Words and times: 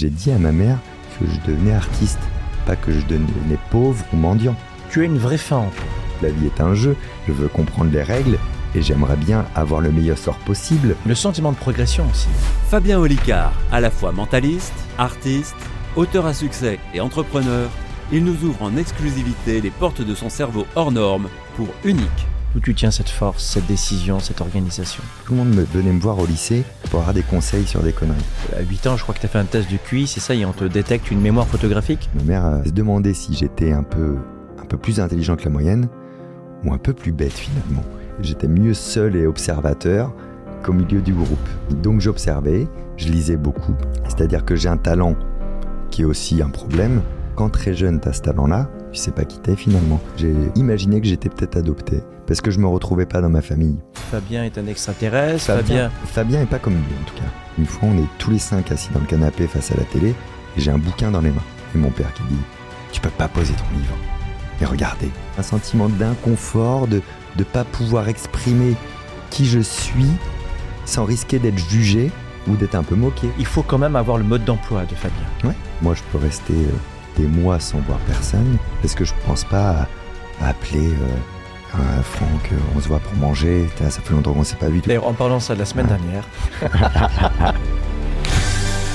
J'ai 0.00 0.08
dit 0.08 0.30
à 0.30 0.38
ma 0.38 0.50
mère 0.50 0.78
que 1.18 1.26
je 1.26 1.38
devenais 1.46 1.74
artiste, 1.74 2.20
pas 2.64 2.74
que 2.74 2.90
je 2.90 3.04
devenais 3.04 3.58
pauvre 3.70 4.02
ou 4.14 4.16
mendiant. 4.16 4.56
Tu 4.88 5.02
as 5.02 5.04
une 5.04 5.18
vraie 5.18 5.36
fin. 5.36 5.66
La 6.22 6.30
vie 6.30 6.46
est 6.46 6.62
un 6.62 6.72
jeu, 6.72 6.96
je 7.28 7.32
veux 7.34 7.48
comprendre 7.48 7.90
les 7.92 8.02
règles 8.02 8.38
et 8.74 8.80
j'aimerais 8.80 9.18
bien 9.18 9.44
avoir 9.54 9.82
le 9.82 9.92
meilleur 9.92 10.16
sort 10.16 10.38
possible. 10.38 10.96
Le 11.04 11.14
sentiment 11.14 11.52
de 11.52 11.58
progression 11.58 12.06
aussi. 12.10 12.28
Fabien 12.70 12.98
Olicard, 12.98 13.52
à 13.70 13.80
la 13.80 13.90
fois 13.90 14.10
mentaliste, 14.10 14.72
artiste, 14.96 15.54
auteur 15.96 16.24
à 16.24 16.32
succès 16.32 16.78
et 16.94 17.02
entrepreneur, 17.02 17.68
il 18.10 18.24
nous 18.24 18.42
ouvre 18.42 18.62
en 18.62 18.78
exclusivité 18.78 19.60
les 19.60 19.68
portes 19.68 20.00
de 20.00 20.14
son 20.14 20.30
cerveau 20.30 20.64
hors 20.76 20.92
norme 20.92 21.28
pour 21.56 21.68
Unique. 21.84 22.26
D'où 22.52 22.60
tu 22.60 22.74
tiens 22.74 22.90
cette 22.90 23.08
force, 23.08 23.44
cette 23.44 23.66
décision, 23.66 24.18
cette 24.18 24.40
organisation 24.40 25.04
Tout 25.24 25.34
le 25.34 25.38
monde 25.38 25.54
me 25.54 25.62
venait 25.62 25.92
me 25.92 26.00
voir 26.00 26.18
au 26.18 26.26
lycée 26.26 26.64
pour 26.90 26.98
avoir 26.98 27.14
des 27.14 27.22
conseils 27.22 27.64
sur 27.64 27.80
des 27.80 27.92
conneries. 27.92 28.18
À 28.56 28.62
8 28.62 28.88
ans, 28.88 28.96
je 28.96 29.04
crois 29.04 29.14
que 29.14 29.20
tu 29.20 29.26
as 29.26 29.28
fait 29.28 29.38
un 29.38 29.44
test 29.44 29.70
de 29.70 29.76
QI, 29.76 30.08
c'est 30.08 30.18
ça, 30.18 30.34
et 30.34 30.44
on 30.44 30.52
te 30.52 30.64
détecte 30.64 31.12
une 31.12 31.20
mémoire 31.20 31.46
photographique? 31.46 32.10
Ma 32.16 32.24
mère 32.24 32.46
euh, 32.46 32.64
se 32.64 32.70
demandait 32.70 33.14
si 33.14 33.34
j'étais 33.34 33.72
un 33.72 33.84
peu, 33.84 34.16
un 34.60 34.64
peu 34.64 34.76
plus 34.76 34.98
intelligent 34.98 35.36
que 35.36 35.44
la 35.44 35.50
moyenne 35.50 35.88
ou 36.64 36.72
un 36.72 36.78
peu 36.78 36.92
plus 36.92 37.12
bête 37.12 37.32
finalement. 37.32 37.84
J'étais 38.20 38.48
mieux 38.48 38.74
seul 38.74 39.14
et 39.14 39.26
observateur 39.26 40.12
qu'au 40.64 40.72
milieu 40.72 41.00
du 41.00 41.14
groupe. 41.14 41.48
Donc 41.82 42.00
j'observais, 42.00 42.66
je 42.96 43.08
lisais 43.08 43.36
beaucoup. 43.36 43.74
C'est-à-dire 44.08 44.44
que 44.44 44.56
j'ai 44.56 44.68
un 44.68 44.76
talent 44.76 45.14
qui 45.90 46.02
est 46.02 46.04
aussi 46.04 46.42
un 46.42 46.50
problème. 46.50 47.02
Quand 47.36 47.48
très 47.48 47.74
jeune, 47.74 48.00
tu 48.00 48.08
as 48.08 48.12
ce 48.12 48.22
talent-là, 48.22 48.68
tu 48.92 48.98
sais 48.98 49.10
pas 49.10 49.24
qui 49.24 49.38
t'es 49.38 49.56
finalement. 49.56 50.00
J'ai 50.16 50.34
imaginé 50.56 51.00
que 51.00 51.06
j'étais 51.06 51.28
peut-être 51.28 51.56
adopté 51.56 52.00
parce 52.26 52.40
que 52.40 52.50
je 52.50 52.58
me 52.58 52.66
retrouvais 52.66 53.06
pas 53.06 53.20
dans 53.20 53.28
ma 53.28 53.42
famille. 53.42 53.76
Fabien 53.94 54.44
est 54.44 54.58
un 54.58 54.66
extraterrestre. 54.66 55.46
Fabien, 55.46 55.90
Fabien 56.06 56.42
est 56.42 56.46
pas 56.46 56.58
comme 56.58 56.74
lui 56.74 56.94
en 57.00 57.04
tout 57.04 57.14
cas. 57.14 57.28
Une 57.58 57.66
fois, 57.66 57.88
on 57.92 57.98
est 57.98 58.08
tous 58.18 58.30
les 58.30 58.38
cinq 58.38 58.72
assis 58.72 58.90
dans 58.92 59.00
le 59.00 59.06
canapé 59.06 59.46
face 59.46 59.72
à 59.72 59.76
la 59.76 59.84
télé 59.84 60.10
et 60.56 60.60
j'ai 60.60 60.70
un 60.70 60.78
bouquin 60.78 61.10
dans 61.10 61.20
les 61.20 61.30
mains. 61.30 61.42
Et 61.74 61.78
mon 61.78 61.90
père 61.90 62.12
qui 62.14 62.22
dit 62.24 62.40
Tu 62.92 63.00
peux 63.00 63.10
pas 63.10 63.28
poser 63.28 63.54
ton 63.54 63.76
livre. 63.76 63.94
Et 64.60 64.64
regardez, 64.64 65.10
un 65.38 65.42
sentiment 65.42 65.88
d'inconfort, 65.88 66.86
de 66.86 67.00
ne 67.38 67.44
pas 67.44 67.64
pouvoir 67.64 68.08
exprimer 68.08 68.76
qui 69.30 69.46
je 69.46 69.60
suis 69.60 70.10
sans 70.84 71.04
risquer 71.04 71.38
d'être 71.38 71.58
jugé 71.58 72.10
ou 72.48 72.56
d'être 72.56 72.74
un 72.74 72.82
peu 72.82 72.96
moqué. 72.96 73.28
Il 73.38 73.46
faut 73.46 73.62
quand 73.62 73.78
même 73.78 73.96
avoir 73.96 74.18
le 74.18 74.24
mode 74.24 74.44
d'emploi 74.44 74.84
de 74.84 74.94
Fabien. 74.94 75.16
Ouais. 75.44 75.54
Moi, 75.82 75.94
je 75.94 76.02
peux 76.10 76.18
rester 76.18 76.54
euh, 76.54 76.72
des 77.20 77.26
mois 77.26 77.60
sans 77.60 77.78
voir 77.80 77.98
personne 78.00 78.56
parce 78.80 78.94
que 78.94 79.04
je 79.04 79.12
pense 79.26 79.44
pas 79.44 79.86
à, 80.40 80.48
appeler. 80.48 80.88
Euh, 80.88 82.02
Franck, 82.02 82.50
euh, 82.52 82.56
on 82.74 82.80
se 82.80 82.88
voit 82.88 82.98
pour 82.98 83.14
manger, 83.18 83.68
ça 83.78 83.90
fait 83.90 84.12
longtemps 84.12 84.32
qu'on 84.32 84.42
s'est 84.42 84.56
pas 84.56 84.68
vu. 84.68 84.80
D'ailleurs, 84.80 85.06
en 85.06 85.12
parlant 85.12 85.38
ça 85.38 85.54
de 85.54 85.60
la 85.60 85.64
semaine 85.64 85.86
dernière. 85.86 86.24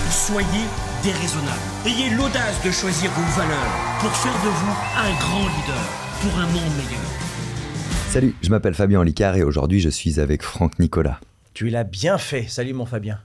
Soyez 0.10 0.66
déraisonnable. 1.02 1.62
Ayez 1.86 2.10
l'audace 2.10 2.62
de 2.66 2.72
choisir 2.72 3.10
vos 3.12 3.40
valeurs 3.40 3.72
pour 4.00 4.12
faire 4.12 4.34
de 4.34 4.50
vous 4.50 4.76
un 4.98 5.14
grand 5.20 5.48
leader 5.48 5.86
pour 6.20 6.38
un 6.38 6.48
monde 6.48 6.76
meilleur. 6.76 7.06
Salut, 8.10 8.36
je 8.42 8.50
m'appelle 8.50 8.74
Fabien 8.74 9.04
Licard 9.06 9.38
et 9.38 9.44
aujourd'hui 9.44 9.80
je 9.80 9.90
suis 9.90 10.20
avec 10.20 10.44
Franck 10.44 10.78
Nicolas. 10.80 11.22
Tu 11.54 11.70
l'as 11.70 11.86
bien 11.86 12.18
fait. 12.18 12.46
Salut 12.50 12.74
mon 12.74 12.86
Fabien. 12.86 13.20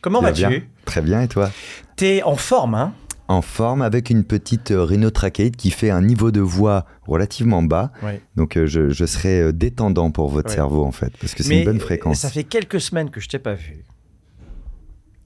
Comment 0.00 0.22
vas-tu? 0.22 0.70
Très 0.86 1.02
bien 1.02 1.20
et 1.20 1.28
toi? 1.28 1.50
T'es 1.96 2.22
en 2.22 2.36
forme, 2.36 2.76
hein? 2.76 2.94
En 3.28 3.42
forme 3.42 3.82
avec 3.82 4.10
une 4.10 4.24
petite 4.24 4.70
euh, 4.70 4.84
rhinotrachéite 4.84 5.56
qui 5.56 5.70
fait 5.70 5.90
un 5.90 6.02
niveau 6.02 6.30
de 6.30 6.40
voix 6.40 6.86
relativement 7.06 7.62
bas. 7.62 7.92
Donc 8.36 8.56
euh, 8.56 8.66
je, 8.66 9.06
serai 9.06 9.40
euh, 9.40 9.52
détendant 9.52 10.10
pour 10.10 10.28
votre 10.28 10.50
cerveau 10.50 10.84
en 10.84 10.92
fait, 10.92 11.12
parce 11.18 11.34
que 11.34 11.42
c'est 11.42 11.60
une 11.60 11.64
bonne 11.64 11.80
fréquence. 11.80 12.20
Ça 12.20 12.30
fait 12.30 12.44
quelques 12.44 12.80
semaines 12.80 13.10
que 13.10 13.20
je 13.20 13.28
t'ai 13.28 13.38
pas 13.38 13.54
vu. 13.54 13.84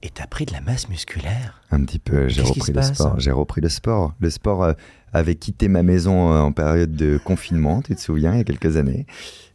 Et 0.03 0.09
t'as 0.09 0.25
pris 0.25 0.47
de 0.47 0.53
la 0.53 0.61
masse 0.61 0.89
musculaire? 0.89 1.61
Un 1.69 1.83
petit 1.83 1.99
peu, 1.99 2.27
j'ai 2.27 2.41
repris 2.41 2.73
le 2.73 2.81
sport. 2.81 3.19
J'ai 3.19 3.31
repris 3.31 3.61
le 3.61 3.69
sport. 3.69 4.15
Le 4.19 4.31
sport 4.31 4.73
avait 5.13 5.35
quitté 5.35 5.67
ma 5.67 5.83
maison 5.83 6.33
en 6.33 6.51
période 6.51 6.95
de 6.95 7.19
confinement, 7.23 7.83
tu 7.83 7.93
te 7.95 8.01
souviens, 8.01 8.33
il 8.33 8.37
y 8.39 8.41
a 8.41 8.43
quelques 8.43 8.77
années. 8.77 9.05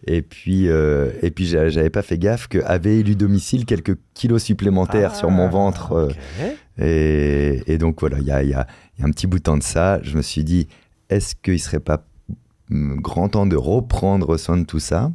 Et 0.07 0.23
puis, 0.23 0.67
et 0.67 1.31
puis 1.33 1.47
j'avais 1.47 1.91
pas 1.91 2.03
fait 2.03 2.17
gaffe 2.17 2.47
qu'avait 2.47 2.99
élu 2.99 3.17
domicile 3.17 3.65
quelques 3.65 3.97
kilos 4.15 4.45
supplémentaires 4.45 5.17
sur 5.17 5.33
mon 5.33 5.47
ah, 5.47 5.51
ventre. 5.51 6.11
Et, 6.79 7.79
donc 7.79 8.01
voilà, 8.01 8.19
il 8.19 8.49
y 8.49 8.55
a, 8.55 8.67
un 9.03 9.11
petit 9.11 9.27
bout 9.27 9.39
de 9.39 9.43
temps 9.43 9.57
de 9.57 9.63
ça, 9.63 10.01
je 10.03 10.17
me 10.17 10.23
suis 10.23 10.45
dit, 10.45 10.69
est-ce 11.11 11.35
qu'il 11.35 11.55
ne 11.55 11.59
serait 11.59 11.81
pas 11.81 12.05
grand 12.71 13.29
temps 13.29 13.47
de 13.47 13.57
reprendre 13.57 14.37
soin 14.37 14.57
de 14.57 14.65
tout 14.65 14.81
ça 14.81 15.13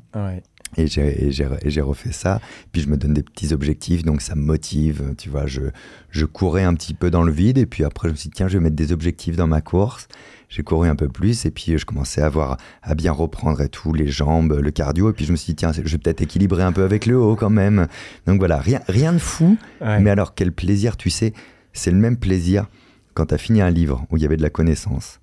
Et 0.78 0.88
j'ai 0.88 1.82
refait 1.82 2.14
ça. 2.14 2.40
Puis 2.72 2.82
je 2.82 2.88
me 2.88 2.98
donne 2.98 3.14
des 3.14 3.24
petits 3.24 3.54
objectifs, 3.54 4.04
donc 4.04 4.22
ça 4.22 4.36
me 4.36 4.42
motive. 4.42 5.16
Tu 5.18 5.30
vois, 5.30 5.46
je, 5.46 5.62
je 6.10 6.26
courais 6.26 6.64
un 6.64 6.74
petit 6.74 6.94
peu 6.94 7.12
dans 7.12 7.24
le 7.24 7.32
vide. 7.32 7.58
Et 7.58 7.66
puis 7.66 7.84
après, 7.84 8.08
je 8.08 8.14
me 8.14 8.18
suis 8.18 8.30
dit, 8.30 8.36
tiens, 8.36 8.48
je 8.48 8.58
vais 8.58 8.64
mettre 8.64 8.76
des 8.76 8.94
objectifs 8.94 9.36
dans 9.36 9.48
ma 9.48 9.62
course. 9.62 10.08
J'ai 10.51 10.62
couru 10.62 10.88
un 10.88 10.95
peu 10.95 11.07
plus. 11.07 11.47
Et 11.47 11.50
puis 11.51 11.79
je 11.79 11.85
commençais 11.85 12.22
à, 12.22 12.28
avoir, 12.28 12.57
à 12.84 12.94
bien 12.94 13.12
reprendre 13.12 13.59
et 13.62 13.69
tout, 13.69 13.94
les 13.94 14.07
jambes, 14.07 14.59
le 14.62 14.69
cardio. 14.69 15.09
Et 15.09 15.13
puis 15.13 15.25
je 15.25 15.31
me 15.31 15.38
suis 15.38 15.53
dit, 15.53 15.56
tiens, 15.56 15.72
je 15.72 15.81
vais 15.81 15.97
peut-être 15.97 16.22
équilibrer 16.22 16.62
un 16.62 16.72
peu 16.72 16.84
avec 16.84 17.07
le 17.07 17.17
haut 17.17 17.35
quand 17.35 17.50
même. 17.50 17.88
Donc 18.28 18.38
voilà, 18.38 18.57
rien, 18.57 18.81
rien 18.88 19.13
de 19.13 19.17
fou. 19.17 19.57
Mais 19.81 20.12
alors, 20.12 20.35
quel 20.35 20.51
plaisir, 20.51 20.95
tu 20.95 21.09
sais 21.09 21.34
c'est 21.73 21.91
le 21.91 21.97
même 21.97 22.17
plaisir 22.17 22.67
quand 23.13 23.28
tu 23.28 23.34
as 23.34 23.38
fini 23.38 23.62
un 23.62 23.69
livre 23.69 24.06
où 24.09 24.17
il 24.17 24.23
y 24.23 24.25
avait 24.25 24.38
de 24.38 24.41
la 24.41 24.50
connaissance 24.50 25.19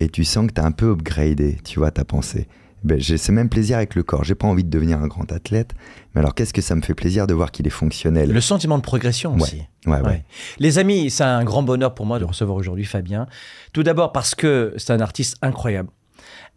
et 0.00 0.08
tu 0.08 0.24
sens 0.24 0.46
que 0.46 0.52
tu 0.52 0.60
as 0.60 0.64
un 0.64 0.72
peu 0.72 0.90
upgradé, 0.90 1.58
tu 1.64 1.78
vois, 1.78 1.90
ta 1.90 2.04
pensée. 2.04 2.48
Ben, 2.84 3.00
j'ai 3.00 3.16
ce 3.16 3.32
même 3.32 3.48
plaisir 3.48 3.78
avec 3.78 3.94
le 3.94 4.02
corps. 4.02 4.24
J'ai 4.24 4.34
pas 4.34 4.46
envie 4.46 4.62
de 4.62 4.68
devenir 4.68 4.98
un 4.98 5.06
grand 5.06 5.32
athlète, 5.32 5.74
mais 6.14 6.20
alors 6.20 6.34
qu'est-ce 6.34 6.52
que 6.52 6.60
ça 6.60 6.74
me 6.74 6.82
fait 6.82 6.94
plaisir 6.94 7.26
de 7.26 7.32
voir 7.32 7.50
qu'il 7.50 7.66
est 7.66 7.70
fonctionnel? 7.70 8.30
Le 8.30 8.40
sentiment 8.42 8.76
de 8.76 8.82
progression 8.82 9.34
aussi. 9.34 9.62
Ouais, 9.86 10.00
ouais, 10.02 10.24
Les 10.58 10.78
amis, 10.78 11.10
c'est 11.10 11.24
un 11.24 11.44
grand 11.44 11.62
bonheur 11.62 11.94
pour 11.94 12.04
moi 12.04 12.18
de 12.18 12.24
recevoir 12.24 12.56
aujourd'hui 12.56 12.84
Fabien. 12.84 13.26
Tout 13.72 13.82
d'abord 13.82 14.12
parce 14.12 14.34
que 14.34 14.74
c'est 14.76 14.92
un 14.92 15.00
artiste 15.00 15.36
incroyable, 15.40 15.88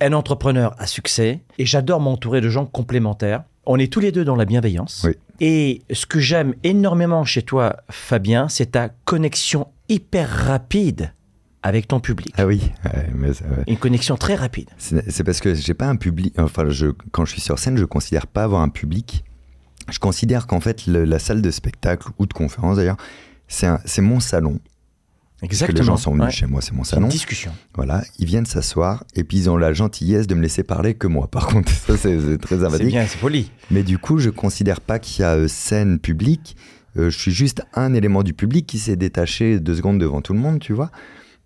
un 0.01 0.11
entrepreneur 0.11 0.75
à 0.77 0.85
succès, 0.85 1.41
et 1.57 1.65
j'adore 1.65 2.01
m'entourer 2.01 2.41
de 2.41 2.49
gens 2.49 2.65
complémentaires. 2.65 3.43
On 3.65 3.79
est 3.79 3.91
tous 3.91 4.01
les 4.01 4.11
deux 4.11 4.25
dans 4.25 4.35
la 4.35 4.45
bienveillance. 4.45 5.05
Oui. 5.05 5.13
Et 5.39 5.81
ce 5.91 6.05
que 6.05 6.19
j'aime 6.19 6.55
énormément 6.63 7.23
chez 7.23 7.41
toi, 7.41 7.77
Fabien, 7.89 8.49
c'est 8.49 8.71
ta 8.71 8.89
connexion 9.05 9.67
hyper 9.87 10.29
rapide 10.29 11.13
avec 11.63 11.87
ton 11.87 11.99
public. 11.99 12.33
Ah 12.37 12.45
oui, 12.45 12.71
une 13.67 13.77
connexion 13.77 14.15
très 14.15 14.35
rapide. 14.35 14.69
C'est 14.77 15.23
parce 15.23 15.39
que 15.39 15.53
j'ai 15.53 15.73
pas 15.73 15.87
un 15.87 15.95
public. 15.95 16.33
Enfin, 16.37 16.69
je, 16.69 16.87
quand 17.11 17.25
je 17.25 17.31
suis 17.31 17.41
sur 17.41 17.59
scène, 17.59 17.77
je 17.77 17.85
considère 17.85 18.27
pas 18.27 18.43
avoir 18.43 18.61
un 18.61 18.69
public. 18.69 19.23
Je 19.89 19.99
considère 19.99 20.47
qu'en 20.47 20.59
fait, 20.59 20.85
la 20.87 21.19
salle 21.19 21.41
de 21.41 21.51
spectacle 21.51 22.09
ou 22.19 22.25
de 22.25 22.33
conférence 22.33 22.77
d'ailleurs, 22.77 22.97
c'est 23.47 24.01
mon 24.01 24.19
salon. 24.19 24.59
Exactement. 25.43 25.79
les 25.79 25.85
gens 25.85 25.97
sont 25.97 26.15
venus 26.15 26.33
chez 26.33 26.47
moi, 26.47 26.61
c'est 26.61 26.73
mon 26.73 26.83
salon. 26.83 27.03
Une 27.03 27.11
discussion. 27.11 27.51
Voilà, 27.75 28.03
ils 28.17 28.25
viennent 28.25 28.47
s'asseoir 28.47 29.03
et 29.15 29.23
puis 29.23 29.37
ils 29.37 29.49
ont 29.49 29.57
la 29.57 29.71
gentillesse 29.71 30.25
de 30.25 30.33
me 30.33 30.41
laisser 30.41 30.63
parler 30.63 30.95
que 30.95 31.05
moi. 31.05 31.27
Par 31.27 31.47
contre, 31.47 31.71
ça 31.71 31.95
c'est 31.95 32.37
très 32.39 32.57
sympathique. 32.57 32.87
C'est 32.87 32.87
bien, 32.87 33.05
c'est 33.07 33.19
poli. 33.19 33.51
Mais 33.69 33.83
du 33.83 33.99
coup, 33.99 34.17
je 34.17 34.31
considère 34.31 34.81
pas 34.81 34.97
qu'il 34.97 35.21
y 35.21 35.25
a 35.25 35.35
euh, 35.35 35.47
scène 35.47 35.99
publique. 35.99 36.57
Euh, 36.97 37.11
je 37.11 37.17
suis 37.17 37.31
juste 37.31 37.61
un 37.75 37.93
élément 37.93 38.23
du 38.23 38.33
public 38.33 38.65
qui 38.65 38.79
s'est 38.79 38.95
détaché 38.95 39.59
deux 39.59 39.75
secondes 39.75 39.99
devant 39.99 40.21
tout 40.21 40.33
le 40.33 40.39
monde, 40.39 40.59
tu 40.59 40.73
vois. 40.73 40.89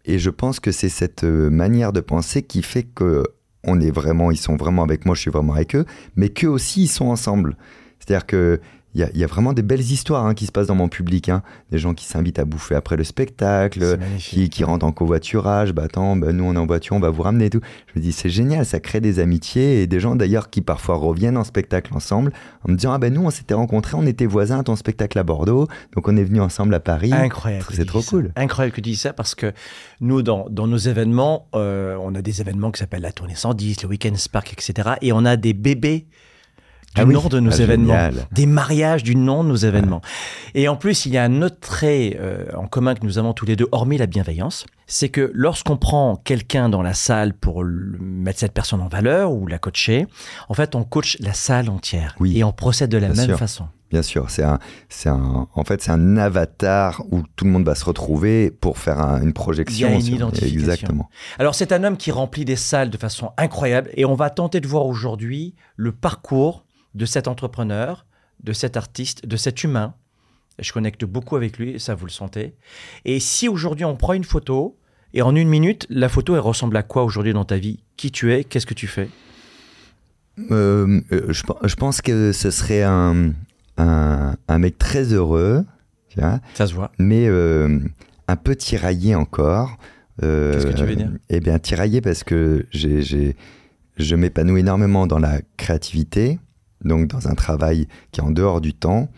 Et 0.05 0.19
je 0.19 0.29
pense 0.29 0.59
que 0.59 0.71
c'est 0.71 0.89
cette 0.89 1.23
euh, 1.23 1.49
manière 1.49 1.93
de 1.93 1.99
penser 1.99 2.41
qui 2.43 2.61
fait 2.61 2.83
que 2.83 3.23
on 3.63 3.79
est 3.79 3.91
vraiment, 3.91 4.31
ils 4.31 4.37
sont 4.37 4.55
vraiment 4.55 4.83
avec 4.83 5.05
moi, 5.05 5.13
je 5.13 5.21
suis 5.21 5.31
vraiment 5.31 5.53
avec 5.53 5.75
eux, 5.75 5.85
mais 6.15 6.29
qu'eux 6.29 6.47
aussi 6.47 6.83
ils 6.83 6.87
sont 6.87 7.05
ensemble. 7.05 7.57
C'est-à-dire 7.99 8.25
que 8.25 8.59
il 8.93 9.09
y, 9.13 9.23
a 9.23 9.27
vraiment 9.27 9.53
des 9.53 9.61
belles 9.61 9.79
histoires 9.79 10.25
hein, 10.25 10.33
qui 10.33 10.45
se 10.45 10.51
passent 10.51 10.67
dans 10.67 10.75
mon 10.75 10.89
public. 10.89 11.29
Hein. 11.29 11.43
Des 11.71 11.77
gens 11.77 11.93
qui 11.93 12.05
s'invitent 12.05 12.39
à 12.39 12.45
bouffer 12.45 12.75
après 12.75 12.97
le 12.97 13.05
spectacle, 13.05 13.97
qui, 14.17 14.49
qui, 14.49 14.63
rentrent 14.65 14.85
en 14.85 14.91
covoiturage. 14.91 15.71
Bah 15.71 15.83
attends, 15.83 16.17
bah, 16.17 16.33
nous 16.33 16.43
on 16.43 16.55
est 16.55 16.57
en 16.57 16.65
voiture, 16.65 16.97
on 16.97 16.99
va 16.99 17.09
vous 17.09 17.21
ramener 17.21 17.45
et 17.45 17.49
tout. 17.49 17.61
Je 17.87 17.99
me 17.99 18.03
dis, 18.03 18.11
c'est 18.11 18.29
génial, 18.29 18.65
ça 18.65 18.81
crée 18.81 18.99
des 18.99 19.19
amitiés 19.19 19.81
et 19.81 19.87
des 19.87 20.01
gens 20.01 20.15
d'ailleurs 20.15 20.49
qui 20.49 20.61
parfois 20.61 20.95
reviennent 20.95 21.37
en 21.37 21.45
spectacle 21.45 21.93
ensemble 21.93 22.33
en 22.67 22.71
me 22.71 22.77
disant, 22.77 22.91
ah 22.91 22.97
ben 22.97 23.13
nous 23.13 23.21
on 23.21 23.29
s'était 23.29 23.53
rencontrés, 23.53 23.95
on 23.95 24.05
était 24.05 24.25
voisins 24.25 24.59
à 24.59 24.63
ton 24.63 24.75
spectacle 24.75 25.17
à 25.17 25.23
Bordeaux, 25.23 25.67
donc 25.95 26.07
on 26.07 26.17
est 26.17 26.23
venus 26.23 26.41
ensemble 26.41 26.73
à 26.73 26.81
Paris. 26.81 27.13
Incroyable. 27.13 27.65
C'est 27.71 27.85
trop 27.85 28.01
cool. 28.01 28.31
Incroyable 28.35 28.75
que 28.75 28.81
tu 28.81 28.89
dis 28.89 28.95
ça 28.97 29.13
parce 29.13 29.35
que 29.35 29.53
nous, 30.01 30.21
dans, 30.21 30.47
dans 30.49 30.67
nos 30.67 30.77
événements, 30.77 31.47
euh, 31.55 31.95
on 32.01 32.13
a 32.15 32.21
des 32.21 32.41
événements 32.41 32.71
qui 32.71 32.79
s'appellent 32.79 33.01
la 33.01 33.11
tournée 33.11 33.35
110, 33.35 33.83
le 33.83 33.89
Weekend 33.89 34.17
Spark, 34.17 34.51
etc. 34.51 34.95
Et 35.01 35.13
on 35.13 35.23
a 35.25 35.37
des 35.37 35.53
bébés 35.53 36.07
du 36.95 37.01
ah 37.01 37.05
nom 37.05 37.27
de 37.27 37.39
nos 37.39 37.53
ah, 37.53 37.63
événements, 37.63 38.09
des 38.31 38.45
mariages 38.45 39.03
du 39.03 39.15
nom 39.15 39.43
de 39.43 39.49
nos 39.49 39.55
événements. 39.55 40.01
Et 40.55 40.67
en 40.67 40.75
plus, 40.75 41.05
il 41.05 41.13
y 41.13 41.17
a 41.17 41.23
un 41.23 41.41
autre 41.41 41.59
trait 41.59 42.17
euh, 42.19 42.45
en 42.55 42.67
commun 42.67 42.95
que 42.95 43.05
nous 43.05 43.17
avons 43.17 43.33
tous 43.33 43.45
les 43.45 43.55
deux, 43.55 43.67
hormis 43.71 43.97
la 43.97 44.07
bienveillance, 44.07 44.65
c'est 44.87 45.09
que 45.09 45.31
lorsqu'on 45.33 45.77
prend 45.77 46.17
quelqu'un 46.17 46.67
dans 46.67 46.81
la 46.81 46.93
salle 46.93 47.33
pour 47.33 47.63
mettre 47.63 48.39
cette 48.39 48.53
personne 48.53 48.81
en 48.81 48.89
valeur 48.89 49.31
ou 49.31 49.47
la 49.47 49.57
coacher, 49.57 50.05
en 50.49 50.53
fait, 50.53 50.75
on 50.75 50.83
coach 50.83 51.17
la 51.21 51.33
salle 51.33 51.69
entière 51.69 52.15
oui. 52.19 52.37
et 52.37 52.43
on 52.43 52.51
procède 52.51 52.89
de 52.89 52.97
la 52.97 53.09
même 53.09 53.37
façon. 53.37 53.67
Bien 53.89 54.03
sûr, 54.03 54.29
c'est 54.29 54.43
un, 54.43 54.59
c'est 54.87 55.09
un, 55.09 55.47
en 55.53 55.63
fait, 55.65 55.81
c'est 55.81 55.91
un 55.91 56.15
avatar 56.15 57.03
où 57.11 57.23
tout 57.35 57.43
le 57.43 57.51
monde 57.51 57.65
va 57.65 57.75
se 57.75 57.83
retrouver 57.83 58.49
pour 58.49 58.77
faire 58.77 58.99
une 59.21 59.33
projection. 59.33 59.89
Il 59.89 59.91
y 59.91 59.95
a 59.95 59.99
une 59.99 60.15
identification. 60.15 60.59
Exactement. 60.59 61.09
Alors, 61.39 61.55
c'est 61.55 61.73
un 61.73 61.83
homme 61.83 61.97
qui 61.97 62.09
remplit 62.11 62.45
des 62.45 62.55
salles 62.55 62.89
de 62.89 62.97
façon 62.97 63.31
incroyable 63.37 63.89
et 63.95 64.05
on 64.05 64.15
va 64.15 64.29
tenter 64.29 64.61
de 64.61 64.67
voir 64.67 64.85
aujourd'hui 64.85 65.55
le 65.75 65.91
parcours 65.91 66.63
de 66.95 67.05
cet 67.05 67.27
entrepreneur, 67.27 68.05
de 68.43 68.53
cet 68.53 68.77
artiste, 68.77 69.25
de 69.25 69.37
cet 69.37 69.63
humain 69.63 69.93
Je 70.59 70.71
connecte 70.73 71.05
beaucoup 71.05 71.35
avec 71.35 71.57
lui, 71.57 71.79
ça 71.79 71.95
vous 71.95 72.05
le 72.05 72.11
sentez. 72.11 72.55
Et 73.05 73.19
si 73.19 73.47
aujourd'hui 73.47 73.85
on 73.85 73.95
prend 73.95 74.13
une 74.13 74.23
photo 74.23 74.77
et 75.13 75.21
en 75.21 75.35
une 75.35 75.49
minute, 75.49 75.85
la 75.89 76.09
photo 76.09 76.35
elle 76.35 76.41
ressemble 76.41 76.77
à 76.77 76.83
quoi 76.83 77.03
aujourd'hui 77.03 77.33
dans 77.33 77.45
ta 77.45 77.57
vie? 77.57 77.79
Qui 77.97 78.11
tu 78.11 78.33
es? 78.33 78.43
Qu'est-ce 78.43 78.65
que 78.65 78.73
tu 78.73 78.87
fais? 78.87 79.09
Euh, 80.49 81.01
euh, 81.11 81.33
je, 81.33 81.75
pense 81.75 82.01
que 82.01 82.31
ce 82.31 82.51
serait 82.51 82.83
un, 82.83 83.33
un, 83.77 84.57
mec 84.57 84.77
très 84.77 85.13
heureux. 85.13 85.65
Ça 86.53 86.67
se 86.67 86.73
voit. 86.73 86.91
Mais 86.97 87.27
euh, 87.27 87.79
un 88.27 88.35
peu 88.35 88.55
tiraillé 88.55 89.15
encore. 89.15 89.77
Qu'est-ce 90.19 90.67
que 90.67 90.73
tu 90.73 90.83
veux 90.83 90.95
dire? 90.95 91.11
Eh 91.29 91.39
bien, 91.39 91.57
tiraillé 91.57 92.01
parce 92.01 92.23
que 92.23 92.65
j'ai, 92.71 93.35
je 93.97 94.15
m'épanouis 94.15 94.59
énormément 94.59 95.07
dans 95.07 95.19
la 95.19 95.41
créativité, 95.57 96.39
donc 96.83 97.07
dans 97.07 97.27
un 97.27 97.35
travail 97.35 97.87
qui 98.11 98.21
est 98.21 98.23
en 98.23 98.31
dehors 98.31 98.61
du 98.61 98.73
temps, 98.73 99.09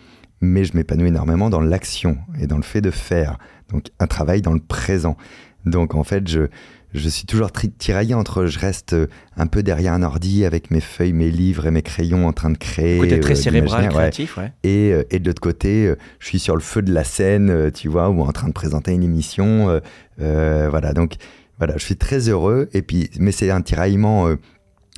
mais 0.42 0.66
je 0.66 0.76
m'épanouis 0.76 1.08
énormément 1.08 1.50
dans 1.50 1.62
l'action 1.62 2.18
et 2.40 2.48
dans 2.48 2.58
le 2.58 2.64
fait 2.64 2.82
de 2.82 2.92
faire. 2.92 3.38
Donc, 3.70 3.88
un 4.00 4.08
travail 4.08 4.42
dans 4.42 4.54
le 4.54 4.60
présent. 4.60 5.18
Donc, 5.66 5.96
en 5.96 6.04
fait, 6.04 6.28
je, 6.28 6.48
je 6.94 7.10
suis 7.10 7.26
toujours 7.26 7.52
tiraillé 7.52 8.14
entre 8.14 8.46
je 8.46 8.60
reste 8.60 8.94
euh, 8.94 9.08
un 9.36 9.48
peu 9.48 9.64
derrière 9.64 9.94
un 9.94 10.04
ordi 10.04 10.46
avec 10.46 10.70
mes 10.70 10.82
feuilles, 10.82 11.14
mes 11.14 11.32
livres 11.32 11.66
et 11.66 11.72
mes 11.72 11.82
crayons 11.82 12.28
en 12.28 12.34
train 12.34 12.52
de 12.52 12.58
créer. 12.58 13.00
Côté 13.00 13.20
très 13.20 13.34
euh, 13.34 13.36
cérébral, 13.36 13.90
créatif, 13.90 14.38
ouais. 14.38 14.52
Et, 14.64 14.92
euh, 14.94 15.04
et, 15.10 15.20
de 15.20 15.28
l'autre 15.28 15.42
côté, 15.42 15.94
je 16.20 16.28
suis 16.28 16.40
sur 16.40 16.56
le 16.56 16.62
feu 16.62 16.82
de 16.82 16.94
la 16.94 17.04
scène, 17.04 17.72
tu 17.72 17.88
vois, 17.88 18.10
ou 18.10 18.22
en 18.22 18.32
train 18.32 18.48
de 18.48 18.54
présenter 18.54 18.92
une 18.92 19.04
émission. 19.04 19.82
voilà, 20.18 20.94
donc 20.94 21.16
voilà, 21.58 21.78
je 21.78 21.84
suis 21.84 21.96
très 21.96 22.30
heureux. 22.30 22.70
Et 22.74 22.82
puis, 22.82 23.10
mais 23.20 23.32
c'est 23.32 23.50
un 23.50 23.62
tiraillement. 23.62 24.28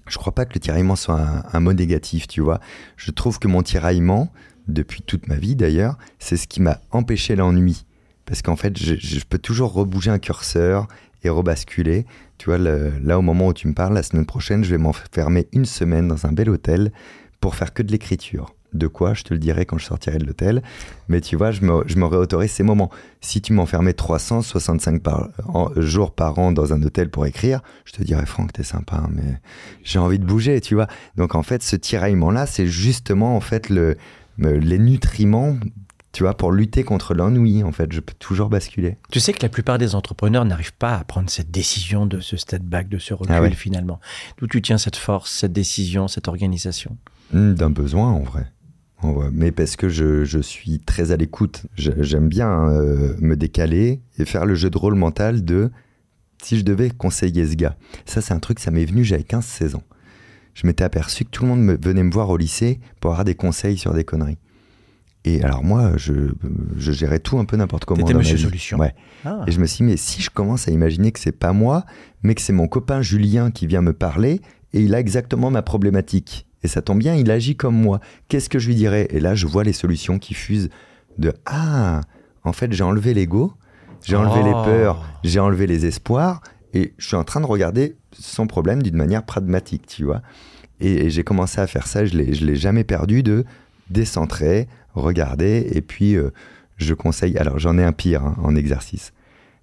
Je 0.07 0.17
crois 0.17 0.33
pas 0.33 0.45
que 0.45 0.53
le 0.53 0.59
tiraillement 0.59 0.95
soit 0.95 1.43
un, 1.51 1.59
mot 1.59 1.73
négatif, 1.73 2.27
tu 2.27 2.41
vois. 2.41 2.59
Je 2.97 3.11
trouve 3.11 3.39
que 3.39 3.47
mon 3.47 3.63
tiraillement, 3.63 4.31
depuis 4.67 5.01
toute 5.01 5.27
ma 5.27 5.35
vie 5.35 5.55
d'ailleurs, 5.55 5.97
c'est 6.19 6.37
ce 6.37 6.47
qui 6.47 6.61
m'a 6.61 6.79
empêché 6.91 7.35
l'ennui. 7.35 7.85
Parce 8.25 8.41
qu'en 8.41 8.55
fait, 8.55 8.77
je, 8.77 9.23
peux 9.25 9.37
toujours 9.37 9.73
rebouger 9.73 10.09
un 10.09 10.19
curseur 10.19 10.87
et 11.23 11.29
rebasculer. 11.29 12.05
Tu 12.37 12.49
vois, 12.49 12.57
là, 12.57 13.19
au 13.19 13.21
moment 13.21 13.47
où 13.47 13.53
tu 13.53 13.67
me 13.67 13.73
parles, 13.73 13.93
la 13.93 14.03
semaine 14.03 14.25
prochaine, 14.25 14.63
je 14.63 14.71
vais 14.71 14.77
m'enfermer 14.79 15.47
une 15.53 15.65
semaine 15.65 16.07
dans 16.07 16.25
un 16.25 16.31
bel 16.31 16.49
hôtel 16.49 16.91
pour 17.39 17.55
faire 17.55 17.73
que 17.73 17.83
de 17.83 17.91
l'écriture. 17.91 18.54
De 18.75 18.87
quoi, 18.87 19.13
je 19.13 19.23
te 19.23 19.33
le 19.33 19.39
dirai 19.39 19.65
quand 19.65 19.77
je 19.77 19.85
sortirai 19.85 20.17
de 20.17 20.25
l'hôtel. 20.25 20.61
Mais 21.07 21.21
tu 21.21 21.35
vois, 21.35 21.51
je 21.51 21.63
m'aurais 21.63 22.17
autorisé 22.17 22.53
ces 22.53 22.63
moments. 22.63 22.89
Si 23.21 23.41
tu 23.41 23.53
m'enfermais 23.53 23.93
365 23.93 25.01
par, 25.01 25.29
jours 25.77 26.13
par 26.13 26.37
an 26.39 26.51
dans 26.51 26.73
un 26.73 26.83
hôtel 26.83 27.09
pour 27.09 27.25
écrire, 27.25 27.61
je 27.85 27.93
te 27.93 28.03
dirais, 28.03 28.25
Franck, 28.25 28.53
t'es 28.53 28.63
sympa, 28.63 28.97
hein, 28.97 29.09
mais 29.11 29.39
j'ai 29.83 29.99
envie 29.99 30.19
de 30.19 30.25
bouger, 30.25 30.59
tu 30.61 30.75
vois. 30.75 30.87
Donc 31.15 31.35
en 31.35 31.43
fait, 31.43 31.63
ce 31.63 31.75
tiraillement-là, 31.75 32.45
c'est 32.45 32.67
justement 32.67 33.35
en 33.35 33.41
fait 33.41 33.69
le, 33.69 33.97
les 34.37 34.79
nutriments 34.79 35.55
tu 36.15 36.23
vois, 36.23 36.33
pour 36.33 36.53
lutter 36.53 36.85
contre 36.85 37.13
l'ennui, 37.13 37.61
en 37.61 37.73
fait, 37.73 37.91
je 37.91 37.99
peux 37.99 38.13
toujours 38.17 38.47
basculer. 38.47 38.95
Tu 39.11 39.19
sais 39.19 39.33
que 39.33 39.41
la 39.41 39.49
plupart 39.49 39.77
des 39.77 39.95
entrepreneurs 39.95 40.45
n'arrivent 40.45 40.73
pas 40.73 40.95
à 40.95 41.03
prendre 41.03 41.29
cette 41.29 41.51
décision 41.51 42.05
de 42.05 42.21
ce 42.21 42.37
step 42.37 42.61
back, 42.63 42.87
de 42.87 42.99
ce 42.99 43.13
ah 43.13 43.41
recul 43.41 43.53
finalement. 43.53 43.99
D'où 44.37 44.47
tu 44.47 44.61
tiens 44.61 44.77
cette 44.77 44.95
force, 44.95 45.29
cette 45.29 45.51
décision, 45.51 46.07
cette 46.07 46.29
organisation? 46.29 46.95
Hmm, 47.33 47.53
D'un 47.53 47.69
besoin, 47.69 48.13
en 48.13 48.21
vrai. 48.21 48.49
Mais 49.31 49.51
parce 49.51 49.75
que 49.75 49.89
je, 49.89 50.39
suis 50.41 50.79
très 50.79 51.11
à 51.11 51.17
l'écoute. 51.17 51.63
J'aime 51.77 52.27
bien 52.27 52.69
euh, 52.69 53.15
me 53.19 53.35
décaler 53.35 54.01
et 54.17 54.25
faire 54.25 54.45
le 54.45 54.55
jeu 54.55 54.69
de 54.69 54.77
rôle 54.77 54.95
mental 54.95 55.43
de 55.43 55.71
si 56.41 56.57
je 56.57 56.63
devais 56.63 56.89
conseiller 56.89 57.45
ce 57.45 57.55
gars. 57.55 57.75
Ça, 58.05 58.21
c'est 58.21 58.33
un 58.33 58.39
truc, 58.39 58.59
ça 58.59 58.71
m'est 58.71 58.85
venu, 58.85 59.03
j'avais 59.03 59.23
15-16 59.23 59.75
ans. 59.75 59.83
Je 60.53 60.67
m'étais 60.67 60.83
aperçu 60.83 61.25
que 61.25 61.29
tout 61.29 61.43
le 61.43 61.49
monde 61.49 61.61
me, 61.61 61.77
venait 61.77 62.03
me 62.03 62.11
voir 62.11 62.29
au 62.29 62.37
lycée 62.37 62.79
pour 63.01 63.11
avoir 63.11 63.25
des 63.25 63.35
conseils 63.35 63.77
sur 63.77 63.93
des 63.93 64.03
conneries. 64.03 64.37
Et 65.25 65.43
alors 65.43 65.63
moi, 65.63 65.93
je, 65.97 66.13
je 66.77 66.91
gérais 66.91 67.19
tout 67.19 67.39
un 67.39 67.45
peu 67.45 67.57
n'importe 67.57 67.85
comment. 67.85 68.05
T'étais 68.05 68.17
Monsieur 68.17 68.37
Solution. 68.37 68.77
Ouais. 68.77 68.93
Ah. 69.25 69.43
Et 69.47 69.51
je 69.51 69.59
me 69.59 69.65
suis 69.65 69.77
dit, 69.77 69.91
mais 69.91 69.97
si 69.97 70.21
je 70.21 70.29
commence 70.29 70.67
à 70.67 70.71
imaginer 70.71 71.11
que 71.11 71.19
c'est 71.19 71.31
pas 71.31 71.51
moi, 71.51 71.83
mais 72.21 72.35
que 72.35 72.41
c'est 72.41 72.53
mon 72.53 72.67
copain 72.67 73.01
Julien 73.01 73.49
qui 73.49 73.65
vient 73.65 73.81
me 73.81 73.93
parler, 73.93 74.41
et 74.73 74.81
il 74.81 74.93
a 74.93 74.99
exactement 74.99 75.49
ma 75.49 75.63
problématique. 75.63 76.45
Et 76.65 76.67
ça 76.67 76.81
tombe 76.81 76.97
bien, 76.97 77.13
il 77.13 77.29
agit 77.29 77.55
comme 77.55 77.79
moi. 77.79 77.99
Qu'est-ce 78.27 78.49
que 78.49 78.57
je 78.57 78.69
lui 78.69 78.73
dirais? 78.73 79.07
Et 79.11 79.19
là, 79.19 79.35
je 79.35 79.45
vois 79.45 79.63
les 79.63 79.71
solutions 79.71 80.17
qui 80.17 80.33
fusent 80.33 80.69
de 81.19 81.31
Ah, 81.45 82.01
en 82.43 82.53
fait, 82.53 82.73
j'ai 82.73 82.83
enlevé 82.83 83.13
l'ego, 83.13 83.53
j'ai 84.03 84.15
enlevé 84.15 84.41
les 84.41 84.55
oh. 84.55 84.63
peurs, 84.63 85.05
j'ai 85.23 85.39
enlevé 85.39 85.67
les 85.67 85.85
espoirs, 85.85 86.41
et 86.73 86.95
je 86.97 87.05
suis 87.05 87.15
en 87.15 87.23
train 87.23 87.39
de 87.39 87.45
regarder 87.45 87.97
son 88.13 88.47
problème 88.47 88.81
d'une 88.81 88.95
manière 88.95 89.23
pragmatique, 89.23 89.85
tu 89.85 90.05
vois. 90.05 90.23
Et, 90.79 91.05
et 91.05 91.09
j'ai 91.11 91.23
commencé 91.23 91.61
à 91.61 91.67
faire 91.67 91.85
ça, 91.85 92.03
je 92.03 92.17
ne 92.17 92.23
l'ai 92.23 92.55
jamais 92.55 92.83
perdu 92.83 93.21
de 93.21 93.45
décentrer, 93.91 94.67
regarder, 94.95 95.69
et 95.71 95.81
puis 95.81 96.15
euh, 96.15 96.31
je 96.77 96.95
conseille, 96.95 97.37
alors 97.37 97.59
j'en 97.59 97.77
ai 97.77 97.83
un 97.83 97.93
pire 97.93 98.23
hein, 98.23 98.35
en 98.41 98.55
exercice. 98.55 99.13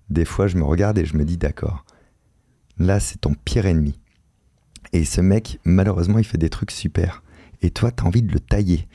Des 0.08 0.25
fois, 0.25 0.46
je 0.46 0.56
me 0.56 0.62
regarde 0.62 0.98
et 0.98 1.05
je 1.05 1.16
me 1.16 1.25
dis, 1.25 1.37
d'accord, 1.37 1.84
là, 2.78 3.00
c'est 3.00 3.22
ton 3.22 3.34
pire 3.34 3.66
ennemi. 3.66 3.98
Et 4.92 5.04
ce 5.04 5.20
mec, 5.20 5.58
malheureusement, 5.64 6.18
il 6.18 6.24
fait 6.24 6.38
des 6.38 6.50
trucs 6.50 6.70
super. 6.70 7.22
Et 7.62 7.70
toi, 7.70 7.90
tu 7.90 8.02
as 8.02 8.06
envie 8.06 8.22
de 8.22 8.32
le 8.32 8.40
tailler. 8.40 8.86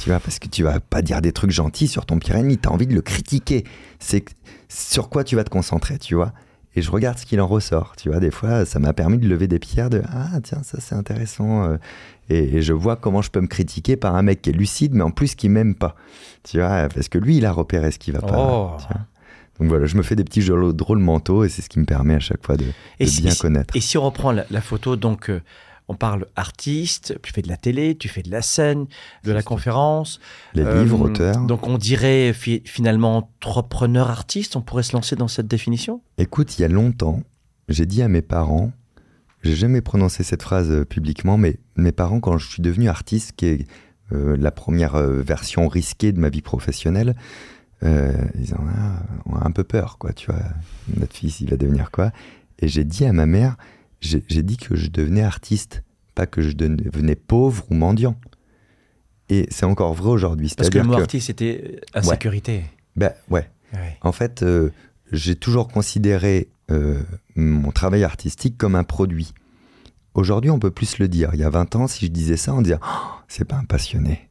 Tu 0.00 0.08
vois, 0.08 0.18
parce 0.18 0.38
que 0.38 0.48
tu 0.48 0.62
vas 0.62 0.80
pas 0.80 1.02
dire 1.02 1.20
des 1.20 1.32
trucs 1.32 1.50
gentils 1.50 1.88
sur 1.88 2.06
ton 2.06 2.18
pire 2.18 2.36
ennemi, 2.36 2.58
tu 2.58 2.68
as 2.68 2.72
envie 2.72 2.86
de 2.86 2.94
le 2.94 3.02
critiquer. 3.02 3.64
C'est 3.98 4.24
sur 4.68 5.10
quoi 5.10 5.24
tu 5.24 5.36
vas 5.36 5.44
te 5.44 5.50
concentrer, 5.50 5.98
tu 5.98 6.14
vois 6.14 6.32
et 6.76 6.82
je 6.82 6.90
regarde 6.90 7.18
ce 7.18 7.26
qu'il 7.26 7.40
en 7.40 7.46
ressort. 7.46 7.94
Tu 7.96 8.08
vois, 8.08 8.20
des 8.20 8.30
fois, 8.30 8.64
ça 8.64 8.78
m'a 8.78 8.92
permis 8.92 9.18
de 9.18 9.28
lever 9.28 9.46
des 9.46 9.58
pierres 9.58 9.90
de 9.90 10.02
ah 10.08 10.40
tiens 10.42 10.62
ça 10.62 10.78
c'est 10.80 10.94
intéressant. 10.94 11.64
Euh. 11.64 11.76
Et, 12.30 12.62
je 12.62 12.72
vois 12.72 12.96
comment 12.96 13.20
je 13.22 13.30
peux 13.30 13.40
me 13.40 13.46
critiquer 13.46 13.96
par 13.96 14.16
un 14.16 14.22
mec 14.22 14.42
qui 14.42 14.50
est 14.50 14.54
lucide, 14.54 14.94
mais 14.94 15.02
en 15.02 15.10
plus 15.10 15.34
qui 15.34 15.48
m'aime 15.48 15.74
pas. 15.74 15.94
Tu 16.42 16.58
vois, 16.58 16.88
parce 16.88 17.08
que 17.08 17.18
lui 17.18 17.36
il 17.36 17.46
a 17.46 17.52
repéré 17.52 17.90
ce 17.90 17.98
qui 17.98 18.10
va 18.10 18.20
pas. 18.20 18.36
Oh. 18.36 18.76
Donc 19.58 19.68
voilà, 19.68 19.86
je 19.86 19.96
me 19.96 20.02
fais 20.02 20.16
des 20.16 20.24
petits 20.24 20.44
drôles 20.44 20.98
mentaux 20.98 21.44
et 21.44 21.48
c'est 21.48 21.62
ce 21.62 21.68
qui 21.68 21.78
me 21.78 21.84
permet 21.84 22.14
à 22.14 22.20
chaque 22.20 22.44
fois 22.44 22.56
de, 22.56 22.64
bien 22.98 23.34
connaître. 23.34 23.76
Et 23.76 23.80
si 23.80 23.96
on 23.96 24.02
reprend 24.02 24.32
la, 24.32 24.60
photo, 24.60 24.96
donc 24.96 25.30
euh, 25.30 25.40
on 25.88 25.94
parle 25.94 26.26
artiste, 26.34 27.18
tu 27.22 27.32
fais 27.32 27.42
de 27.42 27.48
la 27.48 27.56
télé, 27.56 27.96
tu 27.96 28.08
fais 28.08 28.22
de 28.22 28.30
la 28.30 28.42
scène, 28.42 28.86
de 29.22 29.32
la 29.32 29.42
conférence. 29.42 30.18
Les 30.54 30.64
livres, 30.64 31.02
euh, 31.02 31.10
auteurs. 31.10 31.46
Donc 31.46 31.66
on 31.68 31.78
dirait 31.78 32.32
finalement 32.32 33.18
entrepreneur 33.18 34.10
artiste, 34.10 34.56
on 34.56 34.62
pourrait 34.62 34.82
se 34.82 34.94
lancer 34.94 35.14
dans 35.14 35.28
cette 35.28 35.46
définition? 35.46 36.00
Écoute, 36.18 36.58
il 36.58 36.62
y 36.62 36.64
a 36.64 36.68
longtemps, 36.68 37.22
j'ai 37.68 37.86
dit 37.86 38.02
à 38.02 38.08
mes 38.08 38.22
parents, 38.22 38.72
j'ai 39.42 39.54
jamais 39.54 39.82
prononcé 39.82 40.24
cette 40.24 40.42
phrase 40.42 40.70
euh, 40.70 40.84
publiquement, 40.84 41.36
mais 41.36 41.58
mes 41.76 41.92
parents, 41.92 42.18
quand 42.18 42.38
je 42.38 42.48
suis 42.48 42.62
devenu 42.62 42.88
artiste, 42.88 43.32
qui 43.36 43.46
est 43.46 43.66
euh, 44.12 44.36
la 44.38 44.50
première 44.50 44.96
version 44.96 45.68
risquée 45.68 46.12
de 46.12 46.18
ma 46.18 46.28
vie 46.28 46.42
professionnelle, 46.42 47.14
ils 47.84 48.54
en 48.54 48.64
ah, 48.68 49.02
ont 49.26 49.36
un 49.36 49.50
peu 49.50 49.64
peur, 49.64 49.98
quoi, 49.98 50.12
tu 50.12 50.30
vois, 50.30 50.42
notre 50.96 51.14
fils, 51.14 51.40
il 51.40 51.50
va 51.50 51.56
devenir 51.56 51.90
quoi? 51.90 52.12
Et 52.58 52.68
j'ai 52.68 52.84
dit 52.84 53.04
à 53.04 53.12
ma 53.12 53.26
mère, 53.26 53.56
j'ai 54.00 54.42
dit 54.42 54.56
que 54.56 54.76
je 54.76 54.88
devenais 54.88 55.22
artiste, 55.22 55.82
pas 56.14 56.26
que 56.26 56.42
je 56.42 56.52
devenais 56.52 57.16
pauvre 57.16 57.64
ou 57.70 57.74
mendiant. 57.74 58.16
Et 59.28 59.46
c'est 59.50 59.66
encore 59.66 59.94
vrai 59.94 60.10
aujourd'hui. 60.10 60.52
Parce 60.56 60.70
que 60.70 60.78
le 60.78 60.84
mot 60.84 60.94
artiste, 60.94 61.28
c'était 61.28 61.80
insécurité. 61.94 62.64
Ben 62.96 63.12
ouais. 63.30 63.48
En 64.02 64.12
fait, 64.12 64.42
euh, 64.42 64.70
j'ai 65.10 65.34
toujours 65.34 65.68
considéré 65.68 66.48
euh, 66.70 67.02
mon 67.34 67.72
travail 67.72 68.04
artistique 68.04 68.56
comme 68.56 68.76
un 68.76 68.84
produit. 68.84 69.34
Aujourd'hui, 70.14 70.50
on 70.50 70.60
peut 70.60 70.70
plus 70.70 70.98
le 70.98 71.08
dire. 71.08 71.30
Il 71.32 71.40
y 71.40 71.44
a 71.44 71.50
20 71.50 71.74
ans, 71.74 71.88
si 71.88 72.06
je 72.06 72.10
disais 72.10 72.36
ça, 72.36 72.54
on 72.54 72.62
disait 72.62 72.78
oh, 72.80 73.06
c'est 73.26 73.44
pas 73.44 73.56
un 73.56 73.64
passionné. 73.64 74.28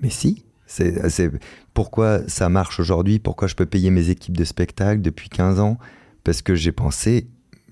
Mais 0.00 0.10
si, 0.10 0.44
c'est 0.66 1.30
pourquoi 1.74 2.20
ça 2.28 2.48
marche 2.48 2.80
aujourd'hui, 2.80 3.18
pourquoi 3.18 3.48
je 3.48 3.54
peux 3.54 3.66
payer 3.66 3.90
mes 3.90 4.10
équipes 4.10 4.36
de 4.36 4.44
spectacle 4.44 5.00
depuis 5.00 5.28
15 5.28 5.60
ans, 5.60 5.78
parce 6.24 6.42
que 6.42 6.54
j'ai 6.54 6.72
pensé 6.72 7.28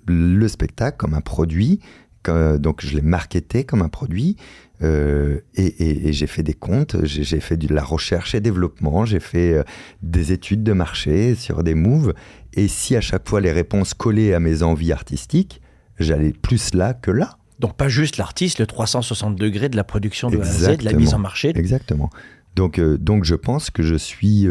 le 0.07 0.47
spectacle 0.49 0.97
comme 0.97 1.15
un 1.15 1.21
produit. 1.21 1.81
donc 2.27 2.85
je 2.85 2.95
l'ai 2.95 3.03
marketé 3.03 3.65
comme 3.65 3.83
un 3.83 3.89
produit 3.89 4.37
euh, 4.83 5.41
et, 5.55 6.13
j'ai 6.13 6.27
fait 6.27 6.43
des 6.43 6.55
comptes, 6.55 6.97
j'ai 7.05 7.41
fait 7.41 7.57
de 7.57 7.73
la 7.73 7.83
recherche 7.83 8.35
et 8.35 8.41
développement, 8.41 9.05
j'ai 9.05 9.21
fait 9.21 9.55
euh, 9.55 9.63
des 10.03 10.33
études 10.33 10.63
de 10.63 10.73
marché 10.73 11.35
sur 11.35 11.63
des 11.63 11.75
moves. 11.75 12.13
Et 12.55 12.69
si 12.69 12.97
à 12.97 13.01
chaque 13.01 13.29
fois 13.29 13.41
les 13.41 13.53
réponses 13.53 13.95
collaient 13.95 14.35
à 14.35 14.41
mes 14.41 14.63
envies 14.63 14.93
artistiques, 14.93 15.61
j'allais 15.99 16.33
plus 16.33 16.75
là 16.75 16.93
que 16.93 17.11
là. 17.11 17.39
Donc 17.61 17.77
pas 17.77 17.89
juste 17.89 18.17
l'artiste, 18.17 18.59
le 18.59 18.67
360 18.67 19.37
degrés 19.37 19.69
de 19.69 19.77
la 19.77 19.85
production 19.85 20.29
de 20.29 20.39
A 20.39 20.77
de 20.77 20.85
la 20.85 20.93
mise 20.93 21.15
en 21.15 21.19
marché. 21.19 21.53
Exactement. 21.55 22.11
Donc, 22.55 22.79
euh, 22.79 22.97
donc 22.99 23.25
je 23.25 23.35
pense 23.35 23.71
que 23.71 23.83
je 23.83 23.95
suis 23.95 24.49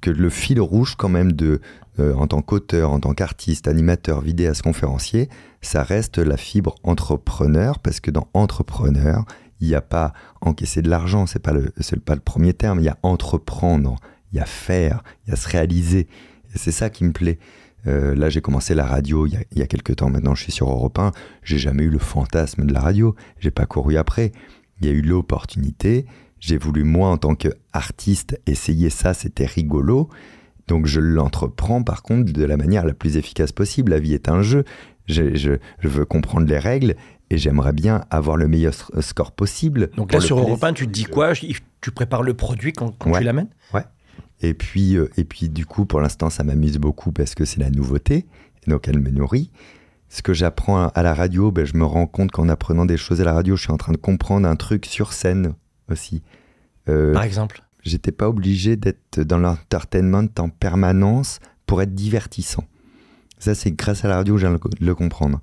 que 0.00 0.10
le 0.10 0.28
fil 0.28 0.60
rouge 0.60 0.96
quand 0.96 1.08
même 1.08 1.32
de 1.32 1.60
euh, 2.00 2.12
en 2.14 2.26
tant 2.26 2.42
qu'auteur, 2.42 2.90
en 2.90 2.98
tant 2.98 3.14
qu'artiste, 3.14 3.68
animateur, 3.68 4.20
vidéaste, 4.20 4.62
conférencier, 4.62 5.28
ça 5.62 5.84
reste 5.84 6.18
la 6.18 6.36
fibre 6.36 6.74
entrepreneur, 6.82 7.78
parce 7.78 8.00
que 8.00 8.10
dans 8.10 8.28
entrepreneur, 8.34 9.24
il 9.60 9.68
n'y 9.68 9.76
a 9.76 9.80
pas 9.80 10.12
encaisser 10.40 10.82
de 10.82 10.90
l'argent, 10.90 11.26
c'est 11.26 11.38
pas 11.38 11.52
le, 11.52 11.72
pas 12.04 12.16
le 12.16 12.20
premier 12.20 12.52
terme, 12.52 12.80
il 12.80 12.84
y 12.84 12.88
a 12.88 12.98
entreprendre, 13.04 13.96
il 14.32 14.38
y 14.38 14.40
a 14.40 14.44
faire, 14.44 15.04
il 15.24 15.30
y 15.30 15.32
a 15.32 15.36
se 15.36 15.48
réaliser. 15.48 16.08
C'est 16.56 16.72
ça 16.72 16.90
qui 16.90 17.04
me 17.04 17.12
plaît. 17.12 17.38
Euh, 17.86 18.16
là, 18.16 18.28
j'ai 18.28 18.40
commencé 18.40 18.74
la 18.74 18.86
radio 18.86 19.26
il 19.26 19.44
y, 19.52 19.62
a, 19.62 19.66
quelques 19.66 19.96
temps. 19.96 20.10
Maintenant, 20.10 20.34
je 20.34 20.42
suis 20.42 20.52
sur 20.52 20.68
Europe 20.68 20.98
1. 20.98 21.12
J'ai 21.44 21.58
jamais 21.58 21.84
eu 21.84 21.90
le 21.90 21.98
fantasme 21.98 22.66
de 22.66 22.72
la 22.72 22.80
radio. 22.80 23.14
J'ai 23.38 23.50
pas 23.50 23.66
couru 23.66 23.96
après. 23.96 24.32
Il 24.80 24.86
y 24.86 24.90
a 24.90 24.92
eu 24.92 25.02
l'opportunité. 25.02 26.06
J'ai 26.46 26.58
voulu, 26.58 26.84
moi, 26.84 27.08
en 27.08 27.16
tant 27.16 27.34
qu'artiste, 27.34 28.38
essayer 28.44 28.90
ça, 28.90 29.14
c'était 29.14 29.46
rigolo. 29.46 30.10
Donc 30.68 30.86
je 30.86 31.00
l'entreprends 31.00 31.82
par 31.82 32.02
contre 32.02 32.32
de 32.32 32.44
la 32.44 32.58
manière 32.58 32.84
la 32.84 32.92
plus 32.92 33.16
efficace 33.16 33.50
possible. 33.50 33.92
La 33.92 33.98
vie 33.98 34.12
est 34.12 34.28
un 34.28 34.42
jeu. 34.42 34.64
Je, 35.06 35.58
veux 35.82 36.04
comprendre 36.04 36.46
les 36.46 36.58
règles 36.58 36.96
et 37.30 37.38
j'aimerais 37.38 37.72
bien 37.72 38.04
avoir 38.10 38.36
le 38.36 38.46
meilleur 38.46 38.74
score 39.00 39.32
possible. 39.32 39.90
Donc 39.96 40.12
là, 40.12 40.20
sur 40.20 40.38
Europe 40.38 40.62
1, 40.62 40.74
tu 40.74 40.86
te 40.86 40.92
dis 40.92 41.04
quoi? 41.04 41.32
Tu 41.32 41.90
prépares 41.90 42.22
le 42.22 42.34
produit 42.34 42.74
quand, 42.74 42.92
tu 42.98 43.24
l'amènes? 43.24 43.48
Ouais. 43.72 43.84
Et 44.42 44.52
puis, 44.52 44.96
euh, 44.96 45.08
et 45.16 45.24
puis, 45.24 45.48
du 45.48 45.64
coup, 45.64 45.86
pour 45.86 46.02
l'instant, 46.02 46.28
ça 46.28 46.44
m'amuse 46.44 46.76
beaucoup 46.76 47.10
parce 47.10 47.34
que 47.34 47.46
c'est 47.46 47.60
la 47.60 47.70
nouveauté. 47.70 48.26
donc, 48.66 48.86
elle 48.86 48.98
me 48.98 49.10
nourrit. 49.10 49.50
Ce 50.10 50.20
que 50.20 50.34
j'apprends 50.34 50.88
à 50.88 51.02
la 51.02 51.14
radio, 51.14 51.50
ben, 51.50 51.64
je 51.64 51.74
me 51.74 51.84
rends 51.84 52.06
compte 52.06 52.30
qu'en 52.30 52.50
apprenant 52.50 52.84
des 52.84 52.98
choses 52.98 53.22
à 53.22 53.24
la 53.24 53.32
radio, 53.32 53.56
je 53.56 53.62
suis 53.62 53.72
en 53.72 53.78
train 53.78 53.92
de 53.92 53.98
comprendre 53.98 54.46
un 54.46 54.56
truc 54.56 54.84
sur 54.84 55.14
scène 55.14 55.54
aussi. 55.90 56.22
Euh, 56.88 57.12
Par 57.12 57.24
exemple 57.24 57.62
J'étais 57.82 58.12
pas 58.12 58.28
obligé 58.28 58.76
d'être 58.76 59.20
dans 59.20 59.36
l'entertainment 59.36 60.28
en 60.38 60.48
permanence 60.48 61.40
pour 61.66 61.82
être 61.82 61.94
divertissant. 61.94 62.64
Ça, 63.38 63.54
c'est 63.54 63.72
grâce 63.72 64.06
à 64.06 64.08
la 64.08 64.16
radio 64.16 64.34
que 64.34 64.40
je 64.40 64.46
viens 64.46 64.56
de 64.56 64.86
le 64.86 64.94
comprendre. 64.94 65.42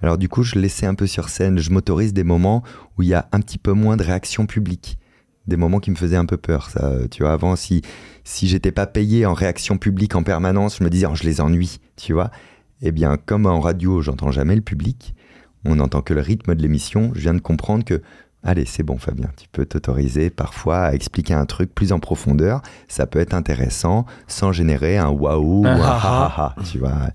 Alors 0.00 0.18
du 0.18 0.28
coup, 0.28 0.42
je 0.42 0.58
laissais 0.58 0.86
un 0.86 0.94
peu 0.94 1.06
sur 1.06 1.28
scène, 1.28 1.58
je 1.58 1.70
m'autorise 1.70 2.12
des 2.12 2.24
moments 2.24 2.62
où 2.96 3.02
il 3.02 3.08
y 3.08 3.14
a 3.14 3.28
un 3.32 3.40
petit 3.40 3.58
peu 3.58 3.72
moins 3.72 3.96
de 3.96 4.02
réaction 4.02 4.46
publique. 4.46 4.98
Des 5.46 5.56
moments 5.56 5.80
qui 5.80 5.90
me 5.90 5.96
faisaient 5.96 6.16
un 6.16 6.24
peu 6.24 6.36
peur, 6.36 6.70
ça. 6.70 6.92
Tu 7.10 7.22
vois, 7.22 7.32
avant, 7.32 7.56
si, 7.56 7.82
si 8.24 8.48
j'étais 8.48 8.72
pas 8.72 8.86
payé 8.86 9.26
en 9.26 9.34
réaction 9.34 9.76
publique 9.76 10.14
en 10.14 10.22
permanence, 10.22 10.78
je 10.78 10.84
me 10.84 10.90
disais, 10.90 11.06
oh, 11.06 11.14
je 11.14 11.24
les 11.24 11.40
ennuie, 11.40 11.78
tu 11.96 12.12
vois. 12.12 12.30
Eh 12.80 12.90
bien, 12.90 13.16
comme 13.16 13.46
en 13.46 13.60
radio, 13.60 14.00
j'entends 14.02 14.32
jamais 14.32 14.56
le 14.56 14.62
public, 14.62 15.14
on 15.64 15.76
n'entend 15.76 16.00
que 16.00 16.14
le 16.14 16.20
rythme 16.20 16.54
de 16.54 16.62
l'émission, 16.62 17.12
je 17.14 17.20
viens 17.20 17.34
de 17.34 17.40
comprendre 17.40 17.84
que 17.84 18.02
Allez, 18.44 18.64
c'est 18.64 18.82
bon 18.82 18.98
Fabien, 18.98 19.30
tu 19.36 19.46
peux 19.52 19.64
t'autoriser 19.64 20.28
parfois 20.28 20.78
à 20.78 20.94
expliquer 20.94 21.34
un 21.34 21.46
truc 21.46 21.72
plus 21.72 21.92
en 21.92 22.00
profondeur. 22.00 22.60
Ça 22.88 23.06
peut 23.06 23.20
être 23.20 23.34
intéressant 23.34 24.04
sans 24.26 24.50
générer 24.50 24.98
un 24.98 25.10
waouh, 25.10 25.64
ah, 25.66 26.54
tu 26.70 26.78
vois. 26.78 27.10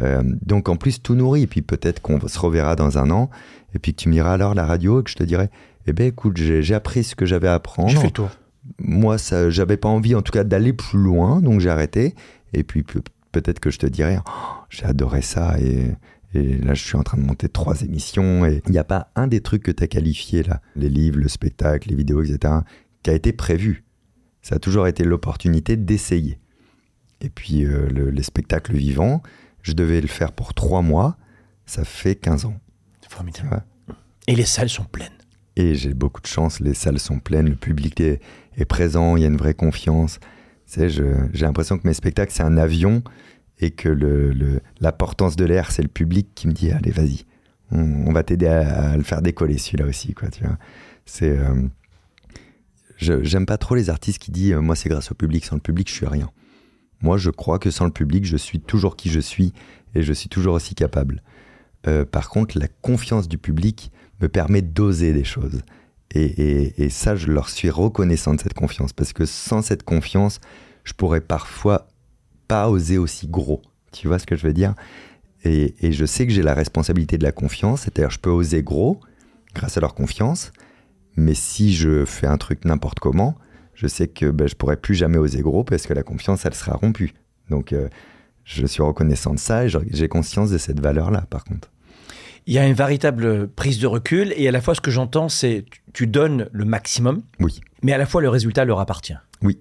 Euh, 0.00 0.22
donc 0.24 0.70
en 0.70 0.76
plus 0.76 1.02
tout 1.02 1.14
nourrit. 1.14 1.46
Puis 1.46 1.60
peut-être 1.60 2.00
qu'on 2.00 2.26
se 2.26 2.38
reverra 2.38 2.74
dans 2.74 2.96
un 2.96 3.10
an 3.10 3.28
et 3.74 3.78
puis 3.78 3.92
que 3.92 4.02
tu 4.02 4.08
me 4.08 4.14
diras 4.14 4.32
alors 4.32 4.54
la 4.54 4.64
radio 4.64 5.00
et 5.00 5.04
que 5.04 5.10
je 5.10 5.16
te 5.16 5.24
dirai, 5.24 5.50
eh 5.86 5.92
ben 5.92 6.06
écoute, 6.06 6.36
j'ai 6.36 6.74
appris 6.74 7.04
ce 7.04 7.14
que 7.14 7.26
j'avais 7.26 7.48
à 7.48 7.54
apprendre. 7.54 7.90
J'ai 7.90 7.98
fait 7.98 8.06
le 8.06 8.12
tour. 8.12 8.30
Moi, 8.78 9.18
ça, 9.18 9.50
j'avais 9.50 9.76
pas 9.76 9.88
envie 9.88 10.14
en 10.14 10.22
tout 10.22 10.32
cas 10.32 10.44
d'aller 10.44 10.72
plus 10.72 10.98
loin, 10.98 11.40
donc 11.40 11.60
j'ai 11.60 11.70
arrêté. 11.70 12.14
Et 12.54 12.62
puis 12.62 12.82
peut-être 13.32 13.60
que 13.60 13.70
je 13.70 13.78
te 13.78 13.86
dirai, 13.86 14.18
oh, 14.24 14.30
j'ai 14.70 14.84
adoré 14.84 15.20
ça 15.20 15.58
et 15.58 15.90
et 16.34 16.56
là, 16.58 16.74
je 16.74 16.82
suis 16.82 16.96
en 16.96 17.02
train 17.02 17.18
de 17.18 17.22
monter 17.22 17.48
trois 17.48 17.82
émissions. 17.82 18.46
Et 18.46 18.62
il 18.66 18.72
n'y 18.72 18.78
a 18.78 18.84
pas 18.84 19.10
un 19.14 19.26
des 19.26 19.40
trucs 19.40 19.62
que 19.62 19.70
tu 19.70 19.84
as 19.84 19.86
qualifié 19.86 20.42
là, 20.42 20.60
les 20.76 20.88
livres, 20.88 21.18
le 21.18 21.28
spectacle, 21.28 21.88
les 21.88 21.94
vidéos, 21.94 22.22
etc., 22.22 22.54
qui 23.02 23.10
a 23.10 23.14
été 23.14 23.32
prévu. 23.32 23.84
Ça 24.40 24.56
a 24.56 24.58
toujours 24.58 24.86
été 24.86 25.04
l'opportunité 25.04 25.76
d'essayer. 25.76 26.38
Et 27.20 27.28
puis, 27.28 27.64
euh, 27.64 27.88
le, 27.88 28.10
les 28.10 28.22
spectacles 28.22 28.74
vivants, 28.74 29.22
je 29.62 29.72
devais 29.72 30.00
le 30.00 30.08
faire 30.08 30.32
pour 30.32 30.54
trois 30.54 30.82
mois. 30.82 31.16
Ça 31.66 31.84
fait 31.84 32.16
15 32.16 32.46
ans. 32.46 32.60
C'est 33.00 33.12
formidable. 33.12 33.64
Et 34.26 34.34
les 34.34 34.44
salles 34.44 34.68
sont 34.68 34.84
pleines. 34.84 35.10
Et 35.56 35.74
j'ai 35.74 35.92
beaucoup 35.92 36.22
de 36.22 36.26
chance, 36.26 36.60
les 36.60 36.72
salles 36.72 36.98
sont 36.98 37.18
pleines, 37.18 37.50
le 37.50 37.56
public 37.56 38.00
est, 38.00 38.20
est 38.56 38.64
présent, 38.64 39.16
il 39.16 39.22
y 39.22 39.24
a 39.24 39.28
une 39.28 39.36
vraie 39.36 39.54
confiance. 39.54 40.18
Tu 40.66 40.80
sais, 40.80 40.88
j'ai 40.88 41.44
l'impression 41.44 41.76
que 41.76 41.86
mes 41.86 41.92
spectacles, 41.92 42.32
c'est 42.32 42.42
un 42.42 42.56
avion 42.56 43.02
et 43.62 43.70
que 43.70 43.88
l'importance 44.80 45.38
le, 45.38 45.44
de 45.44 45.44
l'air, 45.48 45.70
c'est 45.70 45.82
le 45.82 45.88
public 45.88 46.28
qui 46.34 46.48
me 46.48 46.52
dit 46.52 46.70
allez, 46.70 46.90
vas-y, 46.90 47.24
on, 47.70 48.12
va 48.12 48.22
t'aider 48.22 48.48
à, 48.48 48.96
le 48.96 49.02
faire 49.02 49.22
décoller 49.22 49.56
celui-là 49.56 49.86
aussi, 49.86 50.12
quoi. 50.12 50.28
C'est 51.06 51.30
euh, 51.30 51.62
j'aime 52.98 53.46
pas 53.46 53.56
trop 53.56 53.74
les 53.74 53.88
artistes 53.88 54.18
qui 54.18 54.30
disent 54.30 54.54
moi 54.54 54.76
c'est 54.76 54.88
grâce 54.88 55.10
au 55.10 55.14
public, 55.14 55.44
sans 55.44 55.56
le 55.56 55.60
public 55.60 55.88
je 55.88 55.94
suis 55.94 56.06
rien. 56.06 56.30
Moi 57.00 57.16
je 57.16 57.30
crois 57.30 57.58
que 57.58 57.70
sans 57.70 57.86
le 57.86 57.90
public 57.92 58.24
je 58.24 58.36
suis 58.36 58.60
toujours 58.60 58.96
qui 58.96 59.08
je 59.08 59.20
suis 59.20 59.52
et 59.94 60.02
je 60.02 60.12
suis 60.12 60.28
toujours 60.28 60.54
aussi 60.54 60.74
capable. 60.74 61.22
Euh, 61.86 62.04
par 62.04 62.28
contre, 62.28 62.58
la 62.58 62.68
confiance 62.68 63.28
du 63.28 63.38
public 63.38 63.90
me 64.20 64.28
permet 64.28 64.62
d'oser 64.62 65.12
des 65.12 65.24
choses. 65.24 65.62
Et, 66.14 66.90
ça, 66.90 67.16
je 67.16 67.28
leur 67.28 67.48
suis 67.48 67.70
reconnaissant 67.70 68.34
de 68.34 68.40
cette 68.40 68.52
confiance. 68.52 68.92
Parce 68.92 69.14
que 69.14 69.24
sans 69.24 69.62
cette 69.62 69.82
confiance, 69.82 70.40
je 70.84 70.92
pourrais 70.92 71.22
parfois 71.22 71.88
pas 72.52 72.68
oser 72.68 72.98
aussi 72.98 73.28
gros. 73.28 73.62
Tu 73.92 74.08
vois 74.08 74.18
ce 74.18 74.26
que 74.26 74.36
je 74.36 74.46
veux 74.46 74.52
dire? 74.52 74.74
Et, 75.42 75.72
je 75.80 76.04
sais 76.04 76.26
que 76.26 76.32
j'ai 76.34 76.42
la 76.42 76.52
responsabilité 76.52 77.16
de 77.16 77.24
la 77.24 77.32
confiance, 77.32 77.82
c'est-à-dire 77.82 78.10
je 78.10 78.18
peux 78.18 78.28
oser 78.28 78.62
gros 78.62 79.00
grâce 79.54 79.78
à 79.78 79.80
leur 79.80 79.94
confiance, 79.94 80.52
mais 81.16 81.32
si 81.32 81.72
je 81.72 82.04
fais 82.04 82.26
un 82.26 82.36
truc 82.36 82.66
n'importe 82.66 83.00
comment, 83.00 83.36
je 83.72 83.86
sais 83.86 84.06
que 84.06 84.26
ben, 84.26 84.46
je 84.46 84.54
pourrais 84.54 84.76
plus 84.76 84.94
jamais 84.94 85.16
oser 85.16 85.40
gros 85.40 85.64
parce 85.64 85.86
que 85.86 85.94
la 85.94 86.02
confiance, 86.02 86.44
elle 86.44 86.52
sera 86.52 86.74
rompue. 86.74 87.14
Donc 87.48 87.72
euh, 87.72 87.88
je 88.44 88.66
suis 88.66 88.82
reconnaissant 88.82 89.32
de 89.32 89.38
ça 89.38 89.64
et 89.64 89.70
j'ai 89.70 90.08
conscience 90.08 90.50
de 90.50 90.58
cette 90.58 90.80
valeur-là, 90.80 91.24
par 91.30 91.44
contre. 91.44 91.70
Il 92.46 92.52
y 92.52 92.58
a 92.58 92.66
une 92.66 92.74
véritable 92.74 93.48
prise 93.48 93.78
de 93.78 93.86
recul 93.86 94.34
et 94.36 94.46
à 94.46 94.50
la 94.50 94.60
fois 94.60 94.74
ce 94.74 94.82
que 94.82 94.90
j'entends, 94.90 95.30
c'est 95.30 95.64
tu 95.94 96.06
donnes 96.06 96.50
le 96.52 96.66
maximum, 96.66 97.22
oui. 97.40 97.62
mais 97.82 97.94
à 97.94 97.98
la 97.98 98.04
fois 98.04 98.20
le 98.20 98.28
résultat 98.28 98.66
leur 98.66 98.78
appartient. 98.78 99.16
Oui. 99.40 99.58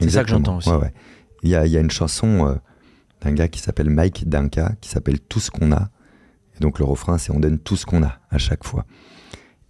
C'est 0.00 0.10
ça 0.10 0.22
que 0.22 0.30
j'entends 0.30 0.58
aussi. 0.58 0.70
Ouais, 0.70 0.76
ouais. 0.76 0.92
Il 1.42 1.50
y 1.50 1.56
a, 1.56 1.64
une 1.64 1.90
chanson 1.90 2.46
euh, 2.46 2.54
d'un 3.20 3.32
gars 3.32 3.48
qui 3.48 3.60
s'appelle 3.60 3.90
Mike 3.90 4.28
Dunca, 4.28 4.74
qui 4.80 4.88
s'appelle 4.88 5.20
Tout 5.20 5.40
ce 5.40 5.50
qu'on 5.50 5.72
a. 5.72 5.90
Et 6.56 6.60
donc 6.60 6.78
le 6.78 6.84
refrain, 6.84 7.18
c'est 7.18 7.32
on 7.32 7.40
donne 7.40 7.58
tout 7.58 7.76
ce 7.76 7.86
qu'on 7.86 8.02
a 8.02 8.18
à 8.30 8.38
chaque 8.38 8.64
fois. 8.64 8.86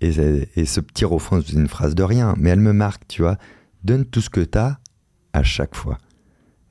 Et, 0.00 0.12
ce 0.12 0.80
petit 0.80 1.04
refrain, 1.04 1.40
c'est 1.46 1.52
une 1.52 1.68
phrase 1.68 1.94
de 1.94 2.02
rien, 2.02 2.34
mais 2.36 2.50
elle 2.50 2.60
me 2.60 2.72
marque, 2.72 3.06
tu 3.06 3.22
vois. 3.22 3.38
Donne 3.84 4.04
tout 4.04 4.20
ce 4.20 4.30
que 4.30 4.40
tu 4.40 4.58
as 4.58 4.80
à 5.32 5.44
chaque 5.44 5.76
fois. 5.76 5.98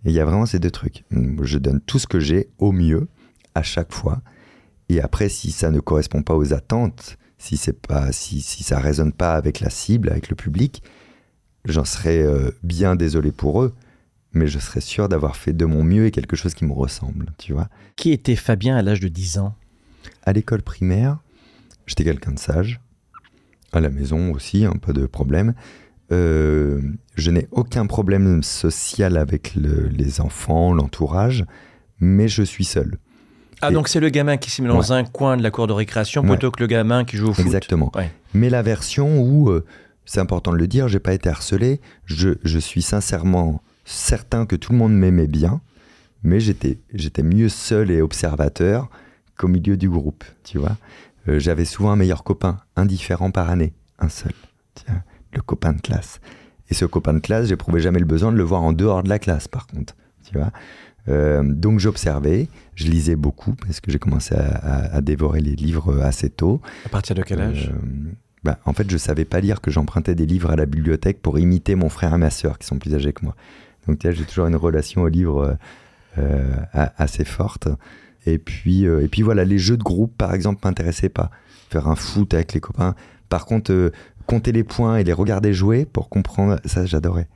Et 0.04 0.10
il 0.10 0.14
y 0.14 0.20
a 0.20 0.26
vraiment 0.26 0.46
ces 0.46 0.60
deux 0.60 0.72
trucs. 0.72 1.06
Je 1.42 1.58
donne 1.58 1.80
tout 1.80 1.98
ce 1.98 2.08
que 2.08 2.20
j'ai 2.20 2.50
au 2.58 2.74
mieux 2.74 3.08
à 3.56 3.64
chaque 3.64 3.94
fois. 3.94 4.22
Et 4.90 5.00
après, 5.00 5.30
si 5.30 5.52
ça 5.52 5.72
ne 5.72 5.80
correspond 5.80 6.24
pas 6.24 6.36
aux 6.36 6.54
attentes, 6.54 7.18
si 7.38 7.56
c'est 7.56 7.80
pas, 7.80 8.12
si, 8.12 8.42
si 8.42 8.64
ça 8.64 8.80
résonne 8.80 9.14
pas 9.14 9.36
avec 9.36 9.62
la 9.62 9.70
cible, 9.70 10.10
avec 10.10 10.28
le 10.28 10.36
public, 10.36 10.84
j'en 11.64 11.86
serais 11.86 12.22
euh, 12.22 12.52
bien 12.64 12.98
désolé 12.98 13.32
pour 13.32 13.62
eux 13.64 13.74
mais 14.34 14.48
je 14.48 14.60
serais 14.60 14.82
sûr 14.82 15.10
d'avoir 15.10 15.36
fait 15.36 15.54
de 15.54 15.66
mon 15.66 15.84
mieux 15.84 16.06
et 16.06 16.12
quelque 16.12 16.36
chose 16.36 16.54
qui 16.54 16.66
me 16.66 16.74
ressemble, 16.74 17.28
tu 17.38 17.54
vois. 17.54 17.68
Qui 17.96 18.12
était 18.12 18.36
Fabien 18.36 18.78
à 18.78 18.82
l'âge 18.82 19.00
de 19.00 19.08
10 19.08 19.40
ans? 19.40 19.56
À 20.24 20.34
l'école 20.34 20.62
primaire, 20.62 21.18
j'étais 21.86 22.04
quelqu'un 22.04 22.32
de 22.32 22.40
sage. 22.40 22.80
À 23.74 23.80
la 23.80 23.90
maison 23.90 24.32
aussi, 24.32 24.66
un 24.66 24.74
peu 24.74 24.94
de 24.94 25.06
problème. 25.06 25.54
Euh, 26.12 26.82
je 27.16 27.32
n'ai 27.32 27.48
aucun 27.52 27.86
problème 27.86 28.44
social 28.44 29.18
avec 29.18 29.56
les 29.56 30.20
enfants, 30.20 30.74
l'entourage, 30.74 31.46
mais 32.00 32.28
je 32.28 32.44
suis 32.44 32.66
seul. 32.66 32.98
Ah, 33.62 33.72
donc 33.72 33.88
c'est 33.88 34.00
le 34.00 34.10
gamin 34.10 34.38
qui 34.38 34.50
s'est 34.50 34.62
mis 34.62 34.68
dans 34.68 34.92
un 34.92 35.04
coin 35.04 35.38
de 35.38 35.44
la 35.44 35.52
cour 35.52 35.68
de 35.68 35.74
récréation 35.74 36.24
plutôt 36.24 36.50
que 36.52 36.62
le 36.62 36.68
gamin 36.68 37.06
qui 37.06 37.16
joue 37.16 37.30
au 37.30 37.34
foot. 37.34 37.46
Exactement. 37.46 37.92
Mais 38.34 38.50
la 38.50 38.62
version 38.62 39.22
où, 39.22 39.50
euh, 39.50 39.66
c'est 40.06 40.20
important 40.20 40.52
de 40.52 40.58
le 40.58 40.68
dire, 40.68 40.88
j'ai 40.88 41.00
pas 41.00 41.14
été 41.14 41.30
harcelé, 41.30 41.80
je, 42.06 42.30
je 42.44 42.60
suis 42.60 42.82
sincèrement 42.82 43.62
certain 43.86 44.46
que 44.46 44.56
tout 44.56 44.72
le 44.72 44.78
monde 44.78 44.94
m'aimait 44.94 45.28
bien, 45.28 45.62
mais 46.24 46.40
j'étais, 46.40 46.80
j'étais 46.94 47.24
mieux 47.24 47.50
seul 47.50 47.92
et 47.92 48.02
observateur 48.02 48.90
qu'au 49.38 49.48
milieu 49.48 49.78
du 49.78 49.90
groupe, 49.90 50.24
tu 50.44 50.58
vois. 50.58 50.78
Euh, 51.28 51.40
j'avais 51.40 51.66
souvent 51.66 51.92
un 51.92 51.96
meilleur 51.96 52.24
copain, 52.24 52.60
indifférent 52.76 53.32
par 53.32 53.50
année, 53.50 53.74
un 54.00 54.10
seul, 54.10 54.34
tiens, 54.76 55.04
le 55.34 55.42
copain 55.42 55.74
de 55.74 55.82
classe. 55.82 56.20
Et 56.70 56.74
ce 56.74 56.86
copain 56.86 57.14
de 57.14 57.20
classe, 57.20 57.48
j'éprouvais 57.48 57.82
jamais 57.82 58.00
le 58.00 58.06
besoin 58.06 58.32
de 58.32 58.38
le 58.38 58.44
voir 58.44 58.62
en 58.62 58.74
dehors 58.74 59.04
de 59.04 59.10
la 59.10 59.20
classe, 59.20 59.48
par 59.48 59.68
contre, 59.68 59.96
tu 60.26 60.38
vois. 60.38 60.52
Euh, 61.10 61.42
donc 61.44 61.80
j'observais, 61.80 62.48
je 62.76 62.88
lisais 62.88 63.16
beaucoup 63.16 63.54
parce 63.54 63.80
que 63.80 63.92
j'ai 63.92 64.00
commencé 64.00 64.36
à, 64.36 65.02
dévorer 65.02 65.42
les 65.42 65.56
livres 65.56 66.02
assez 66.02 66.30
tôt. 66.30 66.62
À 66.86 66.90
partir 66.90 67.16
de 67.16 67.24
quel 67.24 67.42
âge? 67.42 67.72
Euh, 67.74 68.12
bah, 68.44 68.60
En 68.66 68.74
fait, 68.74 68.90
je 68.90 68.98
savais 68.98 69.26
pas 69.26 69.40
lire 69.40 69.62
que 69.62 69.72
j'empruntais 69.72 70.16
des 70.16 70.26
livres 70.26 70.52
à 70.52 70.56
la 70.56 70.66
bibliothèque 70.66 71.22
pour 71.22 71.40
imiter 71.40 71.76
mon 71.76 71.90
frère 71.90 72.14
et 72.14 72.18
ma 72.18 72.30
sœur 72.30 72.60
qui 72.60 72.68
sont 72.68 72.78
plus 72.78 72.94
âgés 72.94 73.14
que 73.14 73.26
moi. 73.26 73.36
Donc 73.88 74.00
j'ai 74.02 74.26
toujours 74.26 74.48
une 74.48 74.56
relation 74.56 75.04
au 75.04 75.08
livre 75.08 75.58
euh, 76.18 76.56
assez 76.74 77.24
forte. 77.24 77.70
Et 78.26 78.38
puis, 78.38 78.86
euh, 78.86 79.02
et 79.02 79.08
puis 79.08 79.22
voilà, 79.22 79.46
les 79.46 79.58
jeux 79.58 79.78
de 79.78 79.84
groupe, 79.84 80.16
par 80.18 80.34
exemple, 80.34 80.60
m'intéressaient 80.66 81.10
pas. 81.10 81.32
Faire 81.70 81.88
un 81.88 81.96
foot 81.96 82.34
avec 82.34 82.54
les 82.54 82.60
copains. 82.60 82.96
Par 83.30 83.46
contre, 83.46 83.72
euh, 83.72 83.92
compter 84.28 84.52
les 84.52 84.66
points 84.66 84.98
et 84.98 85.06
les 85.06 85.14
regarder 85.14 85.54
jouer 85.54 85.86
pour 85.86 86.10
comprendre, 86.10 86.60
ça 86.66 86.86
j'adorais. 86.86 87.28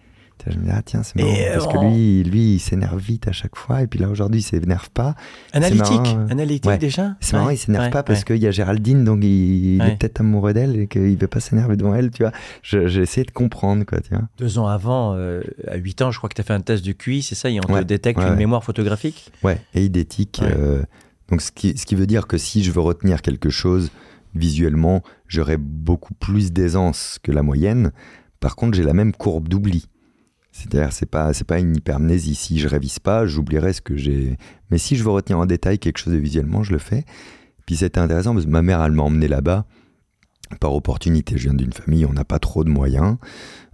Je 0.47 0.57
me 0.57 0.65
dis, 0.65 0.69
ah 0.71 0.81
tiens, 0.83 1.01
c'est 1.01 1.15
marrant. 1.15 1.33
parce 1.53 1.67
que 1.67 1.85
lui, 1.85 2.23
lui 2.23 2.55
il 2.55 2.59
s'énerve 2.59 2.99
vite 2.99 3.27
à 3.27 3.31
chaque 3.31 3.55
fois. 3.55 3.81
Et 3.81 3.87
puis 3.87 3.99
là, 3.99 4.09
aujourd'hui, 4.09 4.41
il 4.41 4.43
s'énerve 4.43 4.89
pas. 4.91 5.15
Analytique, 5.53 6.17
analytique 6.29 6.79
déjà. 6.79 7.15
C'est 7.19 7.33
marrant, 7.33 7.49
il 7.49 7.57
s'énerve 7.57 7.89
pas 7.89 8.03
parce 8.03 8.23
qu'il 8.23 8.37
y 8.37 8.47
a 8.47 8.51
Géraldine, 8.51 9.03
donc 9.03 9.23
il, 9.23 9.81
est 9.81 9.97
peut-être 9.97 10.21
amoureux 10.21 10.53
d'elle 10.53 10.79
et 10.79 10.87
qu'il 10.87 11.17
veut 11.17 11.27
pas 11.27 11.39
s'énerver 11.39 11.77
devant 11.77 11.95
elle, 11.95 12.11
tu 12.11 12.23
vois. 12.23 12.31
J'ai 12.61 13.01
essayé 13.01 13.25
de 13.25 13.31
comprendre, 13.31 13.85
quoi, 13.85 13.99
tu 14.01 14.09
vois. 14.09 14.23
Deux 14.37 14.59
ans 14.59 14.67
avant, 14.67 15.15
euh, 15.15 15.41
à 15.67 15.77
8 15.77 16.01
ans, 16.03 16.11
je 16.11 16.17
crois 16.17 16.29
que 16.29 16.35
tu 16.35 16.41
as 16.41 16.45
fait 16.45 16.53
un 16.53 16.61
test 16.61 16.85
de 16.85 16.91
QI, 16.91 17.21
c'est 17.21 17.35
ça 17.35 17.49
Et 17.49 17.59
on 17.59 17.73
te 17.73 17.83
détecte 17.83 18.19
une 18.19 18.35
mémoire 18.35 18.63
photographique 18.63 19.31
Ouais, 19.43 19.59
et 19.73 19.83
idétique. 19.83 20.41
Euh, 20.43 20.83
donc, 21.29 21.41
ce 21.41 21.51
qui, 21.51 21.77
ce 21.77 21.85
qui 21.85 21.95
veut 21.95 22.07
dire 22.07 22.27
que 22.27 22.37
si 22.37 22.63
je 22.63 22.71
veux 22.71 22.81
retenir 22.81 23.21
quelque 23.21 23.49
chose 23.49 23.89
visuellement, 24.35 25.01
j'aurai 25.27 25.57
beaucoup 25.57 26.13
plus 26.13 26.51
d'aisance 26.51 27.19
que 27.23 27.31
la 27.31 27.41
moyenne 27.41 27.91
Par 28.39 28.55
contre, 28.55 28.77
j'ai 28.77 28.83
la 28.83 28.93
même 28.93 29.13
courbe 29.13 29.47
d'oubli. 29.47 29.87
C'est-à-dire, 30.55 30.93
c'est 30.93 31.05
pas, 31.05 31.33
c'est 31.33 31.43
pas 31.43 31.59
une 31.59 31.75
hypermnésie. 31.75 32.33
Si 32.33 32.59
je 32.59 32.69
révise 32.69 32.99
pas, 32.99 33.25
j'oublierai 33.25 33.73
ce 33.73 33.81
que 33.81 33.97
j'ai. 33.97 34.37
Mais 34.71 34.77
si 34.77 34.95
je 34.95 35.03
veux 35.03 35.09
retenir 35.09 35.37
en 35.37 35.45
détail 35.45 35.79
quelque 35.79 35.97
chose 35.97 36.13
visuellement, 36.13 36.63
je 36.63 36.71
le 36.71 36.79
fais. 36.79 37.03
Puis 37.65 37.75
c'était 37.75 37.99
intéressant 37.99 38.33
parce 38.33 38.45
que 38.45 38.49
ma 38.49 38.61
mère, 38.61 38.81
elle 38.81 38.93
m'a 38.93 39.03
emmené 39.03 39.27
là-bas 39.27 39.65
par 40.61 40.73
opportunité. 40.73 41.37
Je 41.37 41.49
viens 41.49 41.53
d'une 41.53 41.73
famille, 41.73 42.05
on 42.05 42.13
n'a 42.13 42.23
pas 42.23 42.39
trop 42.39 42.63
de 42.63 42.69
moyens. 42.69 43.17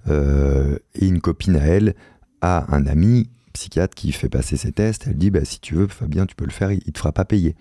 Euh, 0.08 0.80
et 0.96 1.06
une 1.06 1.22
copine 1.22 1.56
à 1.56 1.66
elle 1.68 1.94
a 2.42 2.74
un 2.76 2.88
ami 2.88 3.30
psychiatre 3.54 3.94
qui 3.94 4.12
fait 4.12 4.30
passer 4.30 4.58
ses 4.58 4.72
tests. 4.72 5.06
Elle 5.06 5.18
dit 5.18 5.30
bah, 5.30 5.46
si 5.46 5.60
tu 5.60 5.76
veux, 5.76 5.86
Fabien, 5.86 6.26
tu 6.26 6.36
peux 6.36 6.46
le 6.46 6.52
faire, 6.52 6.72
il 6.72 6.82
te 6.82 6.98
fera 6.98 7.12
pas 7.12 7.26
payer. 7.26 7.56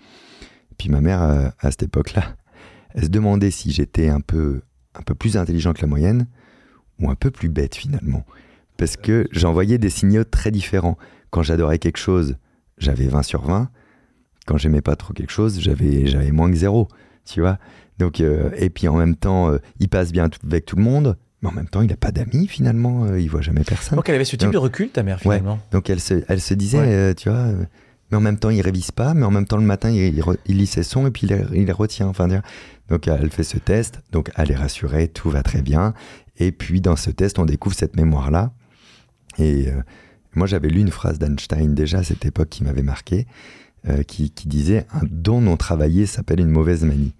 Puis 0.79 0.89
ma 0.89 0.99
mère, 0.99 1.21
euh, 1.21 1.47
à 1.59 1.69
cette 1.69 1.83
époque-là, 1.83 2.37
elle 2.95 3.03
se 3.03 3.09
demandait 3.09 3.51
si 3.51 3.71
j'étais 3.71 4.09
un 4.09 4.19
peu, 4.19 4.61
un 4.95 5.03
peu 5.03 5.13
plus 5.13 5.37
intelligent 5.37 5.73
que 5.73 5.81
la 5.81 5.87
moyenne 5.87 6.25
ou 6.99 7.11
un 7.11 7.15
peu 7.15 7.29
plus 7.29 7.49
bête 7.49 7.75
finalement. 7.75 8.25
Parce 8.81 8.97
que 8.97 9.27
j'envoyais 9.31 9.77
des 9.77 9.89
signaux 9.89 10.23
très 10.23 10.49
différents. 10.49 10.97
Quand 11.29 11.43
j'adorais 11.43 11.77
quelque 11.77 11.99
chose, 11.99 12.35
j'avais 12.77 13.05
20 13.05 13.23
sur 13.23 13.43
20. 13.43 13.69
Quand 14.47 14.57
j'aimais 14.57 14.81
pas 14.81 14.95
trop 14.95 15.13
quelque 15.13 15.31
chose, 15.31 15.59
j'avais, 15.61 16.07
j'avais 16.07 16.31
moins 16.31 16.49
que 16.49 16.57
zéro. 16.57 16.87
Tu 17.25 17.41
vois 17.41 17.59
Donc, 17.99 18.19
euh, 18.19 18.49
Et 18.57 18.71
puis 18.71 18.87
en 18.87 18.97
même 18.97 19.15
temps, 19.15 19.55
il 19.79 19.87
passe 19.87 20.11
bien 20.11 20.29
avec 20.43 20.65
tout 20.65 20.75
le 20.75 20.81
monde 20.81 21.15
mais 21.41 21.49
en 21.49 21.53
même 21.53 21.67
temps, 21.67 21.81
il 21.81 21.89
n'a 21.89 21.95
pas 21.95 22.11
d'amis 22.11 22.47
finalement, 22.47 23.05
euh, 23.05 23.19
il 23.19 23.29
voit 23.29 23.41
jamais 23.41 23.63
personne. 23.63 23.95
Donc 23.95 24.07
elle 24.09 24.15
avait 24.15 24.25
ce 24.25 24.35
type 24.35 24.51
de 24.51 24.57
recul, 24.57 24.89
ta 24.89 25.03
mère 25.03 25.19
finalement. 25.19 25.59
donc 25.71 25.89
elle 25.89 25.99
se, 25.99 26.23
elle 26.27 26.41
se 26.41 26.53
disait, 26.53 26.79
euh, 26.79 27.13
tu 27.13 27.29
vois, 27.29 27.39
euh, 27.39 27.65
mais 28.11 28.17
en 28.17 28.21
même 28.21 28.37
temps, 28.37 28.49
il 28.49 28.61
révise 28.61 28.91
pas, 28.91 29.13
mais 29.13 29.25
en 29.25 29.31
même 29.31 29.45
temps, 29.45 29.57
le 29.57 29.63
matin, 29.63 29.89
il, 29.89 30.21
il, 30.45 30.57
lit 30.57 30.67
ses 30.67 30.83
sons 30.83 31.07
et 31.07 31.11
puis 31.11 31.27
il, 31.27 31.65
les 31.65 31.71
retient. 31.71 32.07
Enfin, 32.07 32.27
donc 32.89 33.07
elle 33.07 33.31
fait 33.31 33.43
ce 33.43 33.57
test, 33.57 34.01
donc 34.11 34.29
elle 34.35 34.51
est 34.51 34.55
rassurée, 34.55 35.07
tout 35.07 35.29
va 35.29 35.43
très 35.43 35.61
bien. 35.61 35.93
Et 36.37 36.51
puis 36.51 36.81
dans 36.81 36.95
ce 36.95 37.09
test, 37.09 37.39
on 37.39 37.45
découvre 37.45 37.75
cette 37.75 37.95
mémoire-là. 37.95 38.51
Et 39.39 39.67
moi, 40.33 40.47
j'avais 40.47 40.69
lu 40.69 40.81
une 40.81 40.91
phrase 40.91 41.19
d'Einstein 41.19 41.73
déjà 41.73 41.99
à 41.99 42.03
cette 42.03 42.25
époque 42.25 42.49
qui 42.49 42.63
m'avait 42.63 42.83
marqué, 42.83 43.27
qui, 44.07 44.29
qui, 44.31 44.47
disait 44.47 44.85
Un 44.93 45.05
don 45.09 45.41
non 45.41 45.57
travaillé 45.57 46.05
s'appelle 46.05 46.39
une 46.39 46.49
mauvaise 46.49 46.83
manie. 46.83 47.13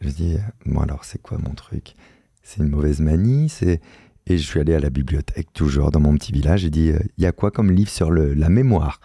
Je 0.00 0.08
dis, 0.10 0.36
bon 0.66 0.80
alors, 0.80 1.04
c'est 1.04 1.20
quoi 1.20 1.38
mon 1.38 1.54
truc? 1.54 1.94
C'est 2.42 2.62
une 2.62 2.68
mauvaise 2.68 3.00
manie. 3.00 3.48
C'est 3.48 3.80
et 4.26 4.38
je 4.38 4.42
suis 4.42 4.58
allé 4.58 4.74
à 4.74 4.80
la 4.80 4.90
bibliothèque, 4.90 5.52
toujours 5.52 5.90
dans 5.90 6.00
mon 6.00 6.14
petit 6.14 6.32
village, 6.32 6.64
et 6.64 6.70
dit 6.70 6.86
il 6.86 6.92
euh, 6.92 7.00
y 7.18 7.26
a 7.26 7.32
quoi 7.32 7.50
comme 7.50 7.70
livre 7.70 7.90
sur 7.90 8.10
la 8.10 8.48
mémoire? 8.48 9.00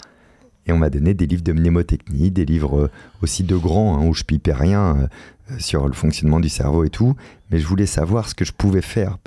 Et 0.66 0.72
on 0.72 0.78
m'a 0.78 0.90
donné 0.90 1.14
des 1.14 1.26
livres 1.26 1.44
de 1.44 1.52
mnémotechnie, 1.52 2.32
des 2.32 2.46
livres 2.46 2.80
euh, 2.80 2.92
aussi 3.22 3.44
de 3.44 3.56
grands, 3.58 3.98
hein, 3.98 4.08
où 4.08 4.14
je 4.14 4.24
pipais 4.24 4.54
rien 4.54 5.10
euh, 5.52 5.58
sur 5.58 5.88
le 5.88 5.94
fonctionnement 5.94 6.40
du 6.40 6.48
cerveau 6.48 6.86
et 6.86 6.90
tout. 6.90 7.16
Mais 7.52 7.60
je 7.60 7.68
voulais 7.68 7.86
savoir 7.86 8.30
ce 8.30 8.36
que 8.36 8.46
je 8.46 8.54
pouvais 8.54 8.82
faire. 8.82 9.18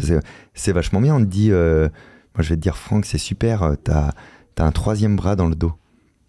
C'est 0.55 0.73
vachement 0.73 1.01
bien, 1.01 1.17
on 1.17 1.21
te 1.21 1.25
dit 1.25 1.51
moi 2.35 2.43
je 2.43 2.49
vais 2.51 2.57
te 2.57 2.61
dire, 2.61 2.77
Franck, 2.77 3.05
c'est 3.07 3.19
super, 3.19 3.77
t'as 3.83 4.11
as 4.59 4.65
un 4.65 4.73
troisième 4.73 5.17
bras 5.17 5.37
dans 5.37 5.49
le 5.49 5.55
dos. 5.55 5.73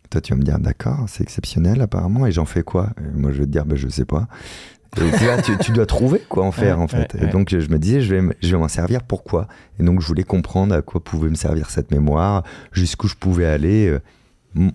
Toi, 0.10 0.22
tu 0.22 0.33
vas 0.33 0.38
me 0.38 0.43
dire, 0.43 0.60
d'accord, 0.60 1.05
c'est 1.07 1.24
exceptionnel 1.24 1.81
apparemment, 1.81 2.27
et 2.27 2.31
j'en 2.31 2.45
fais 2.45 2.63
quoi? 2.63 2.89
Moi, 3.15 3.31
je 3.31 3.39
vais 3.39 3.45
te 3.45 3.51
dire, 3.51 3.65
ben, 3.65 3.75
je 3.75 3.88
sais 3.88 4.05
pas 4.05 4.27
tu, 5.62 5.72
dois 5.72 5.86
trouver 5.86 6.22
quoi 6.27 6.45
en 6.45 6.51
faire 6.51 6.79
en 6.79 6.88
fait. 6.88 7.15
et 7.22 7.27
donc 7.27 7.50
je 7.50 7.69
me 7.69 7.77
disais, 7.77 8.01
je 8.01 8.15
vais, 8.15 8.36
je 8.41 8.51
vais 8.51 8.57
m'en 8.57 8.67
servir 8.67 9.03
pourquoi? 9.03 9.48
Et 9.79 9.83
donc 9.83 10.01
je 10.01 10.07
voulais 10.07 10.24
comprendre 10.24 10.75
à 10.75 10.81
quoi 10.81 11.03
pouvait 11.03 11.29
me 11.29 11.36
servir 11.36 11.69
cette 11.69 11.91
mémoire, 11.91 12.43
jusqu'où 12.72 13.07
je 13.07 13.15
pouvais 13.15 13.45
aller. 13.45 13.88
Euh, 13.88 14.00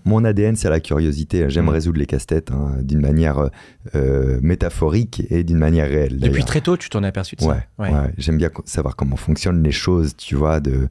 mon 0.03 0.25
ADN, 0.25 0.57
c'est 0.57 0.69
la 0.69 0.81
curiosité. 0.81 1.49
J'aime 1.49 1.67
mm. 1.67 1.69
résoudre 1.69 1.99
les 1.99 2.05
casse-têtes 2.05 2.51
hein, 2.51 2.73
d'une 2.81 2.99
manière 2.99 3.49
euh, 3.95 4.37
métaphorique 4.41 5.23
et 5.29 5.45
d'une 5.45 5.57
manière 5.57 5.87
réelle. 5.87 6.19
Depuis 6.19 6.43
très 6.43 6.59
tôt, 6.59 6.75
tu 6.75 6.89
t'en 6.89 7.01
es 7.03 7.07
aperçu 7.07 7.37
de 7.37 7.41
ça? 7.41 7.63
Ouais, 7.77 7.89
J'aime 8.17 8.37
bien 8.37 8.49
savoir 8.65 8.97
comment 8.97 9.15
fonctionnent 9.15 9.63
les 9.63 9.71
choses, 9.71 10.17
tu 10.17 10.35
vois, 10.35 10.59
de 10.59 10.89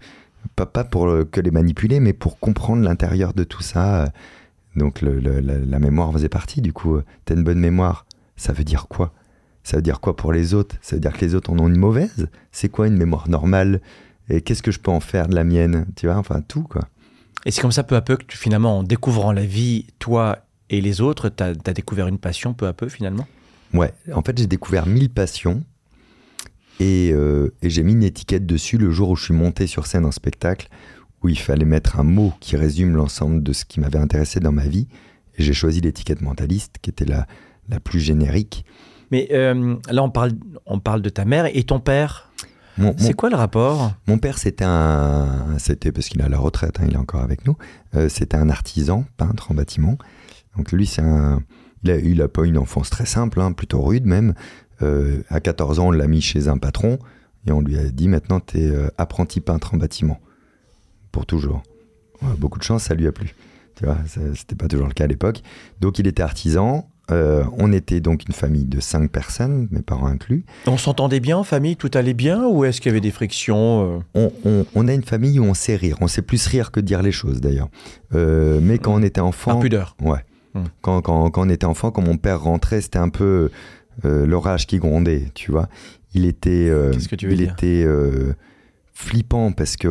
pas, 0.57 0.66
pas 0.66 0.85
pour 0.85 1.09
que 1.30 1.40
les 1.40 1.50
manipuler, 1.50 2.00
mais 2.00 2.12
pour 2.12 2.38
comprendre 2.38 2.83
l'intérieur 2.83 3.35
de 3.35 3.45
tout 3.45 3.62
ça. 3.62 4.12
Donc 4.76 5.02
le, 5.02 5.18
la, 5.18 5.40
la, 5.40 5.78
mémoire 5.78 6.12
faisait 6.12 6.28
partie. 6.28 6.61
Du 6.61 6.73
coup, 6.73 6.99
t'as 7.25 7.35
une 7.35 7.45
bonne 7.45 7.59
mémoire. 7.59 8.07
Ça 8.37 8.52
veut 8.52 8.64
dire 8.64 8.87
quoi? 8.88 9.12
Ça 9.65 9.76
veut 9.76 9.82
dire 9.82 10.00
quoi 10.00 10.17
pour 10.17 10.32
les 10.32 10.54
autres? 10.54 10.76
Ça 10.80 10.97
veut 10.97 11.00
dire 11.00 11.13
que 11.13 11.25
les 11.25 11.34
autres 11.34 11.50
en 11.50 11.58
ont 11.58 11.69
une 11.69 11.78
mauvaise? 11.78 12.28
C'est 12.52 12.69
quoi 12.69 12.86
une 12.86 12.97
mémoire 12.97 13.28
normale? 13.28 13.80
Et 14.28 14.41
qu'est-ce 14.41 14.63
que 14.63 14.71
je 14.71 14.78
peux 14.78 14.91
en 14.91 15.00
faire 15.00 15.28
de 15.28 15.34
la 15.34 15.45
mienne? 15.45 15.86
Tu 15.97 16.06
vois, 16.06 16.17
enfin 16.17 16.41
tout 16.47 16.63
quoi. 16.63 16.82
Et 17.45 17.50
c'est 17.50 17.60
comme 17.60 17.73
ça 17.73 17.82
peu 17.82 17.97
à 17.97 18.00
peu 18.00 18.17
que 18.17 18.25
tu, 18.25 18.36
finalement, 18.36 18.78
en 18.78 18.82
découvrant 18.82 19.32
la 19.32 19.45
vie, 19.45 19.86
toi 19.99 20.39
et 20.71 20.80
les 20.80 21.00
autres, 21.00 21.28
tu 21.28 21.43
as, 21.43 21.54
découvert 21.54 22.08
une 22.08 22.19
passion 22.19 22.54
peu 22.54 22.67
à 22.67 22.73
peu 22.73 22.89
finalement? 22.89 23.26
Ouais, 23.75 23.93
en 24.15 24.23
fait 24.23 24.39
j'ai 24.39 24.47
découvert 24.47 24.86
mille 24.86 25.10
passions 25.10 25.63
euh, 26.80 27.49
et, 27.62 27.71
j'ai 27.71 27.82
mis 27.82 27.93
une 27.93 28.02
étiquette 28.02 28.47
dessus 28.47 28.78
le 28.78 28.91
jour 28.91 29.10
où 29.10 29.17
je 29.17 29.25
suis 29.25 29.34
monté 29.34 29.67
sur 29.67 29.86
scène 29.86 30.04
en 30.04 30.12
spectacle 30.12 30.69
où 31.23 31.28
il 31.28 31.38
fallait 31.38 31.64
mettre 31.64 31.99
un 31.99 32.04
mot 32.04 32.32
qui 32.41 32.56
résume 32.56 32.95
l'ensemble 32.95 33.43
de 33.43 33.52
ce 33.52 33.64
qui 33.64 33.80
m'avait 33.80 33.99
intéressé 33.99 34.38
dans 34.38 34.52
ma 34.52 34.67
vie. 34.67 34.86
Et 35.36 35.43
j'ai 35.43 35.52
choisi 35.52 35.80
l'étiquette 35.80 36.21
mentaliste 36.21 36.76
qui 36.80 36.91
était 36.91 37.04
la, 37.04 37.26
la 37.69 37.80
plus 37.80 37.99
générique. 37.99 38.64
Mais 39.10 39.28
euh, 39.32 39.76
là, 39.91 40.02
on 40.04 40.10
parle, 40.10 40.32
on 40.67 40.78
parle 40.78 41.02
de 41.02 41.08
ta 41.08 41.25
mère 41.25 41.47
et 41.52 41.64
ton 41.64 41.80
père. 41.80 42.30
C'est 42.97 43.14
quoi 43.14 43.28
le 43.28 43.34
rapport? 43.34 43.93
Mon 44.06 44.19
père, 44.19 44.38
c'était 44.38 44.64
un, 44.64 45.58
c'était 45.58 45.91
parce 45.91 46.08
qu'il 46.08 46.21
est 46.21 46.25
à 46.25 46.28
la 46.28 46.38
retraite, 46.38 46.78
hein, 46.78 46.84
il 46.86 46.95
est 46.95 46.99
encore 46.99 47.23
avec 47.23 47.45
nous. 47.45 47.56
Euh, 47.97 48.08
c'était 48.08 48.36
un 48.36 48.49
artisan, 48.49 49.04
peintre 49.17 49.50
en 49.50 49.54
bâtiment. 49.54 49.99
Donc 50.56 50.71
lui, 50.71 50.86
c'est 50.86 51.02
un, 51.02 51.43
il 51.84 52.23
a, 52.23 52.28
pas 52.28 52.45
une 52.45 52.58
enfance 52.58 52.91
très 52.91 53.06
simple, 53.06 53.41
hein, 53.41 53.52
plutôt 53.52 53.82
rude 53.82 54.06
même. 54.06 54.34
Euh, 54.82 55.23
à 55.28 55.41
14 55.41 55.78
ans, 55.78 55.88
on 55.88 55.91
l'a 55.91 56.06
mis 56.06 56.21
chez 56.21 56.49
un 56.49 56.58
patron 56.58 56.99
et 57.47 57.52
on 57.52 57.60
lui 57.60 57.78
a 57.78 57.84
dit 57.84 58.08
maintenant, 58.08 58.41
tu 58.41 58.58
es 58.58 58.73
apprenti 58.99 59.41
peintre 59.41 59.75
en 59.75 59.78
bâtiment 59.78 60.21
pour 61.12 61.26
toujours. 61.26 61.62
beaucoup 62.38 62.58
de 62.58 62.64
chance, 62.64 62.84
ça 62.84 62.95
lui 62.95 63.06
a 63.06 63.12
plu. 63.12 63.34
Tu 63.76 63.84
vois, 63.84 63.97
c'était 64.34 64.56
pas 64.56 64.67
toujours 64.67 64.88
le 64.88 64.93
cas 64.93 65.04
à 65.04 65.06
l'époque. 65.06 65.43
Donc 65.80 65.99
il 65.99 66.06
était 66.06 66.23
artisan. 66.23 66.88
Euh, 67.10 67.45
on 67.56 67.73
était 67.73 68.00
donc 68.00 68.25
une 68.26 68.34
famille 68.34 68.67
de 68.67 68.80
cinq 68.80 69.10
personnes, 69.10 69.69
mes 69.71 69.80
parents 69.80 70.08
inclus. 70.08 70.45
On 70.67 70.76
s'entendait 70.76 71.21
bien 71.21 71.38
en 71.38 71.45
famille, 71.45 71.76
tout 71.76 71.91
allait 71.95 72.12
bien 72.12 72.47
ou 72.47 72.64
est-ce 72.64 72.80
qu'il 72.80 72.91
y 72.91 72.93
avait 72.93 73.00
des 73.00 73.10
frictions 73.10 74.02
euh? 74.14 74.64
On, 74.75 74.88
a 74.88 74.93
une 74.93 75.04
famille 75.04 75.38
où 75.38 75.45
on 75.45 75.54
sait 75.54 75.76
rire. 75.76 75.97
On 76.00 76.08
sait 76.08 76.23
plus 76.23 76.47
rire 76.47 76.71
que 76.71 76.80
dire 76.80 77.02
les 77.02 77.12
choses 77.12 77.41
d'ailleurs. 77.41 77.69
Euh, 78.14 78.60
mais 78.62 78.78
quand 78.78 78.95
on 78.95 79.02
était 79.02 79.21
enfant. 79.21 79.52
Un 79.58 79.60
pudeur. 79.60 79.97
Ouais. 80.02 80.25
Hmm. 80.54 80.64
Quand, 80.82 81.00
quand, 81.00 81.32
on 81.36 81.49
était 81.49 81.67
enfant, 81.67 81.91
quand 81.91 82.02
mon 82.02 82.17
père 82.19 82.43
rentrait, 82.43 82.80
c'était 82.80 82.99
un 82.99 83.08
peu 83.08 83.50
l'orage 84.04 84.67
qui 84.67 84.78
grondait, 84.78 85.30
tu 85.34 85.50
vois. 85.50 85.69
Il 86.15 86.25
était. 86.25 86.73
Qu'est-ce 86.93 87.08
que 87.08 87.17
tu 87.17 87.26
veux 87.26 87.32
il 87.32 87.39
dire 87.39 87.52
était 87.52 87.87
flippant 88.99 89.52
parce 89.52 89.76
qu'il 89.76 89.91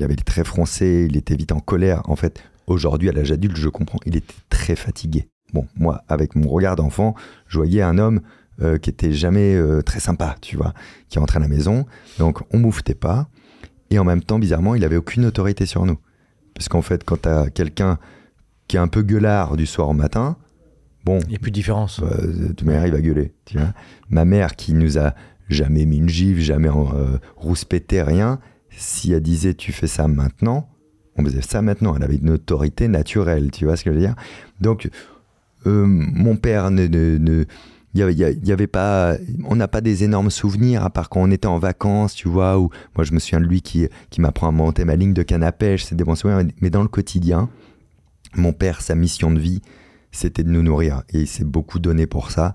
avait 0.00 0.14
les 0.14 0.22
traits 0.22 0.46
froncés, 0.46 1.08
il 1.10 1.16
était 1.16 1.34
vite 1.34 1.50
en 1.50 1.58
colère. 1.58 2.02
En 2.08 2.14
fait, 2.14 2.40
aujourd'hui, 2.68 3.08
à 3.08 3.12
l'âge 3.12 3.32
adulte, 3.32 3.56
je 3.56 3.68
comprends, 3.68 3.98
il 4.06 4.16
était 4.16 4.34
très 4.48 4.76
fatigué. 4.76 5.26
Bon, 5.52 5.66
moi, 5.76 6.02
avec 6.08 6.36
mon 6.36 6.48
regard 6.48 6.76
d'enfant, 6.76 7.16
je 7.48 7.58
voyais 7.58 7.82
un 7.82 7.98
homme 7.98 8.20
euh, 8.62 8.78
qui 8.78 8.90
était 8.90 9.12
jamais 9.12 9.56
euh, 9.56 9.82
très 9.82 9.98
sympa, 9.98 10.36
tu 10.40 10.56
vois, 10.56 10.72
qui 11.08 11.18
rentrait 11.18 11.38
à 11.38 11.40
la 11.40 11.48
maison. 11.48 11.84
Donc, 12.18 12.38
on 12.52 12.58
mouftait 12.58 12.94
pas. 12.94 13.28
Et 13.90 13.98
en 13.98 14.04
même 14.04 14.22
temps, 14.22 14.38
bizarrement, 14.38 14.76
il 14.76 14.84
avait 14.84 14.96
aucune 14.96 15.24
autorité 15.24 15.66
sur 15.66 15.84
nous. 15.84 15.98
Parce 16.54 16.68
qu'en 16.68 16.82
fait, 16.82 17.02
quand 17.02 17.22
tu 17.22 17.28
as 17.28 17.50
quelqu'un 17.50 17.98
qui 18.68 18.76
est 18.76 18.80
un 18.80 18.88
peu 18.88 19.02
gueulard 19.02 19.56
du 19.56 19.66
soir 19.66 19.88
au 19.88 19.94
matin, 19.94 20.36
bon. 21.04 21.18
Il 21.24 21.30
n'y 21.30 21.36
a 21.36 21.38
plus 21.38 21.50
de 21.50 21.54
différence. 21.54 22.00
Bah, 22.00 22.16
tu 22.56 22.64
mère, 22.64 22.86
il 22.86 22.92
va 22.92 23.00
gueuler, 23.00 23.32
tu 23.44 23.58
vois. 23.58 23.72
Ma 24.10 24.24
mère, 24.24 24.56
qui 24.56 24.74
nous 24.74 24.98
a 24.98 25.14
jamais 25.48 25.86
mis 25.86 25.98
une 25.98 26.08
gifle, 26.08 26.40
jamais 26.40 26.68
euh, 26.68 27.18
rouspété, 27.36 28.02
rien, 28.02 28.38
si 28.70 29.12
elle 29.12 29.22
disait 29.22 29.54
tu 29.54 29.72
fais 29.72 29.86
ça 29.86 30.08
maintenant, 30.08 30.68
on 31.16 31.24
faisait 31.24 31.42
ça 31.42 31.62
maintenant. 31.62 31.94
Elle 31.96 32.02
avait 32.02 32.16
une 32.16 32.30
autorité 32.30 32.88
naturelle, 32.88 33.50
tu 33.50 33.64
vois 33.64 33.76
ce 33.76 33.84
que 33.84 33.90
je 33.90 33.94
veux 33.94 34.00
dire? 34.00 34.14
Donc, 34.60 34.88
euh, 35.66 35.84
mon 35.86 36.36
père 36.36 36.70
ne, 36.70 36.86
ne, 36.86 37.44
il 37.94 38.18
y, 38.44 38.52
avait 38.52 38.66
pas 38.66 39.16
on 39.46 39.56
n'a 39.56 39.66
pas 39.66 39.80
des 39.80 40.04
énormes 40.04 40.30
souvenirs 40.30 40.84
à 40.84 40.90
part 40.90 41.08
quand 41.08 41.20
on 41.20 41.30
était 41.30 41.46
en 41.46 41.58
vacances 41.58 42.14
tu 42.14 42.28
vois 42.28 42.58
ou 42.58 42.70
moi 42.94 43.04
je 43.04 43.12
me 43.12 43.18
souviens 43.18 43.40
de 43.40 43.46
lui 43.46 43.62
qui 43.62 43.88
qui 44.10 44.20
m'apprend 44.20 44.48
à 44.48 44.50
monter 44.52 44.84
ma 44.84 44.94
ligne 44.94 45.14
de 45.14 45.22
canne 45.22 45.42
à 45.42 45.52
pêche 45.52 45.84
c'est 45.84 45.94
des 45.94 46.04
bons 46.04 46.14
souvenirs 46.14 46.46
mais 46.60 46.70
dans 46.70 46.82
le 46.82 46.88
quotidien 46.88 47.48
mon 48.34 48.52
père 48.52 48.82
sa 48.82 48.94
mission 48.94 49.30
de 49.30 49.40
vie 49.40 49.62
c'était 50.12 50.42
de 50.42 50.50
nous 50.50 50.62
nourrir. 50.62 51.02
Et 51.10 51.20
il 51.20 51.26
s'est 51.26 51.44
beaucoup 51.44 51.78
donné 51.78 52.06
pour 52.06 52.30
ça 52.30 52.54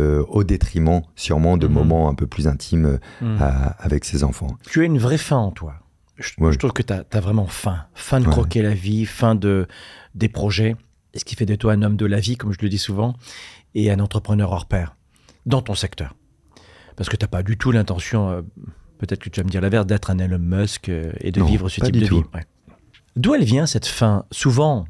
euh, 0.00 0.24
au 0.28 0.44
détriment 0.44 1.02
sûrement 1.14 1.56
de 1.56 1.66
mmh. 1.66 1.72
moments 1.72 2.08
un 2.08 2.14
peu 2.14 2.26
plus 2.26 2.48
intimes 2.48 2.98
mmh. 3.20 3.36
avec 3.78 4.04
ses 4.04 4.24
enfants. 4.24 4.56
Tu 4.68 4.82
as 4.82 4.84
une 4.84 4.98
vraie 4.98 5.18
faim 5.18 5.36
en 5.36 5.50
toi. 5.50 5.74
Je, 6.16 6.58
trouve 6.58 6.72
que 6.72 6.82
tu 6.82 6.92
as, 6.92 7.20
vraiment 7.20 7.46
faim. 7.46 7.84
Faim 7.94 8.20
de 8.20 8.26
croquer 8.26 8.62
la 8.62 8.74
vie 8.74 9.04
faim 9.04 9.34
de 9.34 9.66
des 10.14 10.28
projets. 10.28 10.76
Et 11.12 11.18
ce 11.18 11.24
qui 11.24 11.34
fait 11.34 11.46
de 11.46 11.54
toi 11.54 11.72
un 11.72 11.82
homme 11.82 11.96
de 11.96 12.06
la 12.06 12.20
vie, 12.20 12.36
comme 12.36 12.52
je 12.52 12.58
le 12.62 12.68
dis 12.68 12.78
souvent, 12.78 13.14
et 13.74 13.90
un 13.90 13.98
entrepreneur 13.98 14.50
hors 14.50 14.66
pair, 14.66 14.96
dans 15.46 15.62
ton 15.62 15.74
secteur. 15.74 16.14
Parce 16.96 17.08
que 17.08 17.16
tu 17.16 17.24
n'as 17.24 17.28
pas 17.28 17.42
du 17.42 17.56
tout 17.56 17.72
l'intention, 17.72 18.30
euh, 18.30 18.42
peut-être 18.98 19.20
que 19.20 19.28
tu 19.28 19.40
vas 19.40 19.44
me 19.44 19.50
dire 19.50 19.60
la 19.60 19.84
d'être 19.84 20.10
un 20.10 20.18
Elon 20.18 20.38
Musk 20.38 20.88
euh, 20.88 21.12
et 21.20 21.32
de 21.32 21.42
vivre 21.42 21.68
ce 21.68 21.80
type 21.80 21.96
de 21.96 22.06
vie. 22.06 22.22
D'où 23.16 23.34
elle 23.34 23.44
vient 23.44 23.66
cette 23.66 23.86
fin 23.86 24.24
Souvent, 24.30 24.86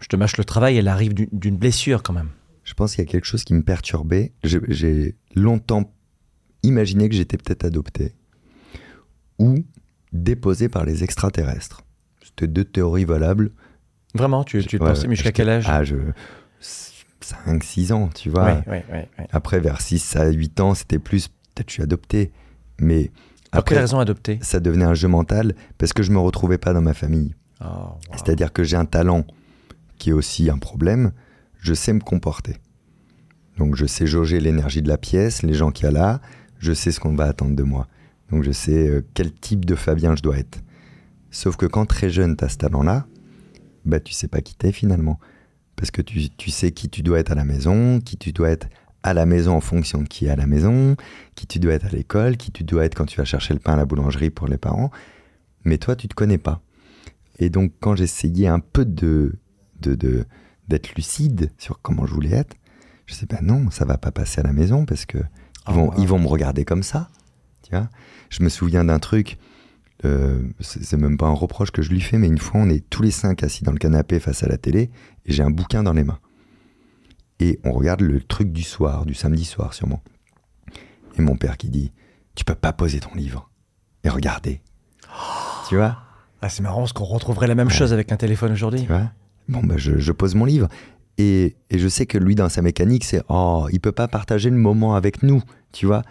je 0.00 0.08
te 0.08 0.16
mâche 0.16 0.36
le 0.36 0.44
travail, 0.44 0.76
elle 0.76 0.88
arrive 0.88 1.14
d'une 1.14 1.56
blessure 1.56 2.02
quand 2.02 2.12
même. 2.12 2.30
Je 2.64 2.74
pense 2.74 2.94
qu'il 2.94 3.04
y 3.04 3.08
a 3.08 3.10
quelque 3.10 3.24
chose 3.26 3.44
qui 3.44 3.54
me 3.54 3.62
perturbait. 3.62 4.32
J'ai 4.44 5.16
longtemps 5.34 5.92
imaginé 6.62 7.08
que 7.08 7.14
j'étais 7.14 7.36
peut-être 7.36 7.64
adopté. 7.64 8.14
ou 9.38 9.64
déposé 10.12 10.68
par 10.68 10.84
les 10.84 11.04
extraterrestres. 11.04 11.82
C'était 12.22 12.48
deux 12.48 12.64
théories 12.64 13.04
valables. 13.04 13.52
Vraiment, 14.14 14.42
tu, 14.44 14.64
tu 14.66 14.78
pensais, 14.78 15.06
mais 15.06 15.14
jusqu'à 15.14 15.32
quel 15.32 15.48
âge 15.48 15.64
Ah, 15.68 15.84
je... 15.84 15.96
5, 16.60 17.62
6 17.62 17.92
ans, 17.92 18.08
tu 18.14 18.28
vois. 18.28 18.62
Après, 19.30 19.60
vers 19.60 19.80
6 19.80 20.16
à 20.16 20.28
8 20.30 20.60
ans, 20.60 20.74
c'était 20.74 20.98
plus, 20.98 21.28
peut-être 21.28 21.68
je 21.68 21.74
suis 21.74 21.82
adopté. 21.82 22.32
Mais 22.80 23.10
pour 23.52 23.64
quelle 23.64 23.78
raison 23.78 23.98
adopté? 24.00 24.38
Ça 24.42 24.58
devenait 24.60 24.84
un 24.84 24.94
jeu 24.94 25.06
mental 25.08 25.54
parce 25.78 25.92
que 25.92 26.02
je 26.02 26.10
me 26.10 26.18
retrouvais 26.18 26.58
pas 26.58 26.72
dans 26.72 26.80
ma 26.82 26.94
famille. 26.94 27.34
Oh, 27.64 27.94
C'est-à-dire 28.12 28.52
que 28.52 28.64
j'ai 28.64 28.76
un 28.76 28.84
talent 28.86 29.24
qui 30.00 30.10
est 30.10 30.14
aussi 30.14 30.50
un 30.50 30.58
problème. 30.58 31.12
Je 31.60 31.74
sais 31.74 31.92
me 31.92 32.00
comporter. 32.00 32.56
Donc 33.58 33.76
je 33.76 33.86
sais 33.86 34.06
jauger 34.06 34.40
l'énergie 34.40 34.82
de 34.82 34.88
la 34.88 34.98
pièce, 34.98 35.42
les 35.42 35.54
gens 35.54 35.70
qu'il 35.70 35.84
y 35.84 35.88
a 35.88 35.92
là. 35.92 36.20
Je 36.58 36.72
sais 36.72 36.90
ce 36.90 36.98
qu'on 36.98 37.14
va 37.14 37.26
attendre 37.26 37.54
de 37.54 37.62
moi. 37.62 37.86
Donc 38.30 38.42
je 38.42 38.50
sais 38.50 38.88
euh, 38.88 39.02
quel 39.14 39.32
type 39.32 39.64
de 39.64 39.74
Fabien 39.74 40.16
je 40.16 40.22
dois 40.22 40.38
être. 40.38 40.62
Sauf 41.30 41.56
que 41.56 41.66
quand 41.66 41.86
très 41.86 42.10
jeune, 42.10 42.36
tu 42.36 42.44
as 42.44 42.48
ce 42.48 42.56
talent-là, 42.56 43.06
bah, 43.84 44.00
tu 44.00 44.12
sais 44.12 44.28
pas 44.28 44.40
qui 44.40 44.56
t'es 44.56 44.72
finalement. 44.72 45.20
Parce 45.76 45.90
que 45.90 46.02
tu, 46.02 46.30
tu, 46.30 46.50
sais 46.50 46.72
qui 46.72 46.88
tu 46.88 47.02
dois 47.02 47.20
être 47.20 47.32
à 47.32 47.34
la 47.34 47.44
maison, 47.44 48.00
qui 48.00 48.16
tu 48.16 48.32
dois 48.32 48.50
être 48.50 48.68
à 49.02 49.14
la 49.14 49.26
maison 49.26 49.52
en 49.56 49.60
fonction 49.60 50.02
de 50.02 50.08
qui 50.08 50.26
est 50.26 50.30
à 50.30 50.36
la 50.36 50.46
maison, 50.46 50.96
qui 51.34 51.46
tu 51.46 51.58
dois 51.58 51.74
être 51.74 51.86
à 51.86 51.90
l'école, 51.90 52.36
qui 52.36 52.50
tu 52.52 52.64
dois 52.64 52.84
être 52.84 52.94
quand 52.94 53.06
tu 53.06 53.16
vas 53.16 53.24
chercher 53.24 53.54
le 53.54 53.60
pain 53.60 53.74
à 53.74 53.76
la 53.76 53.86
boulangerie 53.86 54.30
pour 54.30 54.48
les 54.48 54.58
parents. 54.58 54.90
Mais 55.64 55.78
toi, 55.78 55.96
tu 55.96 56.08
te 56.08 56.14
connais 56.14 56.38
pas. 56.38 56.62
Et 57.38 57.48
donc, 57.48 57.72
quand 57.80 57.96
j'essayais 57.96 58.48
un 58.48 58.60
peu 58.60 58.84
de, 58.84 59.38
de, 59.80 60.26
d'être 60.68 60.94
lucide 60.94 61.50
sur 61.58 61.80
comment 61.82 62.06
je 62.06 62.14
voulais 62.14 62.32
être, 62.32 62.56
je 63.06 63.14
sais, 63.14 63.26
ben 63.26 63.40
non, 63.42 63.70
ça 63.70 63.84
va 63.84 63.98
pas 63.98 64.12
passer 64.12 64.40
à 64.40 64.44
la 64.44 64.52
maison 64.52 64.84
parce 64.86 65.04
que 65.04 65.18
ils, 65.68 65.74
vont, 65.74 65.92
ils 65.98 66.06
vont 66.06 66.18
me 66.18 66.26
regarder 66.28 66.64
comme 66.64 66.82
ça. 66.82 67.08
Tu 67.62 67.70
vois 67.74 67.88
je 68.30 68.44
me 68.44 68.48
souviens 68.48 68.84
d'un 68.84 69.00
truc, 69.00 69.38
euh, 70.04 70.42
c'est 70.60 70.96
même 70.96 71.16
pas 71.18 71.26
un 71.26 71.34
reproche 71.34 71.72
que 71.72 71.82
je 71.82 71.90
lui 71.90 72.00
fais, 72.00 72.16
mais 72.16 72.28
une 72.28 72.38
fois, 72.38 72.60
on 72.60 72.70
est 72.70 72.88
tous 72.88 73.02
les 73.02 73.10
cinq 73.10 73.42
assis 73.42 73.64
dans 73.64 73.72
le 73.72 73.78
canapé 73.78 74.20
face 74.20 74.42
à 74.44 74.48
la 74.48 74.56
télé 74.56 74.90
et 75.26 75.32
j'ai 75.32 75.42
un 75.42 75.50
bouquin 75.50 75.82
dans 75.82 75.92
les 75.92 76.04
mains. 76.04 76.20
Et 77.40 77.58
on 77.64 77.72
regarde 77.72 78.00
le 78.02 78.20
truc 78.20 78.52
du 78.52 78.62
soir, 78.62 79.04
du 79.04 79.14
samedi 79.14 79.44
soir 79.44 79.74
sûrement. 79.74 80.02
Et 81.18 81.22
mon 81.22 81.36
père 81.36 81.56
qui 81.56 81.68
dit 81.68 81.92
Tu 82.36 82.44
peux 82.44 82.54
pas 82.54 82.72
poser 82.72 83.00
ton 83.00 83.14
livre 83.14 83.50
et 84.04 84.08
regarder. 84.08 84.62
tu 85.68 85.76
vois? 85.76 85.98
Ah, 86.42 86.48
C'est 86.48 86.62
marrant 86.62 86.80
parce 86.80 86.92
qu'on 86.92 87.04
retrouverait 87.04 87.48
la 87.48 87.54
même 87.54 87.68
chose 87.70 87.92
avec 87.92 88.12
un 88.12 88.16
téléphone 88.16 88.52
aujourd'hui. 88.52 88.82
Tu 88.82 88.86
vois? 88.86 89.10
Bon, 89.50 89.62
bah, 89.64 89.74
je, 89.76 90.12
pose 90.12 90.36
mon 90.36 90.44
livre. 90.44 90.68
Et, 91.18 91.56
et, 91.70 91.78
je 91.78 91.88
sais 91.88 92.06
que 92.06 92.16
lui, 92.16 92.36
dans 92.36 92.48
sa 92.48 92.62
mécanique, 92.62 93.04
c'est 93.04 93.20
Oh, 93.28 93.66
il 93.72 93.80
peut 93.80 93.92
pas 93.92 94.06
partager 94.06 94.48
le 94.48 94.56
moment 94.56 94.94
avec 94.94 95.24
nous, 95.24 95.42
tu 95.72 95.86
vois 95.86 96.02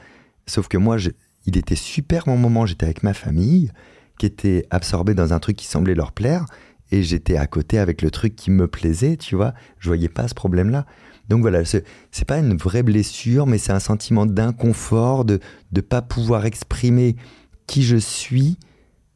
Sauf 0.45 0.67
que 0.67 0.77
moi, 0.77 0.97
je, 0.97 1.11
il 1.45 1.57
était 1.57 1.75
super 1.75 2.27
mon 2.27 2.35
moment. 2.35 2.65
J'étais 2.65 2.85
avec 2.85 3.01
ma 3.01 3.13
famille, 3.13 3.71
qui 4.19 4.25
était 4.25 4.65
absorbée 4.71 5.13
dans 5.13 5.31
un 5.31 5.39
truc 5.39 5.55
qui 5.55 5.67
semblait 5.67 5.95
leur 5.95 6.11
plaire, 6.11 6.45
et 6.91 7.01
j'étais 7.01 7.37
à 7.37 7.47
côté 7.47 7.79
avec 7.79 8.01
le 8.01 8.11
truc 8.11 8.35
qui 8.35 8.51
me 8.51 8.67
plaisait, 8.67 9.15
tu 9.15 9.35
vois. 9.35 9.53
Je 9.79 9.87
voyais 9.87 10.09
pas 10.09 10.27
ce 10.27 10.35
problème-là. 10.35 10.85
Donc 11.29 11.41
voilà, 11.41 11.63
c'est 11.63 12.25
pas 12.27 12.39
une 12.39 12.57
vraie 12.57 12.83
blessure, 12.83 13.47
mais 13.47 13.57
c'est 13.57 13.71
un 13.71 13.79
sentiment 13.79 14.25
d'inconfort, 14.25 15.23
de 15.23 15.39
ne 15.71 15.81
pas 15.81 16.01
pouvoir 16.01 16.45
exprimer 16.45 17.15
qui 17.67 17.83
je 17.83 17.97
suis 17.97 18.57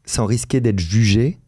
sans 0.05 0.25
risquer 0.25 0.62
d'être 0.62 0.79
jugé, 0.79 1.39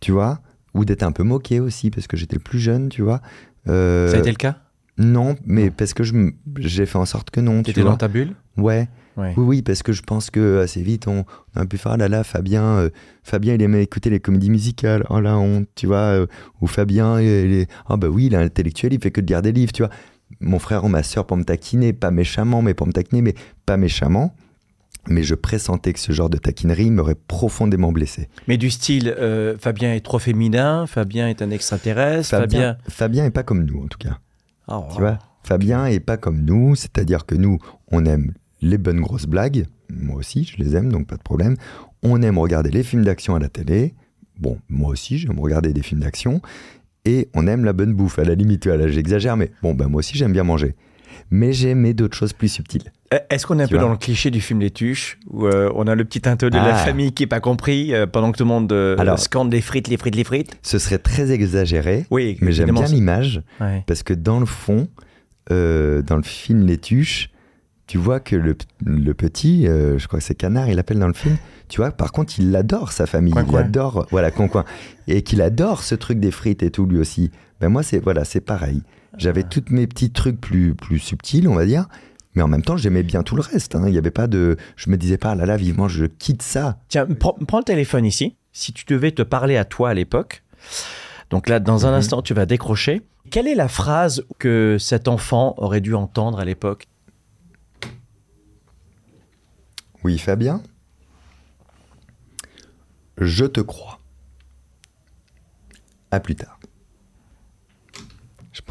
tu 0.00 0.10
vois, 0.10 0.40
ou 0.74 0.84
d'être 0.84 1.02
un 1.02 1.12
peu 1.12 1.22
moqué 1.22 1.60
aussi, 1.60 1.90
parce 1.90 2.06
que 2.06 2.16
j'étais 2.16 2.36
le 2.36 2.42
plus 2.42 2.58
jeune, 2.58 2.88
tu 2.88 3.02
vois. 3.02 3.20
Euh, 3.68 4.08
Ça 4.08 4.16
a 4.16 4.20
été 4.20 4.30
le 4.30 4.36
cas? 4.36 4.58
Non, 4.96 5.36
mais 5.44 5.70
parce 5.70 5.92
que 5.94 6.04
j'ai 6.58 6.86
fait 6.86 6.98
en 6.98 7.04
sorte 7.04 7.30
que 7.30 7.40
non. 7.40 7.62
Tu 7.62 7.70
étais 7.70 7.82
dans 7.82 7.96
ta 7.96 8.08
bulle? 8.08 8.34
Ouais. 8.56 8.88
Oui, 9.16 9.32
oui, 9.36 9.62
parce 9.62 9.84
que 9.84 9.92
je 9.92 10.02
pense 10.02 10.30
que 10.30 10.60
assez 10.60 10.82
vite, 10.82 11.06
on, 11.06 11.24
a 11.54 11.64
pu 11.66 11.78
faire, 11.78 11.92
ah 11.92 11.96
là 11.96 12.08
là, 12.08 12.24
Fabien, 12.24 12.64
euh, 12.64 12.90
Fabien, 13.22 13.54
il 13.54 13.62
aimait 13.62 13.82
écouter 13.82 14.10
les 14.10 14.18
comédies 14.18 14.50
musicales, 14.50 15.04
oh 15.08 15.20
la 15.20 15.38
honte, 15.38 15.68
tu 15.76 15.86
vois, 15.86 15.96
euh, 15.96 16.26
ou 16.60 16.66
Fabien, 16.66 17.20
il 17.20 17.52
est, 17.52 17.70
ah 17.86 17.96
bah 17.96 18.08
oui, 18.08 18.26
il 18.26 18.34
est 18.34 18.38
intellectuel, 18.38 18.92
il 18.92 19.00
fait 19.00 19.12
que 19.12 19.20
de 19.20 19.26
lire 19.26 19.40
des 19.40 19.52
livres, 19.52 19.72
tu 19.72 19.82
vois. 19.82 19.90
Mon 20.40 20.58
frère 20.58 20.84
ou 20.84 20.88
ma 20.88 21.04
soeur 21.04 21.26
pour 21.26 21.36
me 21.36 21.44
taquiner, 21.44 21.92
pas 21.92 22.10
méchamment, 22.10 22.60
mais 22.60 22.74
pour 22.74 22.88
me 22.88 22.92
taquiner, 22.92 23.22
mais 23.22 23.34
pas 23.66 23.76
méchamment. 23.76 24.34
Mais 25.08 25.22
je 25.22 25.34
pressentais 25.34 25.92
que 25.92 26.00
ce 26.00 26.12
genre 26.12 26.30
de 26.30 26.38
taquinerie 26.38 26.90
m'aurait 26.90 27.14
profondément 27.14 27.92
blessé. 27.92 28.28
Mais 28.48 28.56
du 28.56 28.70
style, 28.70 29.14
euh, 29.18 29.56
Fabien 29.58 29.92
est 29.92 30.04
trop 30.04 30.18
féminin, 30.18 30.86
Fabien 30.86 31.28
est 31.28 31.42
un 31.42 31.50
extraterrestre, 31.50 32.30
Fabien... 32.30 32.76
Fabien, 32.88 33.24
est 33.24 33.30
pas 33.30 33.42
comme 33.42 33.64
nous, 33.64 33.84
en 33.84 33.88
tout 33.88 33.98
cas. 33.98 34.18
Oh, 34.68 34.84
tu 34.94 35.00
vois 35.00 35.18
Fabien 35.42 35.86
est 35.86 36.00
pas 36.00 36.16
comme 36.16 36.40
nous, 36.40 36.74
c'est-à-dire 36.74 37.26
que 37.26 37.34
nous, 37.34 37.58
on 37.90 38.06
aime 38.06 38.32
les 38.62 38.78
bonnes 38.78 39.00
grosses 39.00 39.26
blagues, 39.26 39.66
moi 39.90 40.16
aussi, 40.16 40.44
je 40.44 40.62
les 40.62 40.76
aime, 40.76 40.90
donc 40.90 41.06
pas 41.06 41.16
de 41.16 41.22
problème. 41.22 41.56
On 42.02 42.22
aime 42.22 42.38
regarder 42.38 42.70
les 42.70 42.82
films 42.82 43.04
d'action 43.04 43.34
à 43.34 43.38
la 43.38 43.48
télé. 43.48 43.94
Bon, 44.38 44.58
moi 44.68 44.90
aussi, 44.90 45.18
j'aime 45.18 45.38
regarder 45.38 45.72
des 45.72 45.82
films 45.82 46.00
d'action. 46.00 46.40
Et 47.04 47.28
on 47.34 47.46
aime 47.46 47.64
la 47.64 47.72
bonne 47.72 47.92
bouffe. 47.92 48.18
À 48.18 48.24
la 48.24 48.34
limite, 48.34 48.66
là, 48.66 48.88
j'exagère, 48.88 49.36
mais 49.36 49.50
bon, 49.62 49.74
ben 49.74 49.88
moi 49.88 49.98
aussi, 49.98 50.16
j'aime 50.16 50.32
bien 50.32 50.44
manger. 50.44 50.74
Mais 51.30 51.52
j'aimais 51.52 51.94
d'autres 51.94 52.16
choses 52.16 52.32
plus 52.32 52.48
subtiles. 52.48 52.92
Euh, 53.12 53.18
est-ce 53.30 53.46
qu'on 53.46 53.58
est 53.58 53.64
un 53.64 53.68
peu 53.68 53.78
dans 53.78 53.90
le 53.90 53.96
cliché 53.96 54.30
du 54.30 54.40
film 54.40 54.60
Les 54.60 54.70
Tuches, 54.70 55.18
où 55.28 55.46
euh, 55.46 55.70
on 55.74 55.86
a 55.86 55.94
le 55.94 56.04
petit 56.04 56.20
teinteux 56.20 56.50
de 56.50 56.56
la 56.56 56.74
ah. 56.74 56.78
famille 56.78 57.12
qui 57.12 57.22
n'est 57.22 57.28
pas 57.28 57.40
compris 57.40 57.94
euh, 57.94 58.06
pendant 58.06 58.32
que 58.32 58.38
tout 58.38 58.44
le 58.44 58.48
monde 58.48 59.16
scande 59.18 59.52
les 59.52 59.60
frites, 59.60 59.88
les 59.88 59.96
frites, 59.96 60.16
les 60.16 60.24
frites? 60.24 60.58
Ce 60.62 60.78
serait 60.78 60.98
très 60.98 61.30
exagéré, 61.30 62.06
oui, 62.10 62.36
mais 62.40 62.52
j'aime 62.52 62.72
bien 62.72 62.86
l'image, 62.86 63.42
parce 63.86 64.02
que 64.02 64.14
dans 64.14 64.40
le 64.40 64.46
fond, 64.46 64.88
dans 65.48 66.16
le 66.16 66.22
film 66.22 66.66
Les 66.66 66.78
Tuches, 66.78 67.30
tu 67.86 67.98
vois 67.98 68.18
que 68.18 68.34
le, 68.36 68.54
petit, 69.14 69.68
euh, 69.68 69.98
je 69.98 70.08
crois 70.08 70.18
que 70.18 70.24
c'est 70.24 70.34
Canard, 70.34 70.68
il 70.68 70.78
appelle 70.78 70.98
dans 70.98 71.06
le 71.06 71.12
film, 71.12 71.36
tu 71.68 71.80
vois, 71.80 71.90
par 71.90 72.12
contre, 72.12 72.38
il 72.38 72.54
adore 72.56 72.92
sa 72.92 73.06
famille, 73.06 73.34
il 73.36 73.56
adore, 73.56 74.06
voilà, 74.10 74.30
coin, 74.30 74.64
et 75.06 75.22
qu'il 75.22 75.42
adore 75.42 75.82
ce 75.82 75.94
truc 75.94 76.18
des 76.18 76.30
frites 76.30 76.62
et 76.62 76.70
tout 76.70 76.86
lui 76.86 76.98
aussi. 76.98 77.30
Ben 77.60 77.68
moi, 77.68 77.82
c'est 77.82 77.98
voilà, 77.98 78.24
c'est 78.24 78.40
pareil. 78.40 78.82
J'avais 79.18 79.44
ah. 79.44 79.48
tous 79.48 79.64
mes 79.70 79.86
petits 79.86 80.10
trucs 80.10 80.40
plus 80.40 80.74
plus 80.74 80.98
subtils, 80.98 81.48
on 81.48 81.54
va 81.54 81.66
dire, 81.66 81.86
mais 82.34 82.42
en 82.42 82.48
même 82.48 82.62
temps, 82.62 82.76
j'aimais 82.76 83.02
bien 83.02 83.22
tout 83.22 83.36
le 83.36 83.42
reste. 83.42 83.74
Hein. 83.74 83.84
Il 83.86 83.94
y 83.94 83.98
avait 83.98 84.10
pas 84.10 84.26
de, 84.26 84.56
je 84.76 84.90
me 84.90 84.96
disais 84.96 85.18
pas, 85.18 85.30
ah 85.30 85.34
là 85.34 85.46
là, 85.46 85.56
vivement, 85.56 85.88
je 85.88 86.06
quitte 86.06 86.42
ça. 86.42 86.78
Tiens, 86.88 87.06
prends, 87.06 87.36
le 87.58 87.64
téléphone 87.64 88.04
ici. 88.04 88.36
Si 88.52 88.72
tu 88.72 88.84
devais 88.86 89.12
te 89.12 89.22
parler 89.22 89.56
à 89.56 89.64
toi 89.64 89.90
à 89.90 89.94
l'époque, 89.94 90.42
donc 91.30 91.48
là, 91.48 91.60
dans 91.60 91.86
un 91.86 91.90
mhm. 91.90 91.98
instant, 91.98 92.22
tu 92.22 92.34
vas 92.34 92.46
décrocher. 92.46 93.02
Quelle 93.30 93.48
est 93.48 93.54
la 93.54 93.68
phrase 93.68 94.24
que 94.38 94.76
cet 94.78 95.08
enfant 95.08 95.54
aurait 95.56 95.80
dû 95.80 95.94
entendre 95.94 96.38
à 96.38 96.44
l'époque? 96.44 96.86
Oui, 100.02 100.18
Fabien? 100.18 100.62
Je 103.18 103.44
te 103.44 103.60
crois. 103.60 104.00
À 106.10 106.20
plus 106.20 106.34
tard. 106.34 106.53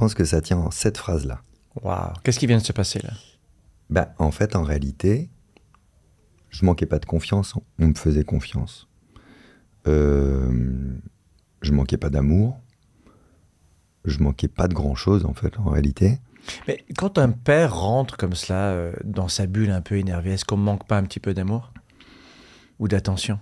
Pense 0.03 0.15
que 0.15 0.25
ça 0.25 0.41
tient 0.41 0.57
en 0.57 0.69
cette 0.69 0.97
phrase-là. 0.97 1.43
Waouh 1.81 2.11
Qu'est-ce 2.25 2.37
qui 2.37 2.45
vient 2.45 2.57
de 2.57 2.63
se 2.63 2.73
passer 2.73 2.99
là? 2.99 3.11
Bah, 3.89 4.13
En 4.17 4.31
fait, 4.31 4.57
en 4.57 4.61
réalité, 4.61 5.29
je 6.49 6.65
manquais 6.65 6.85
pas 6.85 6.99
de 6.99 7.05
confiance. 7.05 7.55
On 7.79 7.87
me 7.87 7.93
faisait 7.93 8.25
confiance. 8.25 8.89
Euh, 9.87 10.97
je 11.61 11.71
manquais 11.71 11.95
pas 11.95 12.09
d'amour. 12.09 12.59
Je 14.03 14.19
manquais 14.19 14.49
pas 14.49 14.67
de 14.67 14.73
grand-chose, 14.73 15.23
en 15.23 15.33
fait, 15.33 15.57
en 15.57 15.69
réalité. 15.69 16.19
Mais 16.67 16.83
quand 16.97 17.17
un 17.17 17.31
père 17.31 17.73
rentre 17.73 18.17
comme 18.17 18.35
cela 18.35 18.71
euh, 18.71 18.91
dans 19.05 19.29
sa 19.29 19.45
bulle 19.45 19.71
un 19.71 19.79
peu 19.79 19.95
énervée, 19.95 20.33
est-ce 20.33 20.43
qu'on 20.43 20.57
manque 20.57 20.85
pas 20.85 20.97
un 20.97 21.03
petit 21.03 21.21
peu 21.21 21.33
d'amour? 21.33 21.71
Ou 22.79 22.89
d'attention? 22.89 23.39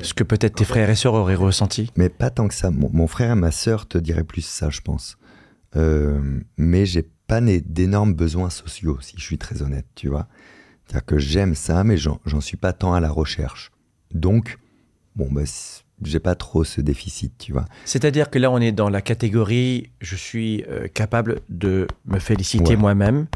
Ce 0.00 0.14
que 0.14 0.24
peut-être 0.24 0.54
tes 0.54 0.64
frères 0.64 0.88
et 0.88 0.96
sœurs 0.96 1.12
auraient 1.12 1.34
ressenti? 1.34 1.90
Mais 1.96 2.08
pas 2.08 2.30
tant 2.30 2.48
que 2.48 2.54
ça. 2.54 2.70
Mon, 2.70 3.06
frère 3.06 3.32
et 3.32 3.34
ma 3.34 3.50
sœur 3.50 3.86
te 3.86 3.98
diraient 3.98 4.24
plus 4.24 4.40
ça, 4.40 4.70
je 4.70 4.80
pense. 4.80 5.18
Euh, 5.76 6.40
mais 6.56 6.86
j'ai 6.86 7.08
pas 7.26 7.40
d'énormes 7.40 8.14
besoins 8.14 8.50
sociaux, 8.50 8.98
si 9.00 9.14
je 9.16 9.22
suis 9.22 9.38
très 9.38 9.62
honnête, 9.62 9.86
tu 9.94 10.08
vois. 10.08 10.28
C'est-à-dire 10.84 11.06
que 11.06 11.18
j'aime 11.18 11.54
ça, 11.54 11.84
mais 11.84 11.96
j'en 11.96 12.40
suis 12.40 12.56
pas 12.56 12.72
tant 12.72 12.94
à 12.94 13.00
la 13.00 13.10
recherche. 13.10 13.70
Donc, 14.12 14.58
bon, 15.16 15.28
bah, 15.30 15.42
j'ai 16.02 16.20
pas 16.20 16.34
trop 16.34 16.64
ce 16.64 16.80
déficit, 16.80 17.32
tu 17.38 17.52
vois. 17.52 17.64
C'est-à-dire 17.84 18.30
que 18.30 18.38
là, 18.38 18.50
on 18.50 18.58
est 18.58 18.72
dans 18.72 18.88
la 18.88 19.00
catégorie, 19.00 19.90
je 20.00 20.16
suis 20.16 20.64
euh, 20.68 20.88
capable 20.88 21.40
de 21.48 21.86
me 22.04 22.18
féliciter 22.18 22.76
moi-même, 22.76 23.26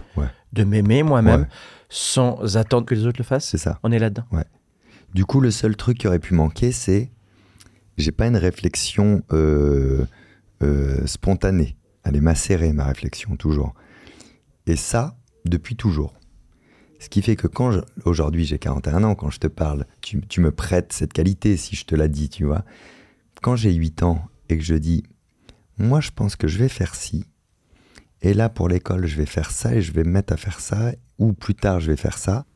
de 0.53 0.65
m'aimer 0.65 1.03
moi-même, 1.03 1.47
sans 1.89 2.57
attendre 2.57 2.87
que 2.87 2.95
les 2.95 3.07
autres 3.07 3.19
le 3.19 3.25
fassent. 3.25 3.49
C'est 3.49 3.59
ça. 3.59 3.79
On 3.83 3.93
est 3.93 3.99
là-dedans. 3.99 4.25
Du 5.15 5.25
coup, 5.25 5.41
le 5.41 5.51
seul 5.51 5.77
truc 5.77 5.99
qui 5.99 6.09
aurait 6.09 6.19
pu 6.19 6.35
manquer, 6.35 6.73
c'est 6.73 7.11
j'ai 7.97 8.13
pas 8.13 8.27
une 8.27 8.37
réflexion 8.37 9.23
euh, 9.33 10.05
euh, 10.63 11.07
spontanée. 11.07 11.77
Elle 12.07 12.15
est 12.15 12.21
macérée, 12.21 12.73
ma 12.73 12.85
réflexion, 12.85 13.35
toujours. 13.37 13.75
Et 14.67 14.77
ça, 14.77 15.19
depuis 15.45 15.75
toujours. 15.75 16.15
Ce 17.01 17.09
qui 17.09 17.21
fait 17.21 17.35
que 17.35 17.49
quand 17.49 17.81
aujourd'hui 18.05 18.45
j'ai 18.45 18.59
41 18.59 19.03
ans, 19.03 19.15
quand 19.17 19.31
je 19.31 19.41
te 19.41 19.49
parle, 19.49 19.87
tu, 20.01 20.41
me 20.41 20.53
prêtes 20.53 20.93
cette 20.93 21.13
qualité 21.13 21.57
si 21.57 21.75
je 21.75 21.85
te 21.85 21.97
la 21.97 22.07
dis, 22.07 22.29
tu 22.29 22.45
vois. 22.45 22.65
Quand 23.43 23.57
j'ai 23.57 23.73
8 23.73 24.05
ans 24.05 24.25
et 24.49 24.57
que 24.57 24.63
je 24.63 24.77
dis, 24.77 25.03
moi 25.79 26.01
je 26.01 26.11
pense 26.11 26.37
que 26.37 26.47
je 26.47 26.59
vais 26.59 26.69
faire 26.69 26.95
ci, 26.95 27.27
et 28.23 28.33
là 28.33 28.49
pour 28.49 28.69
l'école 28.69 29.07
je 29.07 29.17
vais 29.17 29.27
faire 29.27 29.51
ça 29.51 29.75
et 29.75 29.83
je 29.83 29.93
vais 29.93 30.05
me 30.05 30.11
mettre 30.11 30.33
à 30.33 30.37
faire 30.37 30.61
ça, 30.61 30.93
ou 31.19 31.33
plus 31.33 31.55
tard 31.55 31.81
je 31.81 31.91
vais 31.91 31.97
faire 31.97 32.17
ça, 32.17 32.47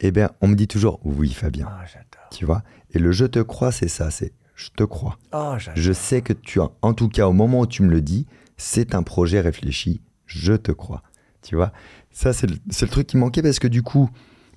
eh 0.00 0.10
bien, 0.10 0.30
on 0.40 0.48
me 0.48 0.56
dit 0.56 0.66
toujours 0.66 0.98
oui, 1.04 1.32
Fabien. 1.32 1.68
Ah, 1.70 1.84
j'adore. 1.84 2.28
Tu 2.32 2.44
vois 2.46 2.64
Et 2.90 2.98
le 2.98 3.12
je 3.12 3.26
te 3.26 3.38
crois, 3.38 3.70
c'est 3.70 3.88
ça, 3.88 4.10
c'est 4.10 4.32
je 4.56 4.70
te 4.70 4.82
crois. 4.82 5.18
Oh, 5.32 5.54
j'adore. 5.58 5.80
Je 5.80 5.92
sais 5.92 6.22
que 6.22 6.32
tu 6.32 6.60
as, 6.60 6.70
en 6.82 6.94
tout 6.94 7.08
cas, 7.08 7.28
au 7.28 7.32
moment 7.32 7.60
où 7.60 7.66
tu 7.66 7.82
me 7.82 7.90
le 7.90 8.00
dis, 8.00 8.26
c'est 8.62 8.94
un 8.94 9.02
projet 9.02 9.40
réfléchi, 9.40 10.02
je 10.26 10.52
te 10.52 10.70
crois. 10.70 11.02
Tu 11.42 11.56
vois? 11.56 11.72
Ça, 12.12 12.32
c'est 12.32 12.46
le, 12.48 12.88
truc 12.88 13.08
qui 13.08 13.16
manquait 13.16 13.42
parce 13.42 13.58
que 13.58 13.66
du 13.66 13.82
coup, 13.82 14.08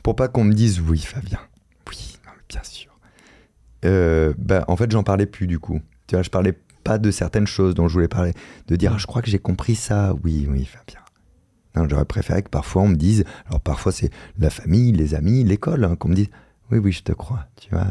pour 0.04 0.15
pas 0.15 0.28
qu'on 0.28 0.44
me 0.44 0.54
dise 0.54 0.80
oui, 0.80 1.00
Fabien, 1.00 1.39
oui, 1.89 2.18
non, 2.26 2.32
bien 2.48 2.62
sûr. 2.63 2.98
Euh, 3.84 4.34
bah, 4.38 4.63
en 4.68 4.76
fait, 4.78 4.91
j'en 4.91 5.04
parlais 5.04 5.26
plus 5.26 5.48
du 5.48 5.58
coup. 5.58 5.82
Tu 6.06 6.15
vois, 6.15 6.22
je 6.22 6.30
parlais 6.30 6.54
pas 6.84 7.00
de 7.00 7.10
certaines 7.10 7.48
choses 7.48 7.74
dont 7.74 7.88
je 7.88 7.94
voulais 7.94 8.08
parler. 8.08 8.34
De 8.68 8.76
dire. 8.76 8.94
Ah, 8.94 8.98
je 9.00 9.08
crois 9.08 9.24
que 9.24 9.30
j'ai 9.30 9.39
compris 9.39 9.76
ça. 9.76 10.13
Oui, 10.24 10.46
oui, 10.48 10.65
Fabien. 10.65 11.00
Non, 11.76 11.89
j'aurais 11.89 12.06
préféré 12.06 12.44
que 12.44 12.50
parfois 12.50 12.84
on 12.84 12.88
me 12.88 12.96
dise, 12.96 13.26
alors 13.48 13.60
parfois 13.60 13.91
c'est 13.91 14.10
la 14.38 14.50
famille, 14.50 14.94
les 14.94 15.13
amis, 15.13 15.44
l'école, 15.44 15.84
hein, 15.84 15.98
qu'on 15.98 16.08
me 16.08 16.15
dise, 16.15 16.30
oui, 16.72 16.78
oui, 16.78 16.91
je 16.91 17.02
te 17.02 17.12
crois. 17.12 17.48
Tu 17.60 17.70
vois 17.72 17.88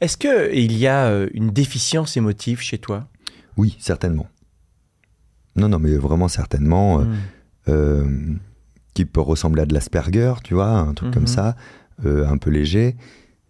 Est-ce 0.00 0.18
qu'il 0.18 0.76
y 0.76 0.86
a 0.88 1.06
euh, 1.06 1.28
une 1.32 1.50
déficience 1.50 2.18
émotive 2.18 2.60
chez 2.60 2.76
toi? 2.76 3.08
Oui, 3.56 3.76
certainement. 3.78 4.26
Non, 5.56 5.68
non, 5.68 5.78
mais 5.78 5.96
vraiment 5.96 6.28
certainement. 6.28 7.00
euh, 7.00 7.04
Mm. 7.04 7.16
euh, 7.68 8.34
qui 8.94 9.04
peut 9.04 9.20
ressembler 9.20 9.62
à 9.62 9.66
de 9.66 9.72
l'Asperger, 9.72 10.34
tu 10.44 10.54
vois, 10.54 10.68
un 10.68 10.92
truc 10.94 11.14
comme 11.14 11.26
ça, 11.28 11.56
euh, 12.04 12.26
un 12.28 12.36
peu 12.36 12.50
léger, 12.50 12.96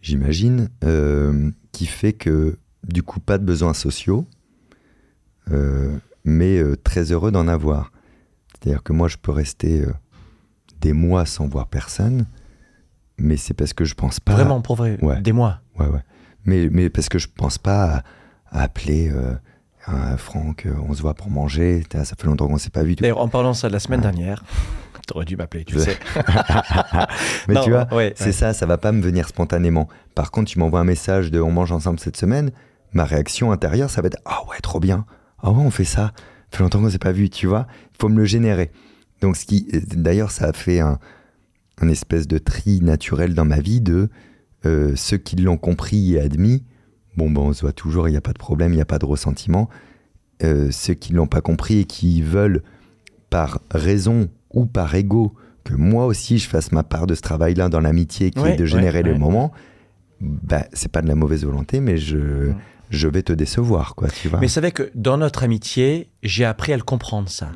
j'imagine, 0.03 0.69
euh, 0.85 1.51
qui 1.73 1.87
fait 1.87 2.12
que 2.12 2.59
du 2.87 3.03
coup 3.03 3.19
pas 3.21 3.38
de 3.38 3.45
besoins 3.45 3.73
sociaux, 3.75 4.27
mais 6.25 6.62
très 6.85 7.11
heureux 7.12 7.33
d'en 7.33 7.49
avoir. 7.49 7.93
C'est-à-dire 8.55 8.83
que 8.83 8.93
moi 8.93 9.09
je 9.09 9.17
peux 9.17 9.33
rester 9.33 9.85
des 10.81 10.93
mois 10.93 11.27
sans 11.27 11.49
voir 11.49 11.67
personne, 11.69 12.27
mais 13.19 13.37
c'est 13.37 13.55
parce 13.55 13.73
que 13.73 13.85
je 13.85 13.95
pense 13.95 14.21
pas. 14.21 14.35
Vraiment, 14.35 14.61
pour 14.61 14.77
vrai, 14.77 14.99
Ouais. 15.03 15.21
des 15.21 15.33
mois. 15.33 15.61
Ouais, 15.79 15.87
ouais. 15.87 16.03
Mais, 16.45 16.69
mais 16.71 16.91
parce 16.91 17.09
que 17.09 17.19
je 17.19 17.29
pense 17.35 17.59
pas 17.59 17.85
à, 18.51 18.59
à 18.59 18.62
appeler 18.62 19.11
un 19.87 20.16
Franck, 20.16 20.66
euh, 20.66 20.75
on 20.88 20.95
se 20.95 21.03
voit 21.03 21.14
pour 21.14 21.31
manger, 21.31 21.83
ça 21.92 22.05
fait 22.05 22.27
longtemps 22.27 22.47
qu'on 22.49 22.59
s'est 22.59 22.71
pas 22.71 22.83
vu. 22.83 22.95
D'ailleurs, 22.95 23.21
en 23.21 23.29
parlant 23.29 23.51
de 23.53 23.57
ça 23.57 23.68
de 23.68 23.73
la 23.73 23.81
semaine 23.81 24.01
dernière, 24.01 24.45
t'aurais 25.07 25.25
dû 25.25 25.37
m'appeler, 25.37 25.64
tu 25.64 25.79
sais. 25.79 25.99
Mais 27.49 27.55
Non, 27.55 27.62
tu 27.62 27.71
vois, 27.71 27.92
ouais, 27.92 28.12
c'est 28.16 28.27
ouais. 28.27 28.33
ça, 28.33 28.53
ça 28.53 28.66
va 28.66 28.79
pas 28.79 28.92
me 28.92 29.03
venir 29.03 29.29
spontanément. 29.29 29.88
Par 30.14 30.31
contre, 30.31 30.51
tu 30.51 30.59
m'envoies 30.59 30.81
un 30.81 30.85
message 30.85 31.31
de 31.31 31.40
on 31.40 31.51
mange 31.51 31.73
ensemble 31.73 31.99
cette 31.99 32.16
semaine, 32.16 32.51
ma 32.92 33.05
réaction 33.05 33.53
intérieure, 33.53 33.90
ça 33.90 34.03
va 34.03 34.07
être 34.07 34.18
ah 34.25 34.40
ouais, 34.49 34.61
trop 34.62 34.81
bien. 34.81 35.05
Ah 35.42 35.51
ouais, 35.51 35.62
on 35.62 35.71
fait 35.71 35.85
ça. 35.85 36.12
Ça 36.51 36.59
fait 36.59 36.62
longtemps 36.62 36.81
qu'on 36.81 36.90
s'est 36.90 36.99
pas 36.99 37.12
vu, 37.12 37.31
tu 37.31 37.47
vois. 37.47 37.66
Il 37.95 37.97
faut 38.01 38.09
me 38.09 38.18
le 38.18 38.25
générer. 38.25 38.71
Donc, 39.21 39.37
ce 39.37 39.47
qui, 39.47 39.66
d'ailleurs, 39.97 40.31
ça 40.31 40.47
a 40.47 40.53
fait 40.53 40.81
un, 40.81 40.99
un 41.81 41.88
espèce 41.88 42.29
de 42.29 42.38
tri 42.38 42.81
naturel 42.81 43.35
dans 43.35 43.45
ma 43.45 43.61
vie 43.61 43.81
de 43.81 44.09
euh, 44.66 44.92
ceux 44.95 45.16
qui 45.16 45.37
l'ont 45.37 45.57
compris 45.57 46.14
et 46.14 46.21
admis. 46.21 46.64
Bon, 47.16 47.31
ben, 47.31 47.42
on 47.42 47.53
se 47.53 47.61
voit 47.62 47.72
toujours, 47.72 48.09
il 48.09 48.12
n'y 48.12 48.16
a 48.16 48.20
pas 48.22 48.33
de 48.33 48.38
problème, 48.38 48.72
il 48.72 48.77
n'y 48.77 48.83
a 48.83 48.87
pas 48.87 48.98
de 48.98 49.05
ressentiment. 49.07 49.68
Euh, 50.42 50.70
ceux 50.70 50.94
qui 50.94 51.12
l'ont 51.12 51.27
pas 51.27 51.40
compris 51.40 51.79
et 51.81 51.85
qui 51.85 52.22
veulent, 52.22 52.62
par 53.31 53.61
raison 53.70 54.29
ou 54.53 54.66
par 54.66 54.94
ego, 54.94 55.35
que 55.64 55.75
moi 55.75 56.07
aussi 56.07 56.38
je 56.38 56.48
fasse 56.48 56.72
ma 56.72 56.83
part 56.83 57.07
de 57.07 57.14
ce 57.14 57.20
travail-là 57.20 57.68
dans 57.68 57.81
l'amitié, 57.81 58.31
qui 58.31 58.40
Ouais, 58.40 58.55
est 58.55 58.57
de 58.57 58.64
générer 58.66 59.03
ouais, 59.03 59.11
ouais. 59.12 59.18
moments, 59.18 59.53
bah, 60.20 60.64
c'est 60.72 60.90
pas 60.90 61.03
de 61.03 61.09
la 61.09 61.14
mauvaise 61.14 61.44
volonté, 61.44 61.81
mais 61.81 61.96
je, 61.96 62.53
je 62.90 63.09
vais 63.09 63.22
te 63.22 63.33
décevoir, 63.33 63.94
quoi, 63.94 64.09
tu 64.09 64.29
vois. 64.29 64.40
Mais 64.40 64.48
c'est 64.48 64.61
vrai 64.61 64.72
que 64.72 64.90
dans 64.94 65.16
notre 65.18 65.42
amitié, 65.44 66.11
j'ai 66.22 66.44
appris 66.44 66.72
à 66.72 66.77
le 66.77 66.83
comprendre, 66.83 67.29
ça. 67.29 67.51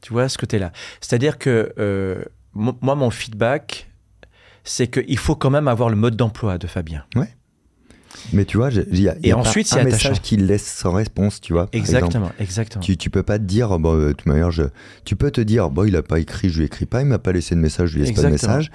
Tu 0.00 0.12
vois 0.12 0.28
ce 0.28 0.38
côté-là. 0.38 0.72
C'est-à-dire 1.00 1.38
que 1.38 1.72
euh, 1.78 2.22
mo- 2.54 2.76
moi, 2.80 2.94
mon 2.94 3.10
feedback, 3.10 3.90
c'est 4.64 4.88
qu'il 4.88 5.18
faut 5.18 5.36
quand 5.36 5.50
même 5.50 5.68
avoir 5.68 5.90
le 5.90 5.96
mode 5.96 6.16
d'emploi 6.16 6.56
de 6.58 6.66
Fabien. 6.66 7.04
Mais 8.32 8.44
tu 8.44 8.56
vois, 8.56 8.70
il 8.70 9.00
y 9.00 9.08
a, 9.08 9.14
y 9.22 9.30
a 9.30 9.38
ensuite, 9.38 9.68
pas 9.68 9.76
c'est 9.76 9.80
un 9.82 9.86
attachant. 9.86 10.08
message 10.10 10.20
qui 10.22 10.36
laisse 10.36 10.66
sans 10.66 10.92
réponse, 10.92 11.40
tu 11.40 11.52
vois. 11.52 11.68
Exactement, 11.72 12.30
exactement. 12.40 12.82
Tu, 12.82 12.96
tu 12.96 13.08
peux 13.10 13.22
pas 13.22 13.38
te 13.38 13.44
dire, 13.44 13.78
bon, 13.78 13.94
euh, 13.96 14.08
de 14.08 14.12
toute 14.12 14.26
manière, 14.26 14.50
je... 14.50 14.64
tu 15.04 15.14
peux 15.16 15.30
te 15.30 15.40
dire, 15.40 15.70
bon, 15.70 15.84
il 15.84 15.94
a 15.96 16.02
pas 16.02 16.18
écrit, 16.18 16.50
je 16.50 16.58
lui 16.58 16.66
écris 16.66 16.86
pas, 16.86 17.00
il 17.02 17.06
m'a 17.06 17.18
pas 17.18 17.32
laissé 17.32 17.54
de 17.54 17.60
message, 17.60 17.90
je 17.90 17.98
lui 17.98 18.04
laisse 18.04 18.14
pas 18.14 18.22
de 18.22 18.28
message. 18.28 18.70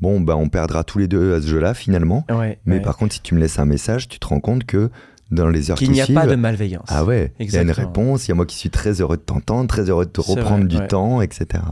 Bon, 0.00 0.20
bah, 0.20 0.36
on 0.36 0.48
perdra 0.48 0.84
tous 0.84 0.98
les 0.98 1.08
deux 1.08 1.34
à 1.34 1.40
ce 1.40 1.46
jeu-là, 1.46 1.72
finalement. 1.72 2.26
Ouais, 2.30 2.58
Mais 2.66 2.76
ouais. 2.76 2.82
par 2.82 2.96
contre, 2.96 3.14
si 3.14 3.20
tu 3.22 3.34
me 3.34 3.40
laisses 3.40 3.58
un 3.58 3.64
message, 3.64 4.08
tu 4.08 4.18
te 4.18 4.26
rends 4.26 4.40
compte 4.40 4.64
que 4.64 4.90
dans 5.30 5.48
les 5.48 5.70
heures 5.70 5.78
qu'il 5.78 5.86
qui 5.88 5.94
n'y 5.94 6.00
a 6.02 6.04
suivent, 6.04 6.16
pas 6.16 6.26
de 6.26 6.34
malveillance. 6.34 6.86
ah 6.88 7.04
ouais, 7.04 7.32
il 7.40 7.50
y 7.50 7.56
a 7.56 7.62
une 7.62 7.70
réponse, 7.70 8.26
il 8.26 8.30
y 8.30 8.32
a 8.32 8.34
moi 8.34 8.44
qui 8.44 8.56
suis 8.56 8.70
très 8.70 9.00
heureux 9.00 9.16
de 9.16 9.22
t'entendre, 9.22 9.66
très 9.68 9.88
heureux 9.88 10.04
de 10.04 10.10
te 10.10 10.20
reprendre 10.20 10.64
vrai, 10.64 10.68
du 10.68 10.76
ouais. 10.76 10.86
temps, 10.88 11.22
etc. 11.22 11.62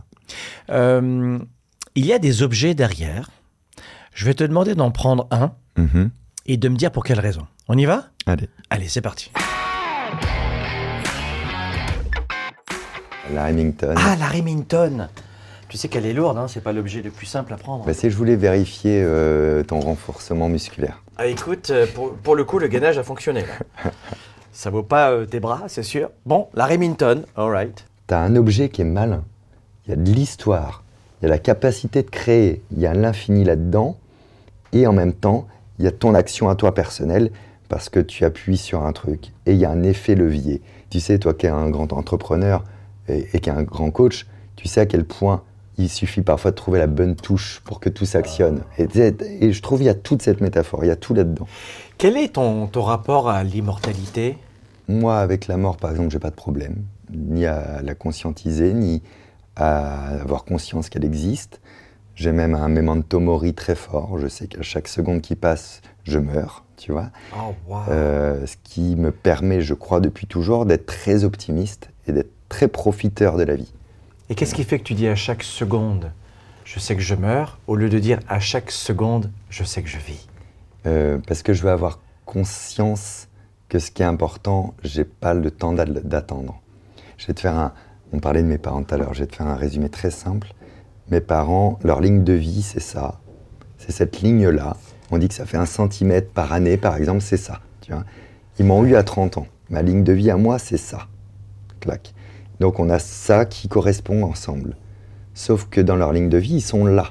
Euh, 0.71 1.39
il 1.95 2.07
y 2.07 2.13
a 2.13 2.19
des 2.19 2.43
objets 2.43 2.75
derrière. 2.75 3.31
Je 4.15 4.25
vais 4.25 4.35
te 4.35 4.45
demander 4.45 4.75
d'en 4.75 4.91
prendre 4.91 5.27
un 5.31 5.53
Mhm. 5.77 6.11
Et 6.47 6.57
de 6.57 6.69
me 6.69 6.77
dire 6.77 6.91
pour 6.91 7.05
quelle 7.05 7.21
raison. 7.21 7.47
On 7.69 7.77
y 7.79 7.85
va? 7.85 8.05
Allez, 8.27 8.49
Allez, 8.71 8.89
c'est 8.89 9.01
parti. 9.01 9.31
la 13.33 13.47
Remington. 13.47 13.95
Ah, 13.97 14.17
la 14.19 14.27
Remington 14.27 15.09
Tu 15.69 15.77
sais 15.79 15.89
qu'elle 15.89 16.07
est 16.07 16.13
lourde, 16.13 16.37
hein, 16.39 16.49
c'est 16.49 16.61
pas 16.63 16.73
l'objet 16.73 17.03
le 17.03 17.11
plus 17.11 17.27
simple 17.27 17.53
à 17.53 17.57
prendre. 17.57 17.85
Bah, 17.85 17.95
c'est 17.95 18.11
je 18.11 18.17
voulais 18.17 18.37
vérifier 18.37 19.03
euh, 19.05 19.63
ton 19.63 19.81
renforcement 19.81 20.49
musculaire. 20.49 21.03
Ah, 21.17 21.27
écoute, 21.27 21.71
euh, 21.71 21.87
pour, 21.95 22.15
pour 22.15 22.37
le 22.37 22.45
coup, 22.45 22.59
le 22.59 22.69
gainage 22.69 22.99
a 22.99 23.03
fonctionné. 23.03 23.43
là. 23.43 23.91
Ça 24.53 24.69
vaut 24.69 24.83
pas 24.83 25.11
euh, 25.13 25.25
tes 25.25 25.41
bras, 25.41 25.63
c'est 25.69 25.83
sûr. 25.83 26.11
Bon, 26.27 26.49
la 26.53 26.67
Remington, 26.67 27.23
alright. 27.37 27.87
T'as 28.07 28.19
un 28.21 28.37
objet 28.37 28.69
qui 28.69 28.83
est 28.83 28.87
malin. 28.87 29.25
Il 29.87 29.91
y 29.91 29.93
a 29.95 29.97
de 29.97 30.11
l'histoire, 30.11 30.85
il 31.21 31.25
y 31.25 31.27
a 31.27 31.31
la 31.31 31.39
capacité 31.39 32.03
de 32.03 32.11
créer, 32.11 32.63
il 32.71 32.79
y 32.79 32.87
a 32.87 32.93
l'infini 32.93 33.45
là-dedans, 33.45 33.97
et 34.73 34.87
en 34.87 34.93
même 34.93 35.15
temps, 35.15 35.49
il 35.83 35.85
y 35.85 35.89
a 35.89 35.91
ton 35.91 36.15
action 36.15 36.49
à 36.49 36.55
toi 36.55 36.75
personnelle, 36.75 37.33
parce 37.69 37.89
que 37.89 37.99
tu 37.99 38.25
appuies 38.25 38.57
sur 38.57 38.85
un 38.85 38.93
truc, 38.93 39.33
et 39.47 39.53
il 39.53 39.59
y 39.59 39.65
a 39.65 39.71
un 39.71 39.83
effet 39.83 40.15
levier. 40.15 40.63
Tu 40.91 41.01
sais, 41.01 41.19
toi 41.19 41.35
qui 41.35 41.47
es 41.47 41.49
un 41.49 41.71
grand 41.71 41.93
entrepreneur 41.93 42.63
et, 43.09 43.27
et 43.33 43.41
qui 43.41 43.51
es 43.51 43.53
un 43.53 43.65
grand 43.65 43.91
coach, 43.91 44.29
tu 44.55 44.69
sais 44.69 44.81
à 44.81 44.87
quel 44.87 45.05
point 45.05 45.43
il 45.79 45.89
suffit 45.89 46.23
parfois 46.23 46.53
de 46.53 46.57
trouver 46.57 46.79
la 46.79 46.87
bonne 46.87 47.17
touche 47.17 47.63
pour 47.65 47.81
que 47.81 47.89
tout 47.89 48.05
s'actionne. 48.05 48.63
Et, 48.79 48.87
sais, 48.89 49.17
et 49.41 49.53
je 49.53 49.61
trouve 49.61 49.79
qu'il 49.79 49.87
y 49.87 49.91
a 49.91 49.95
toute 49.95 50.23
cette 50.23 50.41
métaphore, 50.41 50.85
il 50.85 50.89
y 50.89 50.93
a 50.93 50.97
tout 50.97 51.15
là-dedans. 51.15 51.49
Quel 51.99 52.17
est 52.17 52.35
ton, 52.35 52.69
ton 52.69 52.83
rapport 52.83 53.29
à 53.29 53.43
l'immortalité? 53.43 54.39
Moi, 54.87 55.19
avec 55.19 55.49
la 55.49 55.57
mort, 55.57 55.79
par 55.79 55.91
exemple, 55.91 56.11
j'ai 56.11 56.21
pas 56.21 56.31
de 56.31 56.37
problème, 56.37 56.77
ni 57.11 57.45
à 57.45 57.83
la 57.83 57.97
conscientiser, 57.97 58.73
ni 58.73 59.03
à 59.57 60.21
avoir 60.21 60.45
conscience 60.45 60.89
qu'elle 60.89 61.05
existe. 61.05 61.61
J'ai 62.23 62.31
même 62.31 62.55
un 62.55 62.69
memento 62.69 63.19
mori 63.19 63.53
très 63.53 63.75
fort. 63.75 64.17
Je 64.17 64.29
sais 64.29 64.47
qu'à 64.47 64.63
chaque 64.63 64.87
seconde 64.87 65.23
qui 65.23 65.35
passe, 65.35 65.81
je 66.05 66.21
meurs, 66.21 66.65
tu 66.77 66.93
vois. 66.93 67.11
Oh, 67.37 67.53
wow. 67.67 67.81
Euh, 67.89 68.47
ce 68.47 68.55
qui 68.63 68.95
me 68.95 69.11
permet, 69.11 69.61
je 69.61 69.75
crois, 69.75 69.99
depuis 69.99 70.29
toujours, 70.29 70.65
d'être 70.65 70.87
très 70.87 71.25
optimiste 71.25 71.91
et 72.07 72.13
d'être 72.13 72.31
très 72.49 72.69
profiteur 72.69 73.37
de 73.37 73.43
la 73.43 73.57
vie. 73.57 73.73
Et 74.31 74.37
qu'est-ce 74.37 74.55
qui 74.55 74.63
fait 74.63 74.79
que 74.79 74.85
tu 74.85 74.95
dis 74.95 75.09
à 75.09 75.17
chaque 75.17 75.43
seconde, 75.43 76.13
je 76.65 76.79
sais 76.79 76.95
que 76.95 77.03
je 77.03 77.17
meurs, 77.17 77.59
au 77.67 77.75
lieu 77.75 77.89
de 77.89 77.99
dire 77.99 78.21
à 78.29 78.39
chaque 78.39 78.71
seconde, 78.71 79.29
je 79.51 79.65
sais 79.65 79.83
que 79.83 79.89
je 79.89 79.99
vis? 79.99 80.29
Euh, 80.87 81.19
parce 81.27 81.43
que 81.43 81.53
je 81.53 81.65
veux 81.65 81.73
avoir 81.73 81.99
conscience 82.25 83.27
que 83.69 83.81
ce 83.81 83.91
qui 83.91 84.03
est 84.03 84.07
important, 84.07 84.75
j'ai 84.85 85.05
pas 85.05 85.35
le 85.35 85.51
temps 85.51 85.73
d'a- 85.73 85.87
d'attendre. 85.87 86.61
Je 87.19 87.27
vais 87.27 87.35
te 87.35 87.41
faire 87.41 87.57
un. 87.59 87.73
On 88.13 88.21
parlait 88.21 88.43
de 88.45 88.47
mes 88.47 88.59
parents 88.59 88.85
tout 88.85 88.95
à 88.95 88.99
l'heure. 88.99 89.13
Je 89.13 89.23
vais 89.23 89.27
te 89.27 89.35
faire 89.35 89.49
un 89.49 89.57
résumé 89.57 89.89
très 89.89 90.13
simple. 90.13 90.55
Mes 91.13 91.21
parents, 91.21 91.79
leur 91.85 92.01
ligne 92.01 92.25
de 92.25 92.33
vie, 92.33 92.63
c'est 92.63 92.81
ça. 92.81 93.21
C'est 93.77 93.93
cette 93.93 94.23
ligne-là. 94.23 94.79
On 95.11 95.19
dit 95.19 95.29
que 95.29 95.35
ça 95.35 95.45
fait 95.45 95.59
un 95.59 95.67
centimètre 95.67 96.31
par 96.31 96.55
année, 96.55 96.79
par 96.79 96.97
exemple, 96.97 97.21
c'est 97.21 97.37
ça. 97.37 97.61
Tu 97.83 97.93
vois 97.93 98.05
Ils 98.59 98.65
m'ont 98.65 98.83
eu 98.83 98.97
à 98.97 99.03
30 99.03 99.37
ans. 99.37 99.47
Ma 99.69 99.83
ligne 99.83 100.05
de 100.05 100.13
vie 100.15 100.31
à 100.31 100.39
moi, 100.39 100.59
c'est 100.59 100.79
ça. 100.79 101.01
Clac. 101.81 102.15
Donc 102.61 102.81
on 102.81 102.89
a 102.89 102.99
ça 102.99 103.45
qui 103.45 103.69
correspond 103.69 104.23
ensemble. 104.23 104.75
Sauf 105.35 105.69
que 105.69 105.83
dans 105.83 105.97
leur 105.97 106.15
ligne 106.15 106.31
de 106.31 106.39
vie, 106.39 106.55
ils 106.55 106.61
sont 106.63 106.87
là. 106.87 107.09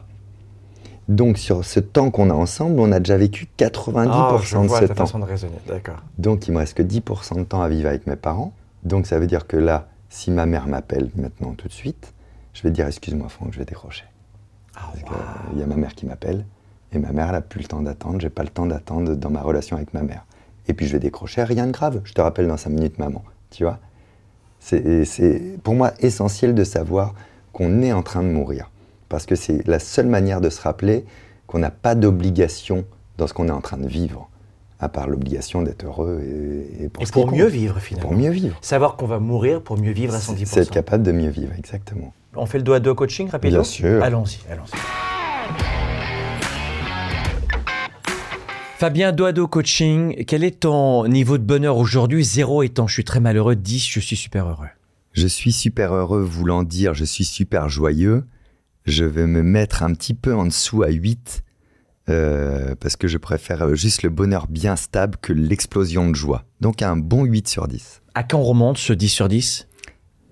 Donc 1.08 1.38
sur 1.38 1.64
ce 1.64 1.80
temps 1.80 2.10
qu'on 2.10 2.32
a 2.32 2.34
ensemble, 2.34 2.80
on 2.80 2.92
a 2.92 2.98
déjà 3.00 3.18
vécu 3.18 3.50
90% 3.60 4.08
Ah, 4.10 4.38
je 4.42 4.58
de 4.58 4.66
vois 4.66 4.80
ce 4.80 4.86
ta 4.86 4.96
temps. 4.96 5.06
façon 5.06 5.20
de 5.20 5.26
raisonner, 5.26 5.60
d'accord. 5.68 6.02
Donc 6.18 6.48
il 6.48 6.54
me 6.54 6.58
reste 6.58 6.74
que 6.76 6.82
10% 6.82 7.38
de 7.38 7.44
temps 7.44 7.62
à 7.62 7.70
vivre 7.70 7.88
avec 7.88 8.08
mes 8.08 8.16
parents. 8.16 8.52
Donc 8.84 9.06
ça 9.06 9.20
veut 9.20 9.28
dire 9.28 9.46
que 9.46 9.58
là, 9.58 9.90
si 10.10 10.32
ma 10.32 10.48
mère 10.48 10.66
m'appelle 10.68 11.12
maintenant 11.16 11.54
tout 11.56 11.68
de 11.68 11.74
suite, 11.74 12.16
je 12.54 12.64
vais 12.64 12.72
dire 12.72 12.88
excuse-moi 12.88 13.30
Franck, 13.30 13.54
je 13.54 13.60
vais 13.60 13.66
décrocher. 13.66 14.06
Ah, 14.76 14.92
Parce 14.94 15.04
wow. 15.04 15.50
qu'il 15.52 15.60
y 15.60 15.64
a 15.64 15.66
ma 15.68 15.76
mère 15.76 15.94
qui 15.96 16.06
m'appelle 16.06 16.46
et 16.94 17.00
ma 17.00 17.12
mère 17.12 17.30
elle 17.30 17.36
a 17.36 17.42
plus 17.42 17.62
le 17.62 17.68
temps 17.68 17.82
d'attendre, 17.82 18.20
j'ai 18.20 18.30
pas 18.30 18.44
le 18.44 18.50
temps 18.50 18.66
d'attendre 18.66 19.16
dans 19.16 19.30
ma 19.30 19.42
relation 19.42 19.76
avec 19.78 19.94
ma 19.94 20.02
mère. 20.02 20.26
Et 20.68 20.74
puis 20.74 20.86
je 20.88 20.94
vais 20.94 21.00
décrocher, 21.00 21.44
rien 21.44 21.68
de 21.68 21.72
grave, 21.72 22.02
je 22.04 22.14
te 22.14 22.22
rappelle 22.22 22.48
dans 22.48 22.58
5 22.58 22.70
minutes 22.70 23.00
maman, 23.00 23.24
tu 23.50 23.64
vois? 23.64 23.80
C'est 24.60 25.58
pour 25.64 25.74
moi 25.74 25.92
essentiel 26.00 26.54
de 26.54 26.64
savoir 26.64 27.16
qu'on 27.52 27.82
est 27.82 27.92
en 27.94 28.04
train 28.04 28.22
de 28.22 28.28
mourir. 28.30 28.70
Parce 29.10 29.26
que 29.26 29.36
c'est 29.36 29.66
la 29.68 29.80
seule 29.80 30.06
manière 30.08 30.40
de 30.40 30.50
se 30.50 30.62
rappeler 30.62 31.04
qu'on 31.48 31.60
n'a 31.60 31.72
pas 31.72 31.96
d'obligation 31.96 32.86
dans 33.18 33.28
ce 33.28 33.34
qu'on 33.34 33.48
est 33.48 33.52
en 33.52 33.60
train 33.62 33.78
de 33.78 33.88
vivre, 33.88 34.30
à 34.80 34.88
part 34.88 35.08
l'obligation 35.08 35.64
d'être 35.64 35.84
heureux 35.86 36.22
et, 36.24 36.84
et 36.86 36.90
pour, 36.90 37.04
Et 37.04 37.08
pour 37.08 37.26
compte. 37.26 37.36
mieux 37.36 37.48
vivre, 37.48 37.80
finalement. 37.80 38.10
Pour 38.10 38.18
mieux 38.18 38.30
vivre. 38.30 38.58
Savoir 38.62 38.96
qu'on 38.96 39.08
va 39.08 39.20
mourir 39.20 39.62
pour 39.64 39.78
mieux 39.80 39.92
vivre 39.92 40.14
à 40.14 40.20
110%. 40.20 40.46
C'est 40.46 40.62
être 40.62 40.70
capable 40.72 41.04
de 41.04 41.12
mieux 41.12 41.30
vivre, 41.30 41.54
exactement. 41.58 42.14
On 42.36 42.46
fait 42.46 42.58
le 42.60 42.63
doigt 42.63 42.80
de 42.80 42.91
coaching 42.94 43.30
rapidement 43.30 43.60
Bien 43.60 43.63
sûr. 43.63 44.04
Allons-y, 44.04 44.39
allons-y. 44.50 44.78
Fabien 48.78 49.12
Doado 49.12 49.48
Coaching, 49.48 50.24
quel 50.26 50.44
est 50.44 50.62
ton 50.62 51.08
niveau 51.08 51.38
de 51.38 51.44
bonheur 51.44 51.78
aujourd'hui? 51.78 52.24
Zéro 52.24 52.63
étant 52.63 52.88
je 52.88 52.94
suis 52.94 53.04
très 53.04 53.20
malheureux, 53.20 53.56
10 53.56 53.86
je 53.88 54.00
suis 54.00 54.15
super 54.15 54.48
heureux. 54.48 54.70
Je 55.12 55.28
suis 55.28 55.52
super 55.52 55.94
heureux 55.94 56.22
voulant 56.24 56.63
dire 56.63 56.94
je 56.94 57.04
suis 57.04 57.26
super 57.26 57.70
joyeux. 57.70 58.24
Je 58.86 59.04
vais 59.04 59.28
me 59.28 59.44
mettre 59.44 59.84
un 59.84 59.94
petit 59.94 60.13
peu 60.15 60.34
en 60.34 60.46
dessous 60.46 60.82
à 60.84 60.89
8 60.89 61.44
euh, 62.10 62.74
parce 62.80 62.96
que 62.96 63.08
je 63.08 63.17
préfère 63.17 63.76
juste 63.76 64.02
le 64.02 64.10
bonheur 64.10 64.48
bien 64.48 64.76
stable 64.76 65.17
que 65.22 65.34
l'explosion 65.34 66.10
de 66.10 66.15
joie. 66.15 66.46
Donc 66.62 66.82
un 66.82 66.96
bon 66.96 67.26
8 67.26 67.48
sur 67.48 67.67
10. 67.67 68.02
À 68.15 68.24
quand 68.24 68.39
on 68.39 68.44
remonte 68.44 68.78
ce 68.78 68.94
10 68.94 69.10
sur 69.10 69.28
10 69.28 69.67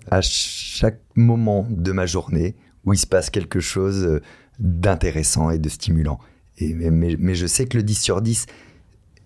À 0.09 0.21
chaque 0.21 1.01
moment 1.15 1.67
de 1.69 1.91
ma 1.91 2.05
journée 2.05 2.55
où 2.85 2.93
il 2.93 2.97
se 2.97 3.07
passe 3.07 3.29
quelque 3.29 3.59
chose 3.59 4.03
euh, 4.05 4.21
d'intéressant 4.59 5.49
et 5.49 5.59
de 5.59 5.69
stimulant. 5.69 6.19
Et, 6.57 6.73
mais, 6.73 7.35
je 7.35 7.47
sais 7.47 7.65
que 7.67 7.77
le 7.77 7.83
10 7.83 8.01
sur 8.01 8.21
10 8.21 8.45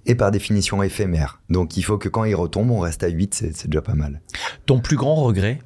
est 0.06 0.16
par 0.16 0.32
définition 0.32 0.84
éphémère. 0.84 1.42
Donc 1.50 1.78
il 1.78 1.84
faut 1.84 1.98
que 1.98 2.10
quand 2.10 2.26
il 2.26 2.36
retombe, 2.36 2.70
on 2.72 2.80
reste 2.80 3.04
à 3.04 3.08
8, 3.08 3.34
c'est 3.34 3.68
déjà 3.68 3.82
pas 3.82 3.96
mal. 3.96 4.22
Ton 4.66 4.80
plus 4.80 4.98
grand 4.98 5.16
regret? 5.16 5.60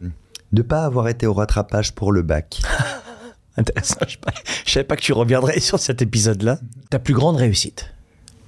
De 0.53 0.61
pas 0.61 0.85
avoir 0.85 1.09
été 1.09 1.27
au 1.27 1.33
rattrapage 1.33 1.93
pour 1.93 2.11
le 2.11 2.21
bac. 2.21 2.61
Intéressant. 3.57 3.97
Je 4.07 4.17
ne 4.17 4.69
savais 4.71 4.83
pas 4.85 4.95
que 4.95 5.01
tu 5.01 5.13
reviendrais 5.13 5.59
sur 5.59 5.79
cet 5.79 6.01
épisode-là. 6.01 6.59
Ta 6.89 6.99
plus 6.99 7.15
grande 7.15 7.35
réussite? 7.35 7.91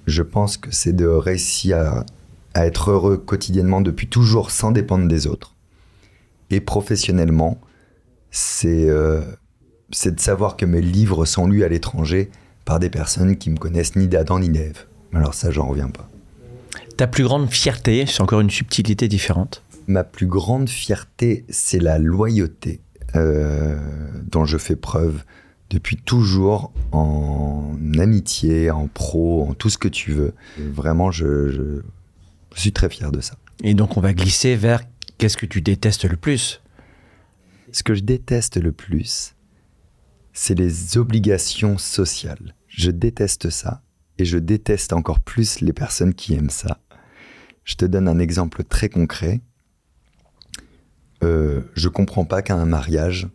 Je 0.05 0.21
pense 0.21 0.57
que 0.57 0.71
c'est 0.71 0.93
de 0.93 1.05
réussir 1.05 1.77
à, 2.55 2.65
être 2.65 2.91
heureux 2.91 3.17
quotidiennement 3.17 3.81
depuis 3.81 4.07
toujours 4.07 4.51
sans 4.51 4.71
dépendre 4.71 5.07
des 5.07 5.27
autres. 5.27 5.55
Et 6.51 6.59
professionnellement, 6.61 7.59
c'est 8.31 8.89
euh, 8.89 9.21
c'est 9.91 10.15
de 10.15 10.19
savoir 10.19 10.57
que 10.57 10.65
mes 10.65 10.81
livres 10.81 11.25
sont 11.25 11.47
lus 11.47 11.63
à 11.63 11.67
l'étranger 11.67 12.29
par 12.65 12.79
des 12.79 12.89
personnes 12.89 13.37
qui 13.37 13.49
me 13.49 13.57
connaissent 13.57 13.95
ni 13.95 14.07
d'Adam 14.07 14.39
ni 14.39 14.49
d'Ève. 14.49 14.85
Alors 15.13 15.33
ça, 15.33 15.51
j'en 15.51 15.67
reviens 15.67 15.89
pas. 15.89 16.09
Ta 16.97 17.07
plus 17.07 17.23
grande 17.23 17.49
fierté, 17.49 18.05
c'est 18.05 18.21
encore 18.21 18.41
une 18.41 18.49
subtilité 18.49 19.07
différente 19.07 19.63
Ma 19.87 20.03
plus 20.03 20.27
grande 20.27 20.69
fierté, 20.69 21.45
c'est 21.49 21.79
la 21.79 21.97
loyauté 21.97 22.81
euh, 23.15 23.79
dont 24.31 24.45
je 24.45 24.57
fais 24.57 24.75
preuve 24.75 25.23
depuis 25.71 25.97
toujours 25.97 26.71
en 26.91 27.73
amitié, 27.97 28.69
en 28.69 28.87
pro, 28.87 29.47
en 29.49 29.53
tout 29.53 29.69
ce 29.69 29.77
que 29.77 29.87
tu 29.87 30.11
veux. 30.11 30.33
Vraiment, 30.57 31.09
je, 31.11 31.49
je 31.49 31.81
suis 32.53 32.71
très 32.71 32.89
fier 32.89 33.11
de 33.11 33.21
ça. 33.21 33.35
Et 33.63 33.73
donc, 33.73 33.97
on 33.97 34.01
va 34.01 34.13
glisser 34.13 34.55
vers 34.55 34.81
qu'est-ce 35.19 35.37
que 35.37 35.45
tu 35.45 35.61
détestes 35.61 36.05
le 36.05 36.17
plus? 36.17 36.61
Ce 37.71 37.83
que 37.83 37.93
je 37.93 38.01
déteste 38.01 38.57
le 38.57 38.71
plus, 38.71 39.35
c'est 40.33 40.57
les 40.57 40.97
obligations 40.97 41.77
sociales. 41.77 42.55
Je 42.67 42.89
déteste 42.89 43.51
ça 43.51 43.83
et 44.17 44.25
je 44.25 44.37
déteste 44.37 44.93
encore 44.93 45.19
plus 45.19 45.59
les 45.61 45.73
personnes 45.73 46.15
qui 46.15 46.33
aiment 46.33 46.49
ça. 46.49 46.79
Je 47.65 47.75
te 47.75 47.85
donne 47.85 48.07
un 48.07 48.17
exemple 48.17 48.63
très 48.63 48.89
concret. 48.89 49.41
Euh, 51.23 51.61
je 51.75 51.89
comprends 51.89 52.25
pas 52.25 52.41
qu'à 52.41 52.55
un 52.55 52.65
mariage, 52.65 53.27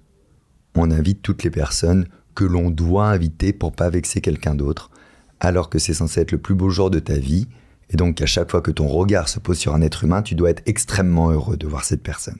on 0.75 0.91
invite 0.91 1.23
toutes 1.23 1.45
les 1.45 1.51
personnes 1.51 2.09
que 2.35 2.45
l'on 2.45 2.71
doit 2.71 3.09
inviter 3.09 3.53
pour 3.53 3.73
pas 3.73 3.91
vexer 3.91 4.21
quelqu'un 4.21 4.55
d'autre, 4.55 4.91
alors 5.39 5.69
que 5.69 5.79
c'est 5.79 5.95
censé 5.95 6.23
être 6.23 6.33
le 6.33 6.39
plus 6.39 6.55
beau 6.55 6.71
jour 6.71 6.91
de 6.91 6.99
ta 6.99 7.19
vie, 7.19 7.47
et 7.95 7.97
donc 7.97 8.21
à 8.21 8.27
chaque 8.27 8.51
fois 8.51 8.61
que 8.61 8.73
ton 8.73 8.89
regard 8.89 9.29
se 9.29 9.39
pose 9.39 9.57
sur 9.57 9.73
un 9.73 9.81
être 9.81 10.03
humain, 10.03 10.21
tu 10.21 10.35
dois 10.35 10.51
être 10.51 10.65
extrêmement 10.67 11.31
heureux 11.31 11.57
de 11.57 11.69
voir 11.69 11.85
cette 11.85 12.03
personne. 12.03 12.39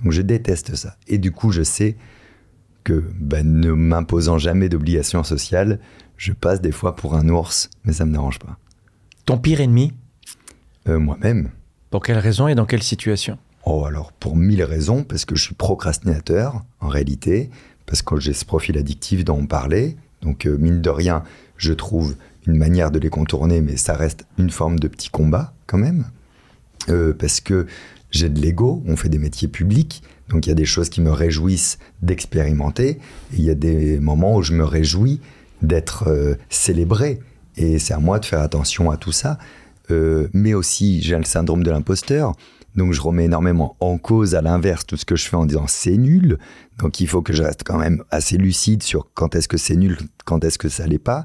Donc 0.00 0.12
je 0.12 0.22
déteste 0.22 0.76
ça. 0.76 0.96
Et 1.08 1.18
du 1.18 1.32
coup, 1.32 1.50
je 1.50 1.64
sais 1.64 1.96
que 2.84 3.02
bah, 3.18 3.42
ne 3.42 3.72
m'imposant 3.72 4.38
jamais 4.38 4.68
d'obligations 4.68 5.24
sociales, 5.24 5.80
je 6.16 6.32
passe 6.32 6.60
des 6.60 6.70
fois 6.70 6.94
pour 6.94 7.16
un 7.16 7.28
ours, 7.28 7.68
mais 7.84 7.92
ça 7.92 8.06
me 8.06 8.12
dérange 8.12 8.38
pas. 8.38 8.58
Ton 9.24 9.38
pire 9.38 9.60
ennemi 9.60 9.92
euh, 10.88 11.00
Moi-même. 11.00 11.50
Pour 11.90 12.00
quelle 12.04 12.18
raison 12.18 12.46
et 12.46 12.54
dans 12.54 12.66
quelle 12.66 12.84
situation? 12.84 13.38
Oh 13.64 13.86
alors 13.86 14.12
pour 14.12 14.36
mille 14.36 14.62
raisons, 14.62 15.02
parce 15.02 15.24
que 15.24 15.34
je 15.34 15.42
suis 15.42 15.54
procrastinateur 15.56 16.62
en 16.78 16.86
réalité, 16.86 17.50
parce 17.86 18.02
que 18.02 18.20
j'ai 18.20 18.34
ce 18.34 18.44
profil 18.44 18.78
addictif 18.78 19.24
dont 19.24 19.38
on 19.38 19.46
parlait, 19.46 19.96
donc 20.22 20.46
euh, 20.46 20.56
mine 20.56 20.80
de 20.80 20.90
rien, 20.90 21.24
je 21.56 21.72
trouve 21.72 22.14
une 22.46 22.56
manière 22.56 22.90
de 22.90 22.98
les 22.98 23.10
contourner, 23.10 23.60
mais 23.60 23.76
ça 23.76 23.94
reste 23.94 24.26
une 24.38 24.50
forme 24.50 24.78
de 24.78 24.88
petit 24.88 25.10
combat 25.10 25.54
quand 25.66 25.78
même, 25.78 26.06
euh, 26.88 27.12
parce 27.12 27.40
que 27.40 27.66
j'ai 28.10 28.28
de 28.28 28.40
l'ego, 28.40 28.82
on 28.86 28.96
fait 28.96 29.08
des 29.08 29.18
métiers 29.18 29.48
publics, 29.48 30.02
donc 30.28 30.46
il 30.46 30.50
y 30.50 30.52
a 30.52 30.56
des 30.56 30.64
choses 30.64 30.88
qui 30.88 31.00
me 31.00 31.10
réjouissent 31.10 31.78
d'expérimenter, 32.02 32.90
et 32.90 32.98
il 33.34 33.44
y 33.44 33.50
a 33.50 33.54
des 33.54 33.98
moments 33.98 34.36
où 34.36 34.42
je 34.42 34.52
me 34.52 34.64
réjouis 34.64 35.20
d'être 35.62 36.08
euh, 36.08 36.34
célébré, 36.48 37.20
et 37.56 37.78
c'est 37.78 37.94
à 37.94 37.98
moi 37.98 38.18
de 38.18 38.24
faire 38.24 38.40
attention 38.40 38.90
à 38.90 38.96
tout 38.96 39.12
ça. 39.12 39.38
Euh, 39.90 40.28
mais 40.32 40.52
aussi, 40.52 41.00
j'ai 41.00 41.16
le 41.16 41.24
syndrome 41.24 41.62
de 41.62 41.70
l'imposteur, 41.70 42.34
donc 42.76 42.92
je 42.92 43.00
remets 43.00 43.24
énormément 43.24 43.76
en 43.80 43.96
cause 43.96 44.34
à 44.34 44.42
l'inverse 44.42 44.84
tout 44.86 44.96
ce 44.96 45.04
que 45.04 45.16
je 45.16 45.26
fais 45.26 45.36
en 45.36 45.46
disant 45.46 45.64
c'est 45.66 45.96
nul. 45.96 46.38
Donc 46.78 47.00
il 47.00 47.08
faut 47.08 47.22
que 47.22 47.32
je 47.32 47.42
reste 47.42 47.62
quand 47.64 47.78
même 47.78 48.04
assez 48.10 48.36
lucide 48.36 48.82
sur 48.82 49.08
quand 49.14 49.34
est-ce 49.34 49.48
que 49.48 49.56
c'est 49.56 49.76
nul, 49.76 49.96
quand 50.26 50.44
est-ce 50.44 50.58
que 50.58 50.68
ça 50.68 50.86
l'est 50.86 50.98
pas. 50.98 51.24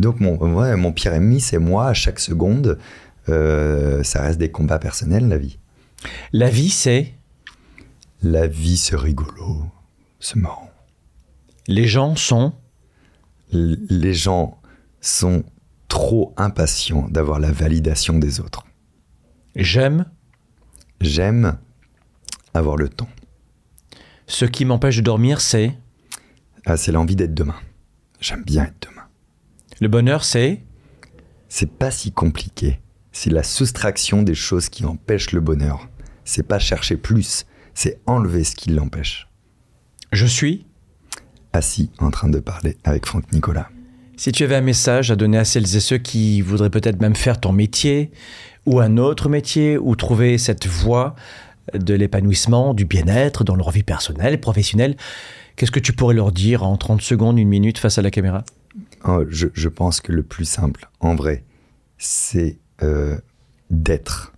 Donc 0.00 0.18
mon, 0.18 0.36
ouais, 0.36 0.76
mon 0.76 0.92
pire 0.92 1.12
ennemi, 1.12 1.40
c'est 1.40 1.58
moi 1.58 1.88
à 1.88 1.94
chaque 1.94 2.18
seconde. 2.18 2.78
Euh, 3.28 4.02
ça 4.02 4.22
reste 4.22 4.38
des 4.38 4.50
combats 4.50 4.78
personnels, 4.78 5.28
la 5.28 5.36
vie. 5.36 5.58
La 6.32 6.48
vie, 6.48 6.70
c'est? 6.70 7.14
La 8.22 8.46
vie, 8.46 8.78
c'est 8.78 8.96
rigolo. 8.96 9.66
C'est 10.18 10.36
marrant. 10.36 10.70
Les 11.66 11.86
gens 11.86 12.16
sont? 12.16 12.54
Les 13.52 14.14
gens 14.14 14.58
sont 15.02 15.44
trop 15.88 16.32
impatients 16.38 17.08
d'avoir 17.08 17.38
la 17.38 17.52
validation 17.52 18.18
des 18.18 18.40
autres. 18.40 18.64
J'aime? 19.54 20.06
J'aime 21.00 21.58
avoir 22.54 22.76
le 22.76 22.88
temps. 22.88 23.08
Ce 24.26 24.46
qui 24.46 24.64
m'empêche 24.64 24.96
de 24.96 25.02
dormir, 25.02 25.40
c'est? 25.40 25.76
Ah, 26.64 26.76
c'est 26.76 26.92
l'envie 26.92 27.16
d'être 27.16 27.34
demain. 27.34 27.56
J'aime 28.20 28.44
bien 28.44 28.64
être 28.64 28.88
demain. 28.88 28.99
Le 29.82 29.88
bonheur, 29.88 30.24
c'est 30.24 30.62
C'est 31.48 31.70
pas 31.70 31.90
si 31.90 32.12
compliqué. 32.12 32.80
C'est 33.12 33.30
la 33.30 33.42
soustraction 33.42 34.22
des 34.22 34.34
choses 34.34 34.68
qui 34.68 34.84
empêchent 34.84 35.32
le 35.32 35.40
bonheur. 35.40 35.88
C'est 36.22 36.42
pas 36.42 36.58
chercher 36.58 36.98
plus, 36.98 37.46
c'est 37.72 37.98
enlever 38.04 38.44
ce 38.44 38.54
qui 38.54 38.68
l'empêche. 38.68 39.26
Je 40.12 40.26
suis 40.26 40.66
Assis 41.54 41.90
en 41.98 42.10
train 42.10 42.28
de 42.28 42.40
parler 42.40 42.76
avec 42.84 43.06
Franck 43.06 43.32
Nicolas. 43.32 43.70
Si 44.18 44.32
tu 44.32 44.44
avais 44.44 44.56
un 44.56 44.60
message 44.60 45.10
à 45.10 45.16
donner 45.16 45.38
à 45.38 45.46
celles 45.46 45.74
et 45.74 45.80
ceux 45.80 45.96
qui 45.96 46.42
voudraient 46.42 46.68
peut-être 46.68 47.00
même 47.00 47.16
faire 47.16 47.40
ton 47.40 47.52
métier, 47.52 48.10
ou 48.66 48.80
un 48.80 48.98
autre 48.98 49.30
métier, 49.30 49.78
ou 49.78 49.96
trouver 49.96 50.36
cette 50.36 50.66
voie 50.66 51.14
de 51.72 51.94
l'épanouissement, 51.94 52.74
du 52.74 52.84
bien-être 52.84 53.44
dans 53.44 53.56
leur 53.56 53.70
vie 53.70 53.82
personnelle 53.82 54.38
professionnelle, 54.40 54.98
qu'est-ce 55.56 55.70
que 55.70 55.80
tu 55.80 55.94
pourrais 55.94 56.14
leur 56.14 56.32
dire 56.32 56.64
en 56.64 56.76
30 56.76 57.00
secondes, 57.00 57.38
une 57.38 57.48
minute 57.48 57.78
face 57.78 57.96
à 57.96 58.02
la 58.02 58.10
caméra? 58.10 58.44
Je, 59.28 59.68
pense 59.68 60.00
que 60.00 60.12
le 60.12 60.22
plus 60.22 60.44
simple, 60.44 60.88
en 61.00 61.14
vrai, 61.14 61.44
c'est 61.98 62.58
euh, 62.82 63.16
d'être 63.70 64.32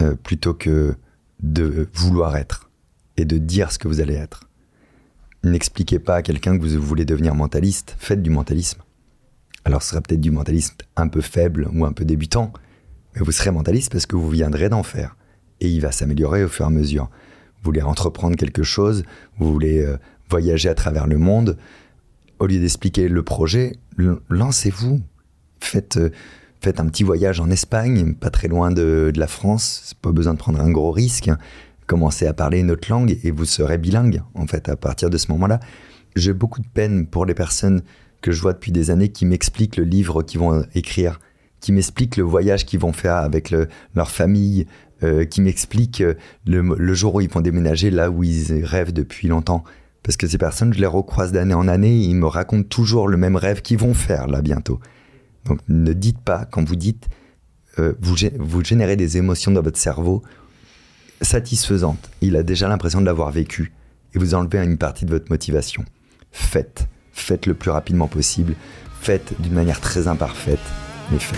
euh, 0.00 0.14
plutôt 0.14 0.54
que 0.54 0.94
de 1.42 1.88
vouloir 1.94 2.36
être 2.36 2.70
et 3.16 3.24
de 3.24 3.38
dire 3.38 3.72
ce 3.72 3.78
que 3.78 3.88
vous 3.88 4.00
allez 4.00 4.14
être. 4.14 4.48
N'expliquez 5.42 5.98
pas 5.98 6.16
à 6.16 6.22
quelqu'un 6.22 6.58
que 6.58 6.64
vous 6.64 6.80
voulez 6.80 7.04
devenir 7.04 7.34
mentaliste, 7.34 7.96
faites 7.98 8.22
du 8.22 8.30
mentalisme. 8.30 8.82
Alors 9.64 9.82
ce 9.82 9.90
sera 9.90 10.00
peut-être 10.00 10.20
du 10.20 10.30
mentalisme 10.30 10.76
un 10.96 11.08
peu 11.08 11.20
faible 11.20 11.68
ou 11.72 11.84
un 11.84 11.92
peu 11.92 12.04
débutant, 12.04 12.52
mais 13.14 13.22
vous 13.22 13.32
serez 13.32 13.50
mentaliste 13.50 13.90
parce 13.90 14.06
que 14.06 14.16
vous 14.16 14.28
viendrez 14.28 14.68
d'en 14.68 14.82
faire. 14.82 15.16
Et 15.60 15.68
il 15.68 15.80
va 15.80 15.92
s'améliorer 15.92 16.44
au 16.44 16.48
fur 16.48 16.64
et 16.64 16.68
à 16.68 16.70
mesure. 16.70 17.10
Vous 17.56 17.64
voulez 17.64 17.82
entreprendre 17.82 18.36
quelque 18.36 18.62
chose, 18.62 19.04
vous 19.38 19.52
voulez 19.52 19.80
euh, 19.80 19.98
voyager 20.30 20.68
à 20.68 20.74
travers 20.74 21.06
le 21.06 21.18
monde, 21.18 21.58
au 22.40 22.46
lieu 22.46 22.58
d'expliquer 22.58 23.08
le 23.08 23.22
projet, 23.22 23.76
lancez-vous. 24.30 25.00
Faites, 25.60 25.98
euh, 25.98 26.10
faites 26.60 26.80
un 26.80 26.86
petit 26.86 27.04
voyage 27.04 27.38
en 27.38 27.50
Espagne, 27.50 28.14
pas 28.14 28.30
très 28.30 28.48
loin 28.48 28.72
de, 28.72 29.12
la 29.14 29.26
France, 29.26 29.94
pas 30.00 30.10
besoin 30.10 30.32
de 30.32 30.38
prendre 30.38 30.58
un 30.58 30.70
gros 30.70 30.90
risque. 30.90 31.30
Commencez 31.86 32.26
à 32.26 32.32
parler 32.32 32.60
une 32.60 32.70
autre 32.70 32.90
langue 32.90 33.18
et 33.22 33.30
vous 33.30 33.44
serez 33.44 33.76
bilingue, 33.76 34.22
en 34.34 34.46
fait, 34.46 34.68
à 34.68 34.76
partir 34.76 35.10
de 35.10 35.18
ce 35.18 35.30
moment-là. 35.32 35.60
J'ai 36.16 36.32
beaucoup 36.32 36.60
de 36.60 36.66
peine 36.66 37.06
pour 37.06 37.26
les 37.26 37.34
personnes 37.34 37.82
que 38.22 38.32
je 38.32 38.40
vois 38.40 38.54
depuis 38.54 38.72
des 38.72 38.90
années 38.90 39.10
qui 39.10 39.26
m'expliquent 39.26 39.76
le 39.76 39.84
livre 39.84 40.22
qu'ils 40.22 40.40
vont 40.40 40.64
écrire, 40.74 41.20
qui 41.60 41.72
m'expliquent 41.72 42.16
le 42.16 42.24
voyage 42.24 42.64
qu'ils 42.64 42.80
vont 42.80 42.92
faire 42.92 43.16
avec 43.16 43.54
leur 43.94 44.10
famille, 44.10 44.66
euh, 45.02 45.24
qui 45.24 45.42
m'expliquent 45.42 46.02
le, 46.46 46.94
jour 46.94 47.16
où 47.16 47.20
ils 47.20 47.28
vont 47.30 47.40
déménager 47.40 47.90
là 47.90 48.10
où 48.10 48.22
ils 48.22 48.64
rêvent 48.64 48.92
depuis 48.92 49.28
longtemps. 49.28 49.62
Parce 50.02 50.16
que 50.16 50.26
ces 50.26 50.38
personnes, 50.38 50.72
je 50.72 50.80
les 50.80 50.86
recroise 50.86 51.32
d'année 51.32 51.54
en 51.54 51.68
année, 51.68 51.96
ils 51.96 52.14
me 52.14 52.26
racontent 52.26 52.68
toujours 52.68 53.08
le 53.08 53.16
même 53.16 53.36
rêve 53.36 53.62
qu'ils 53.62 53.78
vont 53.78 53.94
faire 53.94 54.26
là 54.28 54.40
bientôt. 54.40 54.80
Donc 55.44 55.60
ne 55.68 55.92
dites 55.92 56.18
pas, 56.18 56.46
quand 56.46 56.66
vous 56.66 56.76
dites, 56.76 57.08
euh, 57.78 57.94
vous, 58.00 58.16
vous 58.38 58.64
générez 58.64 58.96
des 58.96 59.16
émotions 59.16 59.50
dans 59.50 59.62
votre 59.62 59.78
cerveau 59.78 60.22
satisfaisantes. 61.20 62.10
Il 62.20 62.36
a 62.36 62.42
déjà 62.42 62.68
l'impression 62.68 63.00
de 63.00 63.06
l'avoir 63.06 63.30
vécu 63.30 63.72
et 64.14 64.18
vous 64.18 64.34
enlevez 64.34 64.58
une 64.58 64.78
partie 64.78 65.04
de 65.04 65.10
votre 65.10 65.30
motivation. 65.30 65.84
Faites, 66.32 66.88
faites 67.12 67.46
le 67.46 67.54
plus 67.54 67.70
rapidement 67.70 68.08
possible, 68.08 68.54
faites 69.00 69.34
d'une 69.40 69.52
manière 69.52 69.80
très 69.80 70.08
imparfaite 70.08 70.60
est 71.14 71.18
fait. 71.18 71.36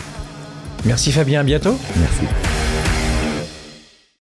Merci 0.84 1.12
Fabien, 1.12 1.40
à 1.40 1.44
bientôt. 1.44 1.76
Merci. 1.96 2.71